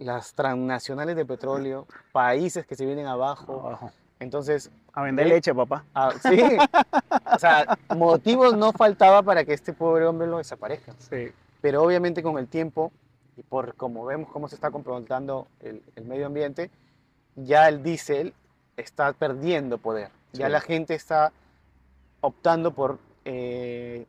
las 0.02 0.34
transnacionales 0.34 1.16
de 1.16 1.26
petróleo, 1.26 1.88
países 2.12 2.66
que 2.66 2.76
se 2.76 2.86
vienen 2.86 3.06
abajo. 3.08 3.62
Abajo. 3.66 3.91
Entonces, 4.20 4.70
A 4.93 5.02
vender 5.04 5.26
Ve- 5.26 5.34
leche, 5.36 5.54
papá. 5.56 5.84
ah, 5.95 6.12
sí, 6.22 6.39
o 7.34 7.39
sea, 7.39 7.78
motivos 7.95 8.56
no 8.58 8.72
faltaba 8.74 9.24
para 9.24 9.43
que 9.45 9.54
este 9.54 9.74
pobre 9.74 10.06
hombre 10.06 10.28
lo 10.28 10.38
desaparezca. 10.38 10.93
Sí. 10.99 11.32
pero 11.62 11.84
obviamente 11.84 12.22
con 12.24 12.38
el 12.39 12.47
tiempo 12.47 12.91
y 13.38 13.43
por 13.43 13.76
como 13.76 14.04
vemos 14.06 14.30
cómo 14.32 14.47
se 14.47 14.56
está 14.56 14.72
comportando 14.72 15.47
el, 15.62 15.82
el 15.95 16.06
medio 16.06 16.26
ambiente, 16.26 16.70
ya 17.36 17.68
el 17.70 17.82
diésel 17.84 18.34
está 18.78 19.14
perdiendo 19.14 19.78
poder. 19.78 20.10
Ya 20.34 20.47
Sí. 20.47 20.52
la 20.52 20.60
gente 20.62 20.95
está 20.95 21.32
optando 22.22 22.72
por, 22.72 22.97
eh, 23.26 24.06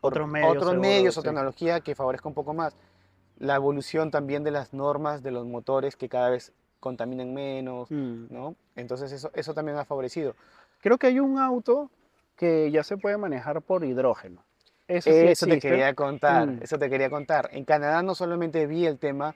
por 0.00 0.12
Otros 0.12 0.28
medios, 0.28 0.56
otros 0.56 0.76
medios 0.76 1.16
o 1.16 1.20
sí. 1.22 1.26
tecnología 1.28 1.80
que 1.80 1.94
favorezca 1.94 2.28
un 2.28 2.34
poco 2.34 2.52
más. 2.54 2.74
La 3.38 3.54
evolución 3.56 4.10
también 4.10 4.44
de 4.44 4.50
las 4.50 4.72
normas 4.72 5.22
de 5.22 5.30
los 5.30 5.46
motores 5.46 5.96
que 5.96 6.08
cada 6.08 6.30
vez 6.30 6.52
contaminan 6.80 7.32
menos, 7.34 7.90
Mm. 7.90 8.26
¿no? 8.30 8.54
Entonces 8.76 9.10
eso, 9.12 9.30
eso 9.34 9.54
también 9.54 9.76
ha 9.78 9.84
favorecido. 9.84 10.34
Creo 10.80 10.98
que 10.98 11.08
hay 11.08 11.18
un 11.20 11.38
auto 11.38 11.90
que 12.36 12.70
ya 12.70 12.84
se 12.84 12.96
puede 12.96 13.16
manejar 13.16 13.60
por 13.62 13.84
hidrógeno. 13.84 14.44
Eso, 14.86 15.10
sí 15.10 15.16
Eso 15.16 15.46
te 15.46 15.58
quería 15.60 15.92
contar, 15.94 16.46
Mm. 16.46 16.62
eso 16.62 16.78
te 16.78 16.88
quería 16.88 17.10
contar. 17.10 17.50
En 17.52 17.64
Canadá 17.64 18.02
no 18.02 18.14
solamente 18.14 18.66
vi 18.66 18.86
el 18.86 18.98
tema 18.98 19.34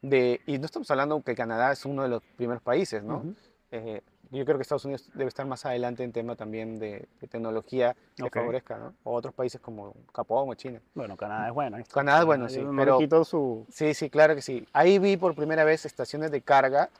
de, 0.00 0.40
y 0.46 0.58
no 0.58 0.66
estamos 0.66 0.90
hablando 0.90 1.20
que 1.22 1.34
Canadá 1.34 1.72
es 1.72 1.84
uno 1.84 2.02
de 2.04 2.08
los 2.08 2.22
primeros 2.36 2.62
países, 2.62 3.02
¿no? 3.02 3.24
Eh, 3.70 4.02
yo 4.30 4.44
creo 4.44 4.56
que 4.56 4.62
Estados 4.62 4.84
Unidos 4.84 5.10
debe 5.14 5.28
estar 5.28 5.46
más 5.46 5.64
adelante 5.66 6.02
en 6.04 6.12
tema 6.12 6.36
también 6.36 6.78
de, 6.78 7.08
de 7.20 7.28
tecnología 7.28 7.94
que 8.16 8.24
Ok. 8.24 8.34
favorezca, 8.34 8.78
¿no? 8.78 8.94
O 9.04 9.14
otros 9.14 9.34
países 9.34 9.60
como 9.60 9.94
Japón 10.14 10.48
o 10.48 10.54
China. 10.54 10.80
Bueno, 10.94 11.16
Canadá 11.16 11.48
es 11.48 11.54
bueno. 11.54 11.76
¿viste? 11.76 11.92
Canadá 11.92 12.20
es 12.20 12.24
bueno, 12.26 12.48
sí, 12.48 12.64
pero- 12.76 12.98
quito 12.98 13.24
su... 13.24 13.66
Sí, 13.70 13.94
sí, 13.94 14.10
claro 14.10 14.34
que 14.34 14.42
sí. 14.42 14.66
Ahí 14.72 14.98
vi 14.98 15.16
por 15.16 15.34
primera 15.34 15.64
vez 15.64 15.84
estaciones 15.86 16.30
de 16.30 16.40
carga 16.42 16.90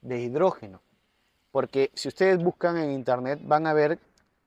de 0.00 0.20
hidrógeno. 0.20 0.80
Porque 1.52 1.90
si 1.94 2.08
ustedes 2.08 2.42
buscan 2.42 2.76
en 2.76 2.90
internet 2.92 3.40
van 3.42 3.66
a 3.66 3.72
ver 3.72 3.98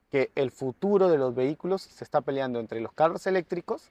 que 0.09 0.31
el 0.35 0.51
futuro 0.51 1.09
de 1.09 1.17
los 1.17 1.33
vehículos 1.35 1.81
se 1.81 2.03
está 2.03 2.21
peleando 2.21 2.59
entre 2.59 2.79
los 2.79 2.93
carros 2.93 3.25
eléctricos 3.27 3.89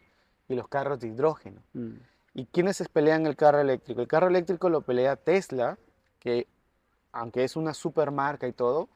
y 0.48 0.54
los 0.54 0.68
carros 0.68 1.00
de 1.00 1.08
hidrógeno. 1.08 1.60
Mm. 1.72 1.94
¿Y 2.34 2.46
quiénes 2.46 2.76
se 2.78 2.88
pelean 2.88 3.26
el 3.26 3.36
carro 3.36 3.60
eléctrico? 3.60 4.00
El 4.00 4.08
carro 4.08 4.28
eléctrico 4.28 4.70
lo 4.70 4.80
pelea 4.80 5.16
Tesla, 5.16 5.76
que 6.18 6.46
aunque 7.12 7.44
es 7.44 7.56
una 7.56 7.74
supermarca 7.74 8.46
y 8.48 8.52
todo, 8.52 8.88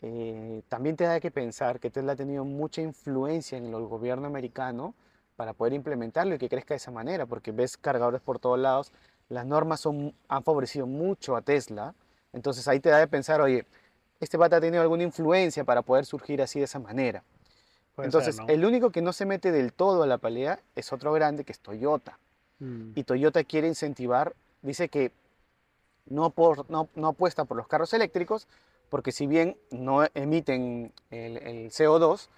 eh, 0.00 0.62
también 0.68 0.96
te 0.96 1.04
da 1.04 1.18
que 1.20 1.30
pensar 1.30 1.80
que 1.80 1.90
Tesla 1.90 2.12
ha 2.12 2.16
tenido 2.16 2.44
mucha 2.44 2.80
influencia 2.82 3.58
en 3.58 3.66
el 3.66 3.86
gobierno 3.86 4.26
americano 4.26 4.94
para 5.36 5.52
poder 5.52 5.72
implementarlo 5.72 6.34
y 6.34 6.38
que 6.38 6.48
crezca 6.48 6.74
de 6.74 6.76
esa 6.76 6.90
manera, 6.90 7.26
porque 7.26 7.52
ves 7.52 7.76
cargadores 7.76 8.20
por 8.20 8.38
todos 8.38 8.58
lados, 8.58 8.92
las 9.28 9.46
normas 9.46 9.80
son, 9.80 10.14
han 10.28 10.42
favorecido 10.42 10.86
mucho 10.86 11.36
a 11.36 11.42
Tesla, 11.42 11.94
entonces 12.32 12.66
ahí 12.68 12.80
te 12.80 12.90
da 12.90 12.98
de 12.98 13.08
pensar, 13.08 13.40
oye, 13.40 13.64
este 14.20 14.38
pata 14.38 14.56
ha 14.56 14.60
tenido 14.60 14.82
alguna 14.82 15.04
influencia 15.04 15.64
para 15.64 15.82
poder 15.82 16.04
surgir 16.06 16.42
así 16.42 16.58
de 16.58 16.64
esa 16.64 16.78
manera. 16.78 17.22
Puede 17.94 18.06
Entonces, 18.08 18.36
ser, 18.36 18.46
¿no? 18.46 18.52
el 18.52 18.64
único 18.64 18.90
que 18.90 19.02
no 19.02 19.12
se 19.12 19.26
mete 19.26 19.52
del 19.52 19.72
todo 19.72 20.02
a 20.02 20.06
la 20.06 20.18
pelea 20.18 20.60
es 20.74 20.92
otro 20.92 21.12
grande 21.12 21.44
que 21.44 21.52
es 21.52 21.60
Toyota 21.60 22.18
Mm. 22.60 22.92
y 22.94 23.04
Toyota 23.04 23.44
quiere 23.44 23.68
incentivar, 23.68 24.34
dice 24.62 24.88
que 24.88 25.12
no, 26.10 26.30
por, 26.30 26.68
no, 26.70 26.88
no 26.94 27.08
apuesta 27.08 27.44
por 27.44 27.56
los 27.56 27.66
carros 27.68 27.92
eléctricos, 27.94 28.46
porque 28.88 29.12
si 29.12 29.26
bien 29.26 29.56
no 29.70 30.04
emiten 30.14 30.92
el, 31.10 31.36
el 31.38 31.70
CO2, 31.70 32.28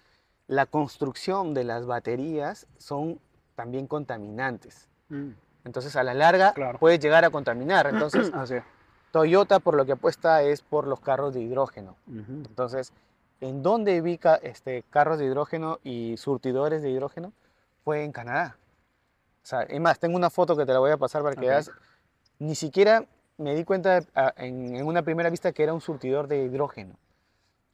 la 0.49 0.67
construcción 0.67 1.55
de 1.55 1.65
las 1.65 1.87
baterías 1.87 2.67
son 2.79 3.21
también 3.55 3.87
contaminantes. 3.87 4.89
Mm. 5.09 5.31
Entonces 5.65 5.95
a 5.97 6.03
la 6.03 6.15
larga 6.15 6.53
Claro. 6.55 6.79
puede 6.79 6.99
llegar 6.99 7.25
a 7.25 7.31
contaminar. 7.31 7.87
Entonces 7.93 8.33
Así. 8.35 8.57
Toyota 9.13 9.59
por 9.61 9.75
lo 9.75 9.85
que 9.87 9.93
apuesta 9.93 10.43
es 10.43 10.63
por 10.63 10.87
los 10.87 11.01
carros 11.01 11.35
de 11.35 11.41
hidrógeno. 11.41 11.97
Ujú. 12.09 12.33
Entonces, 12.49 12.93
¿en 13.41 13.63
dónde 13.63 14.01
vi 14.01 14.19
ca- 14.19 14.37
este, 14.43 14.83
carros 14.91 15.19
de 15.19 15.27
hidrógeno 15.27 15.79
y 15.85 16.17
surtidores 16.17 16.83
de 16.83 16.91
hidrógeno? 16.91 17.33
Fue 17.85 18.05
en 18.05 18.13
Canadá. 18.13 18.57
O 19.43 19.47
sea, 19.47 19.63
es 19.63 19.81
más, 19.81 19.99
tengo 19.99 20.17
una 20.17 20.31
foto 20.31 20.57
que 20.57 20.65
te 20.67 20.73
la 20.73 20.79
voy 20.79 20.91
a 20.91 20.97
pasar 20.97 21.23
para 21.23 21.35
que 21.35 21.41
Ok. 21.41 21.49
veas. 21.49 21.71
Ni 22.39 22.55
siquiera 22.55 23.05
me 23.41 23.55
di 23.55 23.65
cuenta 23.65 24.01
ah, 24.15 24.33
en, 24.37 24.77
en 24.77 24.87
una 24.87 25.03
primera 25.03 25.31
vista 25.31 25.53
que 25.53 25.63
era 25.63 25.73
un 25.73 25.81
surtidor 25.81 26.29
de 26.29 26.45
hidrógeno. 26.45 26.95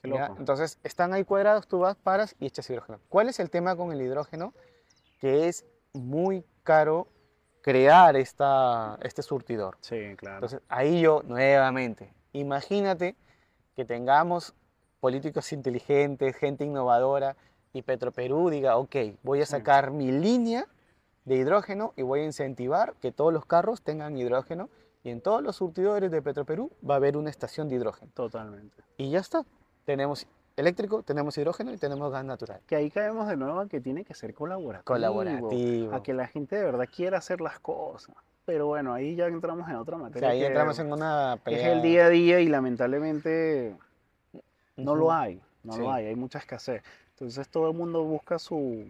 Qué 0.01 0.09
loco. 0.09 0.37
Entonces, 0.39 0.79
están 0.85 1.13
ahí 1.13 1.25
cuadrados, 1.25 1.67
tú 1.67 1.81
vas, 1.81 1.97
paras 1.97 2.37
y 2.39 2.47
echas 2.47 2.69
hidrógeno. 2.71 3.01
¿Cuál 3.09 3.29
es 3.29 3.41
el 3.41 3.51
tema 3.51 3.75
con 3.77 3.93
el 3.93 4.01
hidrógeno? 4.01 4.55
Que 5.21 5.49
es 5.49 5.65
muy 5.93 6.45
caro 6.63 7.09
crear 7.63 8.15
esta, 8.17 8.99
este 9.03 9.23
surtidor. 9.23 9.77
Sí, 9.81 10.15
claro. 10.17 10.37
Entonces, 10.37 10.61
ahí 10.69 11.01
yo 11.01 11.23
nuevamente, 11.25 12.13
imagínate 12.33 13.17
que 13.75 13.85
tengamos 13.85 14.55
políticos 15.01 15.53
inteligentes, 15.53 16.37
gente 16.37 16.65
innovadora 16.65 17.37
y 17.73 17.83
Petroperú 17.83 18.51
diga, 18.51 18.77
ok, 18.77 18.97
voy 19.23 19.41
a 19.43 19.47
Sí. 19.47 19.51
sacar 19.53 19.91
mi 19.91 20.13
línea 20.13 20.67
de 21.25 21.35
hidrógeno 21.37 21.93
y 21.97 22.03
voy 22.03 22.21
a 22.21 22.25
incentivar 22.25 22.95
que 23.01 23.11
todos 23.11 23.33
los 23.33 23.45
carros 23.45 23.83
tengan 23.83 24.17
hidrógeno 24.17 24.69
y 25.07 25.11
en 25.11 25.21
todos 25.21 25.41
los 25.41 25.55
surtidores 25.55 26.11
de 26.11 26.21
Petroperú 26.21 26.69
va 26.89 26.95
a 26.95 26.97
haber 26.97 27.17
una 27.17 27.31
estación 27.31 27.69
de 27.69 27.77
hidrógeno. 27.77 28.11
Totalmente. 28.13 28.83
Y 28.97 29.09
ya 29.11 29.21
está. 29.21 29.45
Tenemos 29.85 30.27
eléctrico, 30.57 31.05
tenemos 31.05 31.39
hidrógeno 31.39 31.73
y 31.73 31.77
tenemos 31.77 32.11
gas 32.11 32.25
natural. 32.25 32.61
Que 32.67 32.75
ahí 32.75 32.91
caemos 32.91 33.29
de 33.29 33.37
nuevo 33.37 33.61
a 33.61 33.69
que 33.69 33.81
tiene 33.81 34.05
que 34.05 34.15
ser 34.15 34.35
colaborativo. 34.35 34.85
Colaborativo. 34.85 35.95
A 35.95 36.03
que 36.03 36.13
la 36.13 36.27
gente 36.27 36.57
de 36.57 36.65
verdad 36.65 36.89
quiera 36.93 37.19
hacer 37.19 37.41
las 37.41 37.61
cosas. 37.61 38.17
Pero 38.47 38.67
bueno, 38.67 38.93
ahí 38.95 39.15
ya 39.15 39.27
entramos 39.27 39.69
en 39.69 39.77
otra 39.77 39.95
O 39.95 40.01
materia. 40.01 40.21
sea, 40.29 40.31
ahí 40.31 40.41
que 40.41 40.47
entramos 40.47 40.77
en 40.81 40.93
una 40.93 41.35
Es 41.35 41.41
pelea. 41.41 41.73
el 41.75 41.83
día 41.83 42.07
a 42.07 42.09
día 42.09 42.41
y 42.41 42.49
lamentablemente 42.49 43.77
no 44.77 44.97
lo 44.97 45.13
hay. 45.13 45.41
No 45.63 45.75
Sí. 45.75 45.81
lo 45.83 45.93
hay, 45.93 46.07
hay 46.07 46.17
mucha 46.17 46.39
escasez. 46.41 46.83
Entonces 47.11 47.49
todo 47.49 47.71
el 47.71 47.77
mundo 47.77 48.03
busca 48.03 48.41
su... 48.41 48.89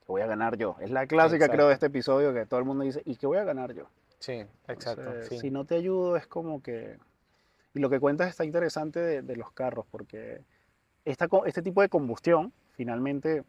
que 0.00 0.04
voy 0.06 0.20
a 0.20 0.26
ganar 0.26 0.58
yo. 0.58 0.76
Es 0.80 0.90
la 0.90 1.06
clásica, 1.06 1.48
creo, 1.48 1.68
de 1.68 1.72
este 1.74 1.86
episodio 1.86 2.34
que 2.34 2.44
todo 2.44 2.60
el 2.60 2.66
mundo 2.66 2.84
dice, 2.84 3.00
¿y 3.06 3.16
qué 3.16 3.26
voy 3.26 3.38
a 3.38 3.44
ganar 3.44 3.72
yo? 3.72 3.86
Sí, 4.18 4.44
exacto. 4.66 5.02
Entonces, 5.02 5.28
sí. 5.28 5.38
Si 5.38 5.50
no 5.50 5.64
te 5.64 5.76
ayudo 5.76 6.16
es 6.16 6.26
como 6.26 6.62
que... 6.62 6.98
Y 7.74 7.80
lo 7.80 7.90
que 7.90 8.00
cuentas 8.00 8.28
está 8.28 8.44
interesante 8.44 8.98
de, 9.00 9.22
de 9.22 9.36
los 9.36 9.52
carros, 9.52 9.86
porque 9.90 10.42
esta, 11.04 11.28
este 11.46 11.62
tipo 11.62 11.80
de 11.82 11.88
combustión 11.88 12.52
finalmente 12.72 13.44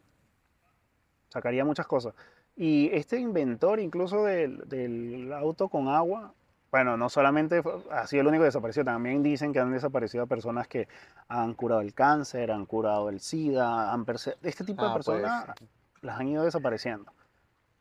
sacaría 1.28 1.64
muchas 1.64 1.86
cosas. 1.86 2.14
Y 2.56 2.90
este 2.92 3.18
inventor 3.18 3.80
incluso 3.80 4.24
del, 4.24 4.68
del 4.68 5.32
auto 5.32 5.68
con 5.68 5.88
agua, 5.88 6.34
bueno, 6.70 6.96
no 6.96 7.08
solamente 7.08 7.62
ha 7.90 8.06
sido 8.06 8.20
el 8.22 8.28
único 8.28 8.42
que 8.42 8.46
desapareció, 8.46 8.84
también 8.84 9.22
dicen 9.22 9.52
que 9.52 9.58
han 9.58 9.72
desaparecido 9.72 10.26
personas 10.26 10.68
que 10.68 10.86
han 11.28 11.54
curado 11.54 11.80
el 11.80 11.94
cáncer, 11.94 12.50
han 12.52 12.66
curado 12.66 13.08
el 13.08 13.20
SIDA, 13.20 13.92
han 13.92 14.04
este 14.42 14.64
tipo 14.64 14.82
de 14.84 14.90
Ah, 14.90 14.94
personas 14.94 15.44
ser. 15.58 15.68
las 16.02 16.20
han 16.20 16.28
ido 16.28 16.44
desapareciendo. 16.44 17.12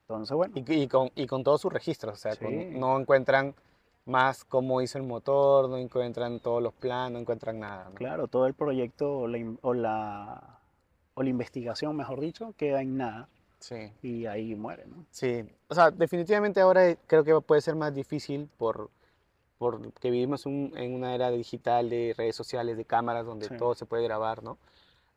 Entonces, 0.10 0.36
bueno, 0.36 0.54
Y, 0.58 0.74
y 0.74 0.88
con, 0.88 1.12
y 1.14 1.28
con 1.28 1.44
todos 1.44 1.62
sus 1.62 1.72
registros, 1.72 2.16
o 2.16 2.18
sea, 2.18 2.36
con- 2.36 2.50
Sí. 2.50 2.70
no 2.72 3.00
encuentran 3.00 3.54
más 4.06 4.44
cómo 4.44 4.82
hizo 4.82 4.98
el 4.98 5.04
motor, 5.04 5.70
no 5.70 5.78
encuentran 5.78 6.40
todos 6.40 6.64
los 6.64 6.74
planos, 6.74 7.12
no 7.12 7.20
encuentran 7.20 7.60
nada. 7.60 7.90
¿no? 7.90 7.96
Claro, 7.96 8.28
todo 8.28 8.48
el 8.48 8.56
proyecto 8.56 9.20
o 9.20 9.28
la, 9.28 9.38
o 9.62 9.74
la, 9.76 10.60
o 11.14 11.22
la 11.22 11.30
investigación, 11.30 11.96
mejor 11.96 12.20
dicho, 12.22 12.56
queda 12.58 12.82
en 12.82 12.98
nada 12.98 13.30
Sí, 13.60 13.92
y 14.02 14.26
ahí 14.26 14.56
muere, 14.56 14.88
¿no? 14.88 15.06
sí. 15.12 15.44
O 15.68 15.76
sea, 15.76 15.92
definitivamente 15.92 16.60
ahora 16.60 16.96
creo 17.06 17.24
que 17.24 17.40
puede 17.42 17.62
ser 17.62 17.76
más 17.76 17.94
difícil 17.94 18.50
por, 18.58 18.90
por 19.60 19.92
que 19.94 20.10
vivimos 20.10 20.48
un- 20.48 20.74
en 20.76 20.96
una 20.96 21.14
era 21.14 21.30
digital 21.30 21.88
de 21.92 22.16
redes 22.18 22.36
sociales, 22.36 22.78
de 22.78 22.86
cámaras, 22.86 23.28
donde 23.28 23.48
Sí. 23.48 23.58
todo 23.58 23.76
se 23.76 23.86
puede 23.86 24.04
grabar, 24.06 24.42
¿no? 24.42 24.58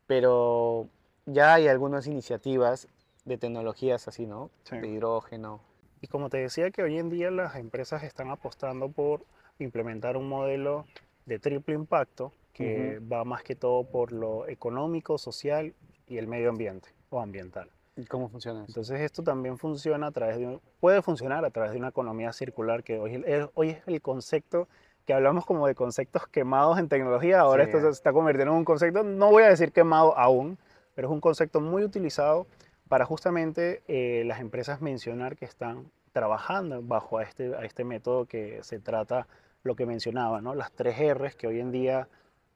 Pero 0.05 0.87
ya 1.25 1.55
hay 1.55 1.67
algunas 1.67 2.05
iniciativas 2.05 2.87
de 3.25 3.37
tecnologías 3.37 4.07
así, 4.07 4.25
¿no? 4.25 4.49
Sí. 4.63 4.77
De 4.77 4.87
hidrógeno. 4.87 5.61
Y 6.01 6.07
como 6.07 6.29
te 6.29 6.37
decía 6.37 6.69
que 6.71 6.83
hoy 6.83 6.97
en 6.97 7.09
día 7.09 7.31
las 7.31 7.55
empresas 7.55 8.03
están 8.03 8.29
apostando 8.29 8.89
por 8.89 9.23
implementar 9.59 10.17
un 10.17 10.27
modelo 10.27 10.85
de 11.25 11.39
triple 11.39 11.75
impacto 11.75 12.33
que 12.51 12.99
va 12.99 13.23
más 13.23 13.43
que 13.43 13.55
todo 13.55 13.83
por 13.85 14.11
lo 14.11 14.47
económico, 14.47 15.17
social 15.17 15.73
y 16.07 16.17
el 16.17 16.27
medio 16.27 16.49
ambiente 16.49 16.89
o 17.09 17.19
ambiental. 17.21 17.69
¿Y 17.95 18.05
cómo 18.05 18.27
funciona 18.27 18.59
eso? 18.63 18.69
Entonces 18.71 19.01
esto 19.01 19.23
también 19.23 19.57
funciona 19.57 20.07
a 20.07 20.11
través 20.11 20.37
de 20.37 20.59
puede 20.79 21.01
funcionar 21.01 21.45
a 21.45 21.49
través 21.51 21.71
de 21.71 21.77
una 21.77 21.89
economía 21.89 22.33
circular 22.33 22.83
que 22.83 22.99
hoy, 22.99 23.23
es- 23.25 23.47
hoy 23.53 23.69
es 23.69 23.87
el 23.87 24.01
concepto 24.01 24.67
que 25.05 25.13
hablamos 25.13 25.45
como 25.45 25.67
de 25.67 25.75
conceptos 25.75 26.27
quemados 26.27 26.77
en 26.79 26.89
tecnología, 26.89 27.39
ahora 27.41 27.63
Sí, 27.65 27.71
esto 27.71 27.81
se 27.81 27.89
está 27.89 28.11
convirtiendo 28.13 28.51
en 28.53 28.59
un 28.59 28.65
concepto, 28.65 29.03
no 29.03 29.31
voy 29.31 29.43
a 29.43 29.49
decir 29.49 29.71
quemado 29.71 30.17
aún, 30.17 30.57
pero 30.95 31.07
es 31.07 31.11
un 31.13 31.21
concepto 31.21 31.59
muy 31.61 31.83
utilizado 31.83 32.47
para 32.87 33.05
justamente 33.05 33.81
eh, 33.87 34.23
las 34.25 34.39
empresas 34.39 34.81
mencionar 34.81 35.35
que 35.35 35.45
están 35.45 35.89
trabajando 36.11 36.81
bajo 36.81 37.17
a 37.17 37.23
este, 37.23 37.55
a 37.55 37.65
este 37.65 37.83
método 37.83 38.25
que 38.25 38.59
se 38.63 38.79
trata 38.79 39.27
lo 39.63 39.75
que 39.75 39.85
mencionaba, 39.85 40.41
¿no? 40.41 40.53
Las 40.55 40.71
tres 40.71 40.97
R's 41.15 41.35
que 41.35 41.47
hoy 41.47 41.59
en 41.59 41.71
día, 41.71 42.07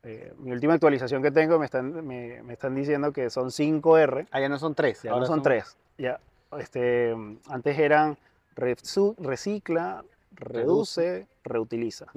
eh, 0.03 0.33
mi 0.37 0.51
última 0.51 0.73
actualización 0.73 1.23
que 1.23 1.31
tengo 1.31 1.57
me 1.57 1.65
están, 1.65 2.05
me, 2.05 2.43
me 2.43 2.53
están 2.53 2.75
diciendo 2.75 3.11
que 3.11 3.29
son 3.29 3.51
5 3.51 3.97
R, 3.97 4.27
Ah, 4.31 4.39
ya 4.39 4.49
no 4.49 4.59
son 4.59 4.75
tres, 4.75 5.01
ya 5.03 5.11
ahora 5.11 5.21
no 5.21 5.27
son 5.27 5.41
tres. 5.41 5.77
Ya, 5.97 6.19
este, 6.57 7.15
antes 7.49 7.79
eran 7.79 8.17
recicla, 8.55 10.03
reduce, 10.31 11.27
reutiliza. 11.43 12.07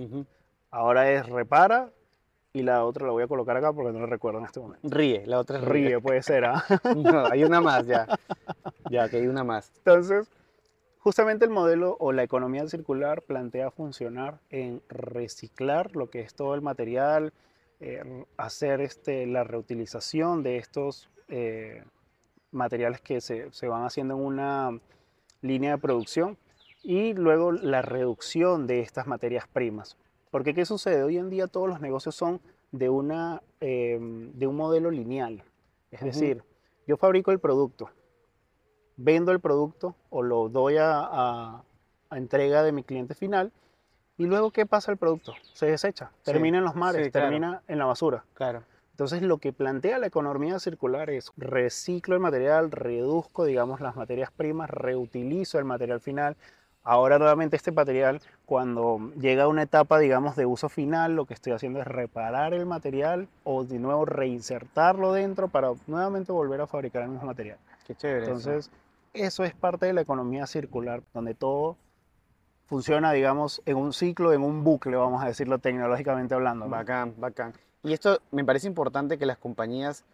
Ahora 0.70 1.10
es 1.10 1.26
repara 1.26 1.90
y 2.52 2.62
la 2.62 2.84
otra 2.84 3.06
la 3.06 3.12
voy 3.12 3.22
a 3.22 3.28
colocar 3.28 3.56
acá 3.56 3.72
porque 3.72 3.92
no 3.92 4.00
la 4.00 4.06
recuerdo 4.06 4.40
en 4.40 4.46
este 4.46 4.60
momento. 4.60 4.88
Ríe, 4.88 5.24
la 5.26 5.38
otra 5.38 5.58
es 5.58 5.64
Ríe, 5.64 6.00
puede 6.00 6.22
ser, 6.22 6.44
¿ah? 6.44 6.64
No, 6.96 7.26
hay 7.26 7.44
una 7.44 7.60
más 7.60 7.86
ya. 7.86 8.06
Ya, 8.90 9.08
que 9.08 9.18
hay 9.18 9.28
una 9.28 9.44
más. 9.44 9.70
Entonces, 9.78 10.28
justamente 10.98 11.44
el 11.44 11.50
modelo 11.52 11.96
o 12.00 12.10
la 12.12 12.24
economía 12.24 12.66
circular 12.66 13.22
plantea 13.22 13.70
funcionar 13.70 14.40
en 14.50 14.82
reciclar 14.88 15.94
lo 15.94 16.10
que 16.10 16.20
es 16.20 16.34
todo 16.34 16.56
el 16.56 16.60
material, 16.60 17.32
eh, 17.78 18.24
hacer 18.36 18.80
este, 18.80 19.26
la 19.26 19.44
reutilización 19.44 20.42
de 20.42 20.56
estos 20.56 21.08
eh, 21.28 21.84
materiales 22.50 23.00
que 23.00 23.20
se, 23.20 23.52
se 23.52 23.68
van 23.68 23.84
haciendo 23.84 24.14
en 24.14 24.20
una 24.20 24.80
línea 25.40 25.72
de 25.72 25.78
producción 25.78 26.36
y 26.82 27.12
luego 27.12 27.52
la 27.52 27.82
reducción 27.82 28.66
de 28.66 28.80
estas 28.80 29.06
materias 29.06 29.46
primas. 29.46 29.96
Porque 30.30 30.54
¿qué 30.54 30.64
sucede? 30.64 31.02
Hoy 31.02 31.18
en 31.18 31.30
día 31.30 31.46
todos 31.48 31.68
los 31.68 31.80
negocios 31.80 32.14
son 32.14 32.40
de, 32.72 32.88
una, 32.88 33.42
em, 33.60 34.32
de 34.32 34.46
un 34.46 34.56
modelo 34.56 34.90
lineal. 34.90 35.42
Es 35.90 36.00
decir, 36.02 36.42
yo 36.86 36.96
fabrico 36.96 37.32
el 37.32 37.40
producto, 37.40 37.90
vendo 38.96 39.32
el 39.32 39.40
producto 39.40 39.96
o 40.10 40.22
lo 40.22 40.48
doy 40.48 40.76
a, 40.76 41.00
a- 41.00 41.64
a 42.10 42.16
entrega 42.18 42.62
de 42.62 42.72
mi 42.72 42.82
cliente 42.84 43.14
final 43.14 43.52
y 44.18 44.26
luego 44.26 44.50
¿qué 44.50 44.66
pasa 44.66 44.90
el 44.92 44.98
producto? 44.98 45.32
Se 45.52 45.66
desecha, 45.66 46.10
Sí, 46.22 46.32
termina 46.32 46.58
en 46.58 46.64
los 46.64 46.74
mares, 46.76 47.06
sí, 47.06 47.10
claro. 47.10 47.26
termina 47.28 47.62
en 47.68 47.78
la 47.78 47.86
basura. 47.86 48.24
Claro. 48.34 48.62
Entonces 48.92 49.22
lo 49.22 49.38
que 49.38 49.52
plantea 49.52 49.98
la 49.98 50.06
economía 50.08 50.58
circular 50.58 51.08
es 51.10 51.32
reciclo 51.36 52.14
el 52.14 52.20
material, 52.20 52.70
reduzco, 52.70 53.44
digamos, 53.44 53.80
las 53.80 53.96
materias 53.96 54.30
primas, 54.30 54.68
reutilizo 54.68 55.58
el 55.58 55.64
material 55.64 56.00
final. 56.00 56.36
Ahora 56.82 57.18
nuevamente 57.18 57.56
este 57.56 57.72
material, 57.72 58.22
cuando 58.46 59.12
llega 59.18 59.44
a 59.44 59.48
una 59.48 59.62
etapa, 59.62 59.98
digamos, 59.98 60.34
de 60.34 60.46
uso 60.46 60.68
final, 60.68 61.14
lo 61.14 61.26
que 61.26 61.34
estoy 61.34 61.52
haciendo 61.52 61.80
es 61.80 61.86
reparar 61.86 62.54
el 62.54 62.64
material 62.64 63.28
o 63.44 63.64
de 63.64 63.78
nuevo 63.78 64.06
reinsertarlo 64.06 65.12
dentro 65.12 65.48
para 65.48 65.72
nuevamente 65.86 66.32
volver 66.32 66.60
a 66.62 66.66
fabricar 66.66 67.02
el 67.02 67.10
mismo 67.10 67.26
material. 67.26 67.58
Qué 67.86 67.94
chévere. 67.94 68.22
eso. 68.22 68.30
Entonces, 68.30 68.70
eso 69.12 69.44
es 69.44 69.54
parte 69.54 69.86
de 69.86 69.92
la 69.92 70.00
economía 70.00 70.46
circular, 70.46 71.02
donde 71.12 71.34
todo 71.34 71.76
funciona, 72.66 73.12
digamos, 73.12 73.60
en 73.66 73.76
un 73.76 73.92
ciclo, 73.92 74.32
en 74.32 74.42
un 74.42 74.64
bucle, 74.64 74.96
vamos 74.96 75.22
a 75.22 75.26
decirlo 75.26 75.58
tecnológicamente 75.58 76.34
hablando. 76.34 76.66
¿no? 76.66 76.70
Bacán, 76.70 77.14
bacán. 77.18 77.52
Y 77.82 77.92
esto 77.92 78.20
me 78.30 78.44
parece 78.44 78.68
importante 78.68 79.18
que 79.18 79.26
las 79.26 79.38
compañías 79.38 80.04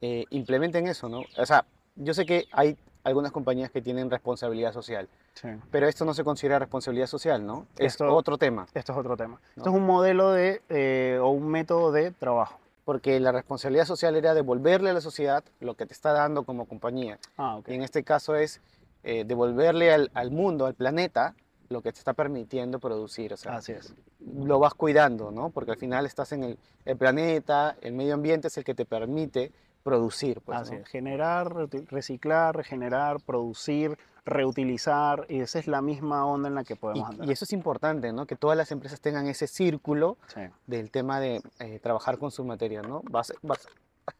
eh, 0.00 0.26
implementen 0.30 0.86
eso, 0.86 1.08
¿no? 1.08 1.22
O 1.38 1.46
sea, 1.46 1.64
yo 1.96 2.12
sé 2.12 2.26
que 2.26 2.44
hay 2.52 2.76
algunas 3.04 3.30
compañías 3.32 3.70
que 3.70 3.80
tienen 3.82 4.10
responsabilidad 4.10 4.72
social, 4.72 5.08
Sí. 5.34 5.48
pero 5.70 5.86
esto 5.86 6.04
no 6.04 6.14
se 6.14 6.24
considera 6.24 6.58
responsabilidad 6.58 7.06
social, 7.06 7.44
¿no? 7.46 7.66
Es 7.76 7.92
Esto- 7.92 8.14
otro 8.14 8.38
tema, 8.38 8.66
Esto 8.74 8.92
es 8.92 8.98
otro 8.98 9.16
tema. 9.16 9.34
¿no? 9.56 9.60
Esto 9.62 9.70
es 9.70 9.76
un 9.76 9.86
modelo 9.86 10.32
de, 10.32 10.62
eh, 10.70 11.18
o 11.22 11.28
un 11.28 11.46
método 11.48 11.92
de 11.92 12.10
trabajo. 12.10 12.58
porque 12.86 13.18
la 13.18 13.32
responsabilidad 13.32 13.86
social 13.86 14.14
era 14.14 14.34
devolverle 14.34 14.90
a 14.90 14.92
la 14.92 15.00
sociedad 15.00 15.42
lo 15.60 15.72
que 15.74 15.86
te 15.86 15.94
está 15.94 16.12
dando 16.12 16.42
como 16.42 16.66
compañía. 16.66 17.18
Ah, 17.38 17.56
ok. 17.56 17.68
Y 17.70 17.74
en 17.76 17.82
este 17.82 18.02
caso 18.04 18.34
es 18.36 18.60
eh, 19.04 19.24
devolverle 19.24 19.90
al, 19.90 20.10
al 20.12 20.30
mundo, 20.30 20.66
al 20.66 20.74
planeta, 20.74 21.34
lo 21.70 21.80
que 21.80 21.92
te 21.92 21.98
está 21.98 22.12
permitiendo 22.12 22.78
producir. 22.80 23.32
O 23.32 23.38
sea, 23.38 23.56
Así 23.56 23.72
es. 23.72 23.94
lo 24.20 24.58
vas 24.58 24.74
cuidando, 24.74 25.30
¿no? 25.30 25.48
Porque 25.48 25.70
al 25.70 25.78
final 25.78 26.04
estás 26.04 26.32
en 26.32 26.44
el, 26.44 26.58
el 26.84 26.96
planeta, 26.98 27.74
el 27.80 27.94
medio 27.94 28.12
ambiente 28.14 28.48
es 28.48 28.58
el 28.58 28.64
que 28.64 28.74
te 28.74 28.84
permite 28.84 29.50
producir. 29.84 30.40
Pues, 30.40 30.58
Así 30.58 30.74
¿no? 30.74 30.80
es. 30.80 30.88
Generar, 30.88 31.54
reciclar, 31.90 32.56
regenerar, 32.56 33.20
producir, 33.20 33.96
reutilizar. 34.24 35.26
Y 35.28 35.40
esa 35.40 35.60
es 35.60 35.68
la 35.68 35.80
misma 35.82 36.26
onda 36.26 36.48
en 36.48 36.56
la 36.56 36.64
que 36.64 36.72
Y, 36.74 36.76
podemos 36.76 37.10
andar. 37.10 37.28
y 37.28 37.32
eso 37.32 37.44
es 37.44 37.52
importante, 37.52 38.12
¿no? 38.12 38.26
Que 38.26 38.34
todas 38.34 38.56
las 38.56 38.72
empresas 38.72 39.00
tengan 39.00 39.28
ese 39.28 39.46
círculo 39.46 40.16
Sí. 40.26 40.40
del 40.66 40.90
tema 40.90 41.20
de 41.20 41.40
eh, 41.60 41.78
trabajar 41.80 42.18
con 42.18 42.32
sus 42.32 42.44
materias, 42.44 42.88
¿no? 42.88 43.02
Vas, 43.10 43.32
vas, 43.42 43.68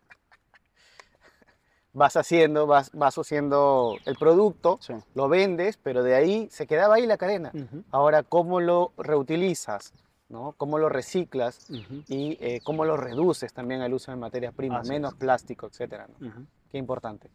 vas 1.93 2.17
haciendo, 2.17 2.67
vas, 2.67 2.91
vas 2.93 3.17
haciendo 3.17 3.97
el 4.05 4.17
producto, 4.17 4.79
sí. 4.81 4.95
lo 5.15 5.29
vendes, 5.29 5.77
pero 5.77 6.03
de 6.03 6.15
ahí 6.15 6.49
se 6.51 6.67
quedaba 6.67 6.97
ahí 6.97 7.07
la 7.07 7.17
cadena. 7.17 7.53
Ahora, 7.91 8.23
¿cómo 8.23 8.61
lo 8.61 8.93
reutilizas? 8.99 9.93
¿No? 10.29 10.55
¿Cómo 10.57 10.79
lo 10.79 10.89
reciclas? 10.89 11.69
ujú, 11.71 12.05
Y 12.09 12.37
eh, 12.41 12.61
cómo 12.63 12.85
lo 12.85 12.97
reduces 12.97 13.53
también 13.53 13.81
al 13.83 13.93
uso 13.95 14.11
de 14.11 14.17
materias 14.17 14.55
primas, 14.55 14.81
Así 14.83 14.91
menos 14.91 15.13
es. 15.13 15.19
plástico, 15.19 15.67
etcétera, 15.67 16.07
¿no? 16.09 16.27
ujú. 16.29 16.47
Qué 16.71 16.79
importante. 16.79 17.31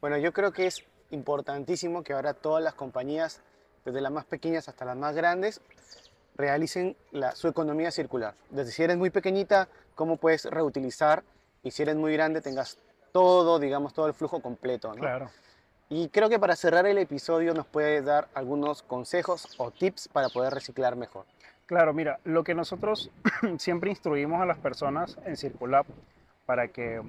Bueno, 0.00 0.16
yo 0.18 0.32
creo 0.32 0.52
que 0.52 0.66
es 0.66 0.84
importantísimo 1.10 2.02
que 2.02 2.12
ahora 2.12 2.34
todas 2.34 2.62
las 2.62 2.74
compañías, 2.74 3.40
desde 3.84 4.00
las 4.00 4.12
más 4.12 4.24
pequeñas 4.24 4.68
hasta 4.68 4.84
las 4.84 4.96
más 4.96 5.14
grandes, 5.14 5.60
realicen 6.36 6.96
la- 7.10 7.34
su 7.34 7.48
economía 7.48 7.90
circular. 7.90 8.34
Desde 8.50 8.70
si 8.72 8.82
eres 8.82 8.96
muy 8.96 9.10
pequeñita, 9.10 9.68
cómo 9.96 10.16
puedes 10.16 10.44
reutilizar 10.44 11.24
y 11.64 11.72
si 11.72 11.82
eres 11.82 11.96
muy 11.96 12.12
grande, 12.12 12.40
tengas 12.40 12.78
todo, 13.12 13.58
digamos, 13.58 13.92
todo 13.92 14.06
el 14.06 14.14
flujo 14.14 14.40
completo. 14.40 14.88
¿no? 14.94 15.00
Claro. 15.00 15.30
Y 15.88 16.08
creo 16.10 16.28
que 16.28 16.38
para 16.38 16.54
cerrar 16.54 16.86
el 16.86 16.98
episodio 16.98 17.54
nos 17.54 17.66
puedes 17.66 18.04
dar 18.04 18.28
algunos 18.34 18.82
consejos 18.82 19.48
o 19.58 19.70
tips 19.72 20.06
para 20.08 20.28
poder 20.28 20.52
reciclar 20.54 20.94
mejor. 20.94 21.24
Claro, 21.68 21.92
mira, 21.92 22.18
lo 22.24 22.44
que 22.44 22.54
nosotros 22.54 23.10
siempre 23.58 23.90
instruimos 23.90 24.40
a 24.40 24.46
las 24.46 24.56
personas 24.56 25.18
en 25.26 25.36
Circulab 25.36 25.84
para 26.46 26.68
que 26.68 27.02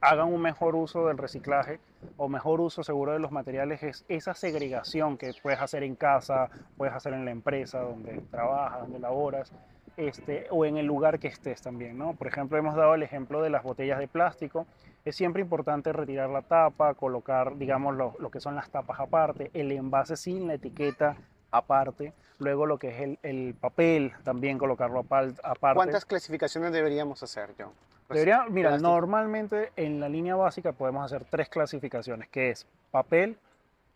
hagan 0.00 0.32
un 0.32 0.40
mejor 0.40 0.76
uso 0.76 1.08
del 1.08 1.18
reciclaje 1.18 1.80
o 2.16 2.28
mejor 2.28 2.60
uso 2.60 2.84
seguro 2.84 3.14
de 3.14 3.18
los 3.18 3.32
materiales 3.32 3.82
es 3.82 4.04
esa 4.08 4.34
segregación 4.34 5.18
que 5.18 5.34
puedes 5.42 5.60
hacer 5.60 5.82
en 5.82 5.96
casa, 5.96 6.50
puedes 6.76 6.94
hacer 6.94 7.14
en 7.14 7.24
la 7.24 7.32
empresa 7.32 7.80
donde 7.80 8.20
trabajas, 8.30 8.82
donde 8.82 9.00
laboras, 9.00 9.50
este, 9.96 10.46
o 10.50 10.64
en 10.64 10.76
el 10.76 10.86
lugar 10.86 11.18
que 11.18 11.26
estés 11.26 11.60
también, 11.60 11.98
¿no? 11.98 12.14
Por 12.14 12.28
ejemplo, 12.28 12.56
hemos 12.58 12.76
dado 12.76 12.94
el 12.94 13.02
ejemplo 13.02 13.42
de 13.42 13.50
las 13.50 13.64
botellas 13.64 13.98
de 13.98 14.06
plástico. 14.06 14.68
Es 15.04 15.16
siempre 15.16 15.42
importante 15.42 15.92
retirar 15.92 16.30
la 16.30 16.42
tapa, 16.42 16.94
colocar, 16.94 17.58
digamos, 17.58 17.96
lo, 17.96 18.14
lo 18.20 18.30
que 18.30 18.38
son 18.38 18.54
las 18.54 18.70
tapas 18.70 19.00
aparte, 19.00 19.50
el 19.52 19.72
envase 19.72 20.16
sin 20.16 20.46
la 20.46 20.54
etiqueta 20.54 21.16
aparte, 21.50 22.12
luego 22.38 22.66
lo 22.66 22.78
que 22.78 22.88
es 22.88 23.00
el, 23.00 23.18
el 23.22 23.54
papel 23.54 24.12
también 24.24 24.58
colocarlo 24.58 25.00
aparte. 25.00 25.34
¿Cuántas 25.74 26.04
clasificaciones 26.04 26.72
deberíamos 26.72 27.22
hacer, 27.22 27.54
John? 27.58 27.72
Debería, 28.08 28.44
mira, 28.48 28.70
plástico. 28.70 28.90
normalmente 28.90 29.72
en 29.76 29.98
la 30.00 30.08
línea 30.08 30.36
básica 30.36 30.72
podemos 30.72 31.04
hacer 31.04 31.24
tres 31.24 31.48
clasificaciones, 31.48 32.28
que 32.28 32.50
es 32.50 32.66
papel, 32.90 33.36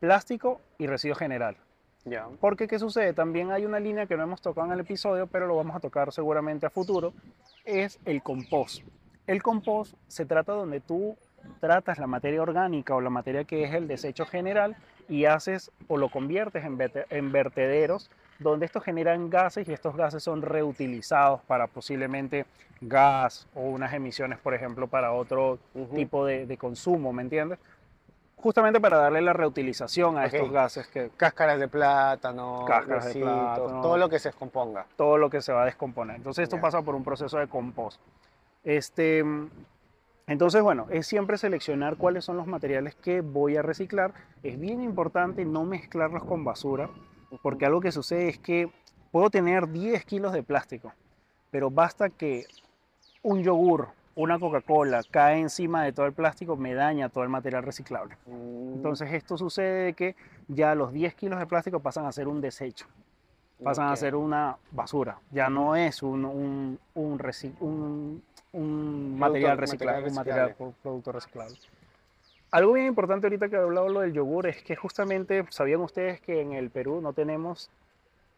plástico 0.01 0.61
y 0.78 0.86
residuo 0.86 1.14
general. 1.14 1.57
Ya. 2.05 2.26
Porque, 2.40 2.66
¿qué 2.66 2.78
sucede? 2.78 3.12
También 3.12 3.53
hay 3.53 3.66
una 3.66 3.78
línea 3.78 4.07
que 4.07 4.16
no 4.16 4.22
hemos 4.22 4.40
tocado 4.40 4.66
en 4.66 4.72
el 4.72 4.80
episodio, 4.80 5.26
pero 5.26 5.46
lo 5.46 5.55
vamos 5.57 5.76
a 5.76 5.80
tocar 5.80 6.12
seguramente 6.12 6.66
a 6.66 6.70
futuro, 6.70 7.12
es 7.64 8.01
el 8.05 8.22
compost. 8.22 8.82
El 9.26 9.42
compost 9.42 9.94
se 10.09 10.24
trata 10.24 10.53
donde 10.53 10.80
tú 10.80 11.16
tratas 11.61 11.98
la 11.98 12.07
materia 12.07 12.42
orgánica 12.42 12.94
o 12.94 13.01
la 13.01 13.11
materia 13.11 13.44
que 13.44 13.64
es 13.64 13.74
el 13.74 13.86
desecho 13.86 14.26
general 14.26 14.76
y 15.11 15.24
haces 15.26 15.70
o 15.88 15.98
lo 15.98 16.08
conviertes 16.08 16.64
en, 16.64 16.78
en 17.11 17.32
vertederos 17.32 18.11
donde 18.38 18.64
estos 18.64 18.82
generan 18.84 19.28
gases 19.28 19.68
y 19.68 19.72
estos 19.72 19.94
gases 19.96 20.22
son 20.22 20.40
reutilizados 20.40 21.42
para 21.42 21.66
posiblemente 21.66 22.46
gas 22.80 23.46
o 23.54 23.62
unas 23.62 23.92
emisiones, 23.92 24.38
por 24.38 24.54
ejemplo, 24.54 24.86
para 24.86 25.12
otro 25.12 25.58
Ujú. 25.74 25.94
tipo 25.94 26.24
de, 26.24 26.46
de 26.46 26.56
consumo, 26.56 27.12
¿me 27.12 27.22
entiendes? 27.22 27.58
Justamente 28.36 28.80
para 28.80 28.96
darle 28.96 29.20
la 29.20 29.34
reutilización 29.34 30.16
a 30.16 30.24
estos 30.24 30.48
Ok. 30.48 30.54
gases 30.54 30.86
que, 30.86 31.11
Cáscaras 31.16 31.61
de 31.61 31.68
plátano, 31.68 32.64
Cáscaras 32.66 33.06
de 33.06 33.14
plátano. 33.20 33.82
todo 33.82 33.98
lo 33.98 34.08
que 34.08 34.18
se 34.18 34.28
descomponga. 34.28 34.86
todo 34.96 35.18
lo 35.18 35.28
que 35.28 35.42
se 35.42 35.52
va 35.52 35.62
a 35.62 35.66
descomponer. 35.66 36.16
Entonces 36.16 36.44
esto 36.44 36.56
Ya. 36.56 36.62
pasa 36.62 36.80
por 36.80 36.94
un 36.94 37.04
proceso 37.04 37.36
de 37.36 37.48
compost. 37.48 38.00
Este, 38.64 39.22
entonces, 40.31 40.62
bueno, 40.62 40.87
es 40.91 41.09
siempre 41.09 41.37
seleccionar 41.39 41.97
cuáles 41.97 42.24
son 42.24 42.37
los 42.37 42.47
materiales 42.47 42.95
que 42.95 43.20
voy 43.20 43.57
a 43.57 43.62
reciclar. 43.62 44.14
Es 44.45 44.61
bien 44.61 44.81
importante 44.81 45.45
no 45.45 45.64
mezclarlos 45.64 46.22
con 46.22 46.45
basura, 46.45 46.89
porque 47.43 47.66
algo 47.66 47.81
que 47.81 47.91
sucede 47.91 48.28
es 48.28 48.39
que 48.39 48.70
puedo 49.11 49.28
tener 49.28 49.68
10 49.68 50.05
kilos 50.05 50.33
de 50.33 50.45
plástico, 50.45 50.93
pero 51.51 51.68
basta 51.68 52.11
que 52.11 52.47
un 53.24 53.43
yogur, 53.43 53.89
una 54.14 54.39
Coca-Cola 54.39 55.03
cae 55.11 55.41
encima 55.41 55.83
de 55.83 55.93
todo 55.93 56.07
el 56.07 56.12
plástico, 56.12 56.57
me 56.57 56.74
daña 56.74 57.09
todo 57.09 57.24
el 57.24 57.31
material 57.31 57.64
reciclable. 57.64 58.16
Mm, 58.26 58.74
Entonces 58.74 59.12
esto 59.12 59.37
sucede 59.37 59.87
de 59.87 59.95
que 59.95 60.14
ya 60.47 60.76
los 60.76 60.93
10 60.93 61.12
kilos 61.16 61.41
de 61.41 61.47
plástico 61.47 61.81
pasan 61.81 62.07
a 62.07 62.12
ser 62.12 62.28
un 62.28 62.41
desecho 62.41 62.87
pasan 63.62 63.89
a 63.89 63.97
ser 63.97 64.14
una 64.14 64.57
basura. 64.70 65.18
Ya 65.31 65.49
no 65.49 65.76
es 65.76 66.03
un, 66.03 66.24
un, 66.24 66.78
un, 66.95 68.22
un- 68.53 69.18
material 69.18 69.59
reciclable, 69.59 70.09
un 70.09 70.14
material 70.14 70.55
pro- 70.55 70.74
producto 70.82 71.12
reciclable. 71.12 71.57
Algo 72.53 72.72
bien 72.72 72.86
importante 72.86 73.26
ahorita 73.26 73.48
que 73.48 73.57
he 73.57 73.61
hablado 73.61 73.88
lo 73.88 74.01
del 74.01 74.12
yogur 74.12 74.46
es 74.48 74.62
que 74.62 74.74
justamente, 74.74 75.44
¿sabían 75.51 75.80
ustedes 75.82 76.20
que 76.20 76.40
en 76.40 76.53
el 76.53 76.70
Perú 76.70 77.01
no 77.01 77.12
tenemos 77.12 77.70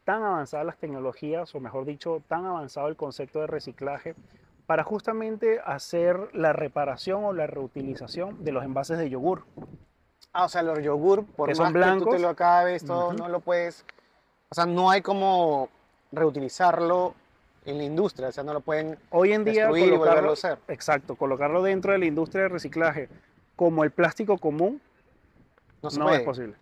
tan 0.05 0.23
avanzadas 0.23 0.67
las 0.67 0.77
tecnologías, 0.77 1.55
o 1.55 1.61
mejor 1.61 1.85
dicho, 1.87 2.23
tan 2.29 2.45
avanzado 2.45 2.89
el 2.89 2.97
concepto 2.97 3.41
de 3.41 3.47
reciclaje 3.47 4.15
para 4.67 4.85
justamente 4.85 5.61
hacer 5.65 6.35
la 6.35 6.53
reparación 6.53 7.25
o 7.25 7.33
la 7.33 7.47
reutilización 7.47 8.45
de 8.45 8.53
los 8.53 8.65
envases 8.65 8.99
de 8.99 9.09
yogur? 9.09 9.45
Ah, 10.35 10.45
o 10.45 10.49
sea, 10.49 10.63
los 10.63 10.79
yogur, 10.83 11.25
por 11.25 11.49
Que 11.49 11.55
más 11.55 11.73
son 11.73 11.99
que 11.99 12.05
tú 12.05 12.11
te 12.11 12.19
lo 12.19 12.29
acabes, 12.29 12.85
todo, 12.85 13.13
no 13.13 13.29
lo 13.29 13.41
puedes... 13.41 13.85
O 14.51 14.55
sea, 14.55 14.67
no 14.67 14.91
hay 14.91 15.01
como 15.01 15.69
reutilizarlo 16.11 17.15
en 17.65 17.79
la 17.79 17.85
industria, 17.85 18.29
o 18.29 18.33
sea, 18.33 18.43
no 18.45 18.53
lo 18.53 18.61
pueden 18.61 18.99
Hoy 19.11 19.33
en 19.33 19.45
día, 19.45 19.67
destruir 19.67 19.85
y 19.87 19.91
volverlo 19.91 20.01
colocarlo, 20.05 20.31
a 20.31 20.33
usar. 20.33 20.59
exacto, 20.69 21.15
colocarlo 21.15 21.63
dentro 21.63 21.93
de 21.93 21.99
la 21.99 22.07
industria 22.07 22.43
de 22.43 22.49
reciclaje 22.49 23.09
como 23.57 23.85
el 23.85 23.91
plástico 23.91 24.39
común 24.39 24.81
No 25.83 25.91
se 25.91 25.99
no 25.99 26.07
puede. 26.07 26.19
es 26.19 26.23
posible. 26.25 26.55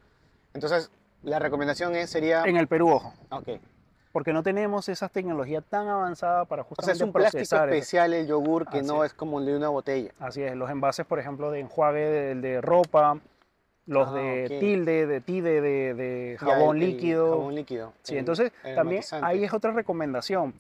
Entonces, 0.55 0.91
la 1.23 1.39
recomendación 1.39 1.95
es, 1.95 2.11
sería... 2.11 2.45
En 2.45 2.57
el 2.57 2.67
Perú, 2.67 2.91
ojo, 2.91 3.15
Ok. 3.31 3.49
porque 4.13 4.33
no 4.33 4.43
tenemos 4.43 4.89
esas 4.89 5.11
tecnologías 5.11 5.65
tan 5.69 5.89
avanzadas 5.89 6.47
para 6.49 6.63
O 6.63 6.65
sea, 6.65 6.69
justamente 6.77 6.97
es 6.97 7.07
un 7.07 7.13
plástico 7.13 7.43
eso. 7.43 7.65
especial 7.65 8.13
el 8.13 8.27
yogur 8.27 8.69
que 8.69 8.79
Así 8.79 8.87
no 8.87 9.05
es. 9.05 9.13
es 9.13 9.17
como 9.17 9.39
el 9.41 9.47
de 9.47 9.57
una 9.57 9.69
botella. 9.69 10.13
Así 10.19 10.43
es, 10.43 10.55
los 10.57 10.69
envases, 10.69 11.07
por 11.07 11.19
ejemplo, 11.19 11.51
de 11.51 11.61
enjuague 11.61 12.01
de, 12.05 12.35
de 12.35 12.61
ropa, 12.61 13.19
los 13.87 14.09
Ah, 14.09 14.13
de 14.15 14.45
ok. 14.53 14.59
tilde, 14.61 15.07
de 15.07 15.21
tide, 15.21 15.61
de, 15.61 15.95
de 15.95 16.37
Ya, 16.41 16.47
jabón 16.47 16.77
el- 16.77 16.83
el 16.83 16.89
líquido. 16.91 17.31
Jabón 17.31 17.55
líquido. 17.55 17.93
Sí, 18.03 18.13
el- 18.15 18.19
entonces 18.21 18.53
el 18.65 18.75
también 18.75 19.03
ahí 19.23 19.45
es 19.45 19.53
otra 19.55 19.73
recomendación. 19.73 20.53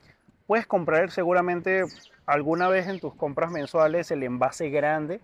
Puedes 0.50 0.66
comprar 0.66 1.12
seguramente 1.12 1.84
alguna 2.26 2.68
vez 2.68 2.88
en 2.88 2.98
tus 2.98 3.14
compras 3.14 3.52
mensuales 3.52 4.10
el 4.10 4.24
envase 4.24 4.68
grande, 4.68 5.20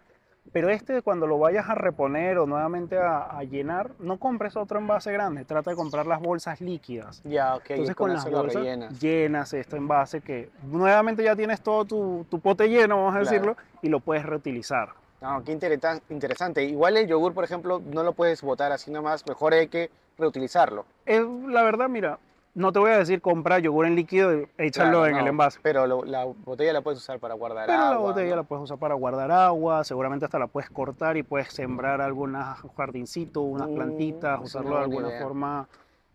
pero 0.52 0.70
este 0.70 1.02
cuando 1.02 1.26
lo 1.26 1.36
vayas 1.36 1.68
a 1.68 1.74
reponer 1.74 2.38
o 2.38 2.46
nuevamente 2.46 2.96
a, 2.96 3.36
a 3.36 3.42
llenar, 3.42 3.90
no 3.98 4.20
compres 4.20 4.56
otro 4.56 4.78
envase 4.78 5.10
grande, 5.10 5.44
trata 5.44 5.70
de 5.70 5.76
comprar 5.76 6.06
las 6.06 6.20
bolsas 6.20 6.60
líquidas. 6.60 7.22
Ya, 7.24 7.56
ok. 7.56 7.70
Entonces 7.70 7.96
con 7.96 8.12
las 8.12 8.20
eso 8.22 8.30
lo 8.30 8.42
bolsas 8.42 8.62
rellenas. 8.62 9.00
llenas 9.00 9.52
este 9.52 9.76
envase 9.76 10.20
que 10.20 10.48
nuevamente 10.62 11.24
ya 11.24 11.34
tienes 11.34 11.60
todo 11.60 11.84
tu, 11.84 12.24
tu 12.30 12.38
pote 12.38 12.68
lleno, 12.68 12.98
vamos 12.98 13.16
a 13.16 13.18
Claro. 13.18 13.28
decirlo, 13.28 13.56
y 13.82 13.88
lo 13.88 13.98
puedes 13.98 14.24
reutilizar. 14.24 14.90
No, 15.20 15.42
qué 15.42 15.50
interesante. 15.50 16.62
Igual 16.62 16.98
el 16.98 17.08
yogur, 17.08 17.34
por 17.34 17.42
ejemplo, 17.42 17.82
no 17.84 18.04
lo 18.04 18.12
puedes 18.12 18.42
botar 18.42 18.70
así 18.70 18.92
nomás. 18.92 19.26
Mejor 19.26 19.54
hay 19.54 19.66
que 19.66 19.90
reutilizarlo. 20.18 20.84
Es, 21.04 21.20
la 21.48 21.64
verdad, 21.64 21.88
mira, 21.88 22.20
no 22.56 22.72
te 22.72 22.78
voy 22.78 22.90
a 22.90 22.98
decir 22.98 23.20
comprar 23.20 23.60
yogur 23.60 23.84
en 23.86 23.94
líquido 23.94 24.32
y 24.58 24.70
Claro, 24.72 25.06
en 25.06 25.16
el 25.16 25.26
envase. 25.26 25.60
Pero 25.62 25.86
lo- 25.86 26.04
la 26.04 26.24
botella 26.24 26.72
la 26.72 26.80
puedes 26.80 26.98
usar 27.00 27.18
para 27.20 27.34
guardar 27.34 27.66
Pero 27.66 27.78
la 27.78 27.90
agua. 27.90 28.10
botella 28.12 28.30
¿no? 28.30 28.36
la 28.36 28.42
puedes 28.44 28.64
usar 28.64 28.78
para 28.78 28.94
guardar 28.94 29.30
agua, 29.30 29.84
seguramente 29.84 30.24
hasta 30.24 30.38
la 30.38 30.46
puedes 30.46 30.70
cortar 30.70 31.18
y 31.18 31.22
puedes 31.22 31.52
sembrar 31.52 32.00
algunas 32.00 32.58
jardincitos, 32.76 33.44
unas 33.46 33.68
Mm, 33.68 33.74
plantitas, 33.74 34.40
usarlo 34.42 34.76
de 34.76 34.82
alguna 34.82 35.08
idea. 35.08 35.22
forma 35.22 35.68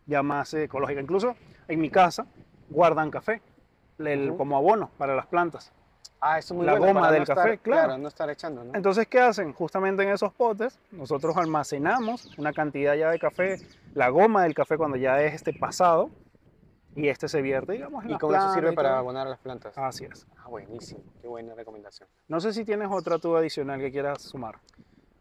ya 0.08 0.24
más 0.24 0.52
ecológica. 0.56 1.00
Incluso 1.00 1.36
en 1.68 1.80
mi 1.80 1.90
casa 1.92 2.26
guardan 2.70 3.12
café 3.12 3.40
el- 4.00 4.36
como 4.36 4.58
abono 4.58 4.90
para 4.98 5.16
las 5.16 5.28
plantas. 5.28 5.72
Ah, 6.24 6.38
eso 6.40 6.54
es 6.54 6.58
muy 6.58 6.66
La 6.66 6.74
bueno. 6.74 6.88
goma 6.88 7.08
no 7.08 7.14
del 7.14 7.22
estar- 7.24 7.36
café, 7.36 7.58
claro. 7.60 7.98
no 7.98 8.08
estar 8.08 8.30
echando, 8.30 8.64
¿no? 8.64 8.76
Entonces, 8.76 9.08
¿qué 9.08 9.20
hacen? 9.20 9.54
Justamente 9.54 10.04
en 10.04 10.10
esos 10.10 10.32
potes, 10.34 10.80
nosotros 10.92 11.36
almacenamos 11.38 12.36
una 12.38 12.52
cantidad 12.54 12.94
ya 12.96 13.10
de 13.12 13.18
café, 13.20 13.58
la 13.96 14.10
goma 14.10 14.44
del 14.44 14.54
café 14.54 14.78
cuando 14.78 14.98
ya 14.98 15.20
es 15.22 15.34
este 15.34 15.52
pasado, 15.54 16.10
y 16.96 17.08
este 17.08 17.28
se 17.30 17.42
vierte, 17.42 17.74
digamos, 17.74 18.04
en 18.04 18.10
Y 18.10 18.14
las 18.14 18.22
con 18.22 18.36
eso 18.36 18.54
sirve 18.54 18.74
para 18.74 18.98
abonar 18.98 19.28
a 19.28 19.30
las 19.32 19.40
plantas. 19.40 19.78
Así 19.78 20.06
es. 20.06 20.26
Ah, 20.38 20.48
buenísimo. 20.50 21.02
Qué 21.22 21.28
buena 21.28 21.54
recomendación. 21.56 22.08
No 22.28 22.40
sé 22.42 22.54
si 22.54 22.66
tienes 22.66 22.90
otra 22.92 23.18
tú 23.20 23.36
adicional 23.36 23.80
que 23.80 23.92
quieras 23.92 24.22
sumar. 24.22 24.60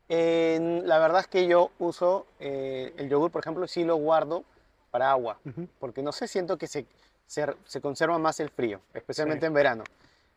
En- 0.09 0.87
la 0.89 0.99
verdad 0.99 1.21
es 1.21 1.29
que 1.29 1.47
yo 1.47 1.71
uso 1.79 2.27
eh, 2.41 2.93
el 2.97 3.09
yogur, 3.09 3.31
por 3.31 3.41
ejemplo, 3.43 3.67
sí 3.69 3.85
lo 3.85 3.97
guardo 3.97 4.45
para 4.91 5.11
agua. 5.11 5.39
Ujú. 5.45 5.69
Porque 5.79 6.03
no 6.03 6.11
sé, 6.13 6.27
siento 6.27 6.59
que 6.59 6.67
se, 6.67 6.87
se, 7.27 7.47
se 7.65 7.81
conserva 7.81 8.19
más 8.19 8.41
el 8.41 8.51
frío, 8.51 8.81
especialmente 8.93 9.43
Sí. 9.43 9.47
en 9.47 9.55
verano. 9.55 9.85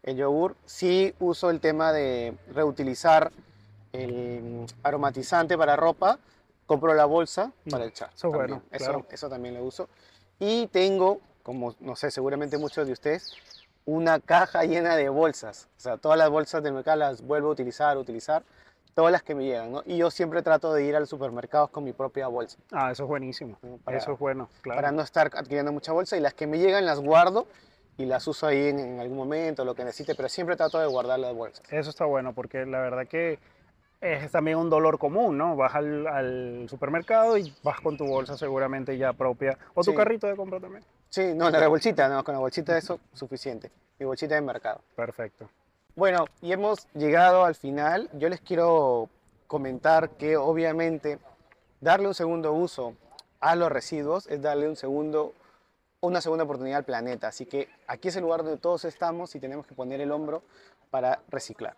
El 0.03 0.17
yogur 0.17 0.55
sí 0.65 1.15
uso 1.19 1.49
el 1.49 1.59
tema 1.59 1.91
de 1.91 2.37
reutilizar 2.53 3.31
el 3.93 4.65
aromatizante 4.83 5.57
para 5.57 5.75
ropa. 5.75 6.19
Compro 6.65 6.93
la 6.93 7.05
bolsa 7.05 7.51
para 7.69 7.85
Mm, 7.85 7.87
echar. 7.89 8.09
eso 8.13 8.27
es 8.27 8.33
también. 8.33 8.47
bueno, 8.47 8.63
Eso, 8.71 8.85
claro. 8.85 9.05
eso 9.09 9.29
también 9.29 9.55
lo 9.55 9.63
uso. 9.63 9.89
Y 10.39 10.67
tengo, 10.67 11.19
como 11.43 11.75
no 11.79 11.95
sé, 11.95 12.11
seguramente 12.11 12.57
muchos 12.57 12.85
de 12.87 12.93
ustedes, 12.93 13.33
una 13.85 14.19
caja 14.19 14.63
llena 14.63 14.95
de 14.95 15.09
bolsas. 15.09 15.67
O 15.77 15.79
sea, 15.79 15.97
todas 15.97 16.17
las 16.17 16.29
bolsas 16.29 16.63
del 16.63 16.73
mercado 16.73 16.97
las 16.97 17.21
vuelvo 17.21 17.49
a 17.49 17.51
utilizar, 17.51 17.97
utilizar, 17.97 18.43
todas 18.93 19.11
las 19.11 19.23
que 19.23 19.35
me 19.35 19.43
llegan, 19.43 19.71
¿no? 19.71 19.83
Y 19.85 19.97
yo 19.97 20.11
siempre 20.11 20.41
trato 20.41 20.73
de 20.73 20.85
ir 20.85 20.95
al 20.95 21.07
supermercado 21.07 21.67
con 21.67 21.83
mi 21.83 21.93
propia 21.93 22.27
bolsa, 22.27 22.57
Ah, 22.71 22.91
eso 22.91 23.03
es 23.03 23.09
buenísimo. 23.09 23.57
¿no? 23.63 23.77
Para, 23.77 23.97
eso 23.97 24.13
es 24.13 24.19
bueno, 24.19 24.49
claro. 24.61 24.77
para 24.77 24.91
no 24.91 25.01
estar 25.01 25.31
adquiriendo 25.33 25.71
mucha 25.71 25.91
bolsa 25.91 26.15
y 26.15 26.19
las 26.19 26.33
que 26.33 26.47
me 26.47 26.59
llegan 26.59 26.85
las 26.85 26.99
guardo 26.99 27.47
y 27.97 28.05
las 28.05 28.27
uso 28.27 28.47
ahí 28.47 28.67
en, 28.67 28.79
en 28.79 28.99
algún 28.99 29.17
momento, 29.17 29.65
lo 29.65 29.75
que 29.75 29.83
necesite, 29.83 30.15
pero 30.15 30.29
siempre 30.29 30.55
trato 30.55 30.79
de 30.79 30.87
guardar 30.87 31.19
las 31.19 31.33
bolsas. 31.33 31.63
Eso 31.71 31.89
está 31.89 32.05
bueno 32.05 32.33
porque 32.33 32.65
la 32.65 32.79
verdad 32.79 33.07
que 33.07 33.39
es 34.03 34.31
también 34.31 34.57
un 34.57 34.69
dolor 34.69 34.99
común, 34.99 35.37
¿no? 35.37 35.55
Vas 35.55 35.73
al, 35.75 36.05
al 36.07 36.65
supermercado 36.69 37.37
y 37.37 37.53
vas 37.63 37.79
con 37.81 37.95
tu 37.97 38.05
bolsa 38.05 38.37
seguramente 38.37 38.97
ya 38.97 39.13
propia 39.13 39.57
o 39.73 39.83
tu 39.83 39.91
Sí. 39.91 39.97
carrito 39.97 40.27
de 40.27 40.35
compra 40.35 40.59
también. 40.59 40.83
Sí, 41.09 41.33
no, 41.35 41.49
la 41.49 41.67
bolsita, 41.67 42.09
no, 42.09 42.23
con 42.23 42.33
la 42.33 42.39
bolsita 42.39 42.77
eso 42.77 42.99
suficiente. 43.13 43.71
Mi 43.99 44.05
bolsita 44.05 44.35
de 44.35 44.41
mercado. 44.41 44.81
Perfecto. 44.95 45.49
Bueno, 45.95 46.25
y 46.41 46.51
hemos 46.51 46.87
llegado 46.93 47.45
al 47.45 47.55
final. 47.55 48.09
Yo 48.13 48.27
les 48.29 48.41
quiero 48.41 49.09
comentar 49.47 50.09
que 50.11 50.35
obviamente 50.37 51.19
darle 51.81 52.07
un 52.07 52.13
segundo 52.15 52.51
uso 52.53 52.95
a 53.39 53.55
los 53.55 53.71
residuos 53.71 54.25
es 54.27 54.41
darle 54.41 54.67
un 54.67 54.75
segundo, 54.75 55.33
una 56.01 56.19
segunda 56.21 56.43
oportunidad 56.45 56.79
al 56.79 56.83
planeta. 56.85 57.27
Así 57.27 57.45
que 57.45 57.69
aquí 57.87 58.07
es 58.07 58.15
el 58.15 58.23
lugar 58.23 58.43
donde 58.43 58.57
todos 58.57 58.83
estamos 58.85 59.35
y 59.35 59.39
tenemos 59.39 59.67
que 59.67 59.75
poner 59.75 60.01
el 60.01 60.11
hombro 60.11 60.41
para 60.89 61.19
reciclar. 61.29 61.75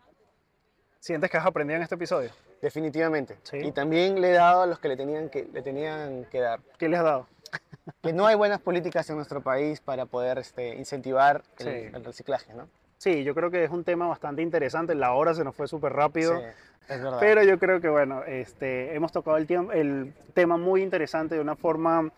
¿Sientes 1.06 1.30
que 1.30 1.38
has 1.38 1.46
aprendido 1.46 1.76
en 1.78 1.84
este 1.84 1.94
episodio? 1.94 2.32
Definitivamente. 2.64 3.38
Sí. 3.44 3.58
Y 3.58 3.72
también 3.72 4.20
le 4.20 4.32
he 4.32 4.34
dado 4.34 4.64
a 4.64 4.66
los 4.66 4.80
que 4.80 4.88
le 4.88 4.98
tenían 4.98 5.30
que, 5.30 5.48
le 5.54 5.62
tenían 5.62 6.26
que 6.32 6.40
dar. 6.40 6.62
¿Qué 6.80 6.90
le 6.90 6.98
has 6.98 7.04
dado? 7.04 7.28
Que 8.02 8.12
no 8.12 8.26
hay 8.26 8.36
buenas 8.36 8.60
políticas 8.60 9.08
en 9.12 9.18
nuestro 9.18 9.42
país 9.42 9.80
para 9.82 10.08
poder 10.08 10.40
este, 10.40 10.74
incentivar 10.74 11.44
el, 11.60 11.66
Sí. 11.68 11.90
el 11.96 12.04
reciclaje, 12.04 12.56
¿no? 12.56 12.68
Sí, 12.98 13.24
yo 13.24 13.36
creo 13.36 13.52
que 13.52 13.64
es 13.64 13.70
un 13.70 13.84
tema 13.84 14.08
bastante 14.08 14.42
interesante. 14.42 14.96
La 14.96 15.14
hora 15.14 15.36
se 15.36 15.44
nos 15.44 15.54
fue 15.56 15.68
súper 15.68 15.94
rápido. 15.94 16.40
Sí, 16.40 16.44
es 16.90 17.04
verdad. 17.04 17.18
Pero 17.20 17.44
yo 17.44 17.60
creo 17.60 17.80
que, 17.80 17.88
bueno, 17.90 18.24
este, 18.24 18.96
hemos 18.96 19.12
tocado 19.12 19.38
el, 19.38 19.46
el 19.74 20.14
tema 20.34 20.58
muy 20.58 20.82
interesante 20.82 21.36
de 21.36 21.42
una 21.42 21.56
forma 21.56 22.10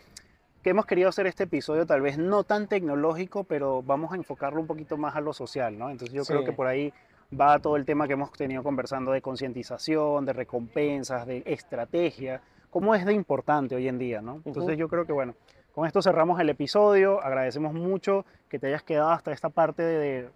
que 0.64 0.70
hemos 0.70 0.86
querido 0.86 1.10
hacer 1.10 1.28
este 1.28 1.44
episodio, 1.44 1.86
tal 1.86 2.00
vez 2.00 2.18
no 2.18 2.46
tan 2.46 2.68
tecnológico, 2.70 3.44
pero 3.44 3.82
vamos 3.84 4.14
a 4.14 4.16
enfocarlo 4.16 4.62
un 4.62 4.68
poquito 4.68 4.96
más 4.96 5.18
a 5.18 5.20
lo 5.20 5.34
social, 5.34 5.78
¿no? 5.78 5.90
Entonces 5.90 6.14
yo 6.16 6.24
creo 6.24 6.40
Sí. 6.40 6.46
que 6.46 6.54
por 6.54 6.68
ahí 6.68 6.94
va 7.32 7.60
todo 7.60 7.76
el 7.76 7.86
tema 7.86 8.08
que 8.08 8.14
hemos 8.14 8.32
tenido 8.32 8.64
conversando 8.64 9.12
de 9.12 9.22
concientización, 9.22 10.26
de 10.26 10.34
recompensas, 10.34 11.26
de 11.26 11.44
estrategia, 11.46 12.42
cómo 12.70 12.96
es 12.96 13.06
de 13.06 13.14
importante 13.14 13.76
hoy 13.76 13.88
en 13.88 13.98
día, 13.98 14.22
¿no? 14.22 14.42
Entonces 14.46 14.78
yo 14.78 14.88
creo 14.88 15.06
que, 15.06 15.14
bueno, 15.14 15.36
con 15.74 15.86
esto 15.86 16.02
cerramos 16.02 16.40
el 16.40 16.50
episodio. 16.50 17.24
Agradecemos 17.24 17.74
mucho 17.74 18.26
que 18.50 18.60
te 18.60 18.68
hayas 18.68 18.84
quedado 18.84 19.12
hasta 19.12 19.32
esta 19.32 19.50
parte 19.50 19.84
de, 19.84 20.30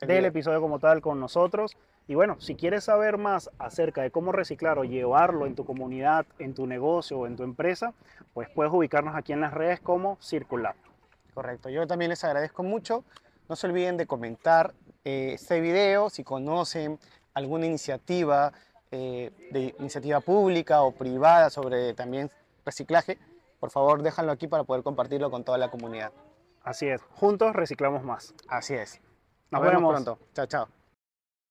El 0.00 0.08
del 0.08 0.24
episodio 0.24 0.60
como 0.60 0.78
tal 0.78 1.00
con 1.00 1.20
nosotros. 1.20 1.76
Y 2.08 2.16
bueno, 2.16 2.40
si 2.40 2.56
quieres 2.56 2.84
saber 2.84 3.16
más 3.16 3.50
acerca 3.58 4.02
de 4.02 4.10
cómo 4.10 4.32
reciclar 4.32 4.80
o 4.80 4.84
llevarlo 4.84 5.46
en 5.46 5.54
tu 5.54 5.64
comunidad, 5.64 6.26
en 6.40 6.54
tu 6.54 6.66
negocio 6.66 7.20
o 7.20 7.26
en 7.28 7.36
tu 7.36 7.44
empresa, 7.44 7.94
pues 8.34 8.48
puedes 8.48 8.72
ubicarnos 8.72 9.14
aquí 9.14 9.32
en 9.32 9.40
las 9.40 9.54
redes 9.54 9.78
como 9.78 10.16
Circular. 10.20 10.74
Correcto, 11.34 11.68
yo 11.68 11.86
también 11.86 12.08
les 12.08 12.24
agradezco 12.24 12.64
mucho. 12.64 13.04
No 13.50 13.56
se 13.56 13.66
olviden 13.66 13.96
de 13.96 14.06
comentar 14.06 14.74
eh, 15.02 15.32
este 15.34 15.60
video 15.60 16.08
si 16.08 16.22
conocen 16.22 17.00
alguna 17.34 17.66
iniciativa, 17.66 18.52
eh, 18.92 19.32
de 19.50 19.74
iniciativa 19.80 20.20
pública 20.20 20.82
o 20.82 20.92
privada 20.92 21.50
sobre 21.50 21.92
también 21.94 22.30
reciclaje. 22.64 23.18
Por 23.58 23.72
favor, 23.72 24.02
déjanlo 24.02 24.30
aquí 24.30 24.46
para 24.46 24.62
poder 24.62 24.84
compartirlo 24.84 25.32
con 25.32 25.42
toda 25.42 25.58
la 25.58 25.68
comunidad. 25.68 26.12
Así 26.62 26.86
es, 26.86 27.02
juntos 27.16 27.56
reciclamos 27.56 28.04
más. 28.04 28.36
Así 28.46 28.74
es. 28.74 29.00
Nos 29.50 29.62
vemos 29.62 29.78
vemos. 29.78 29.94
pronto. 29.94 30.18
Chao, 30.32 30.46
chao. 30.46 30.79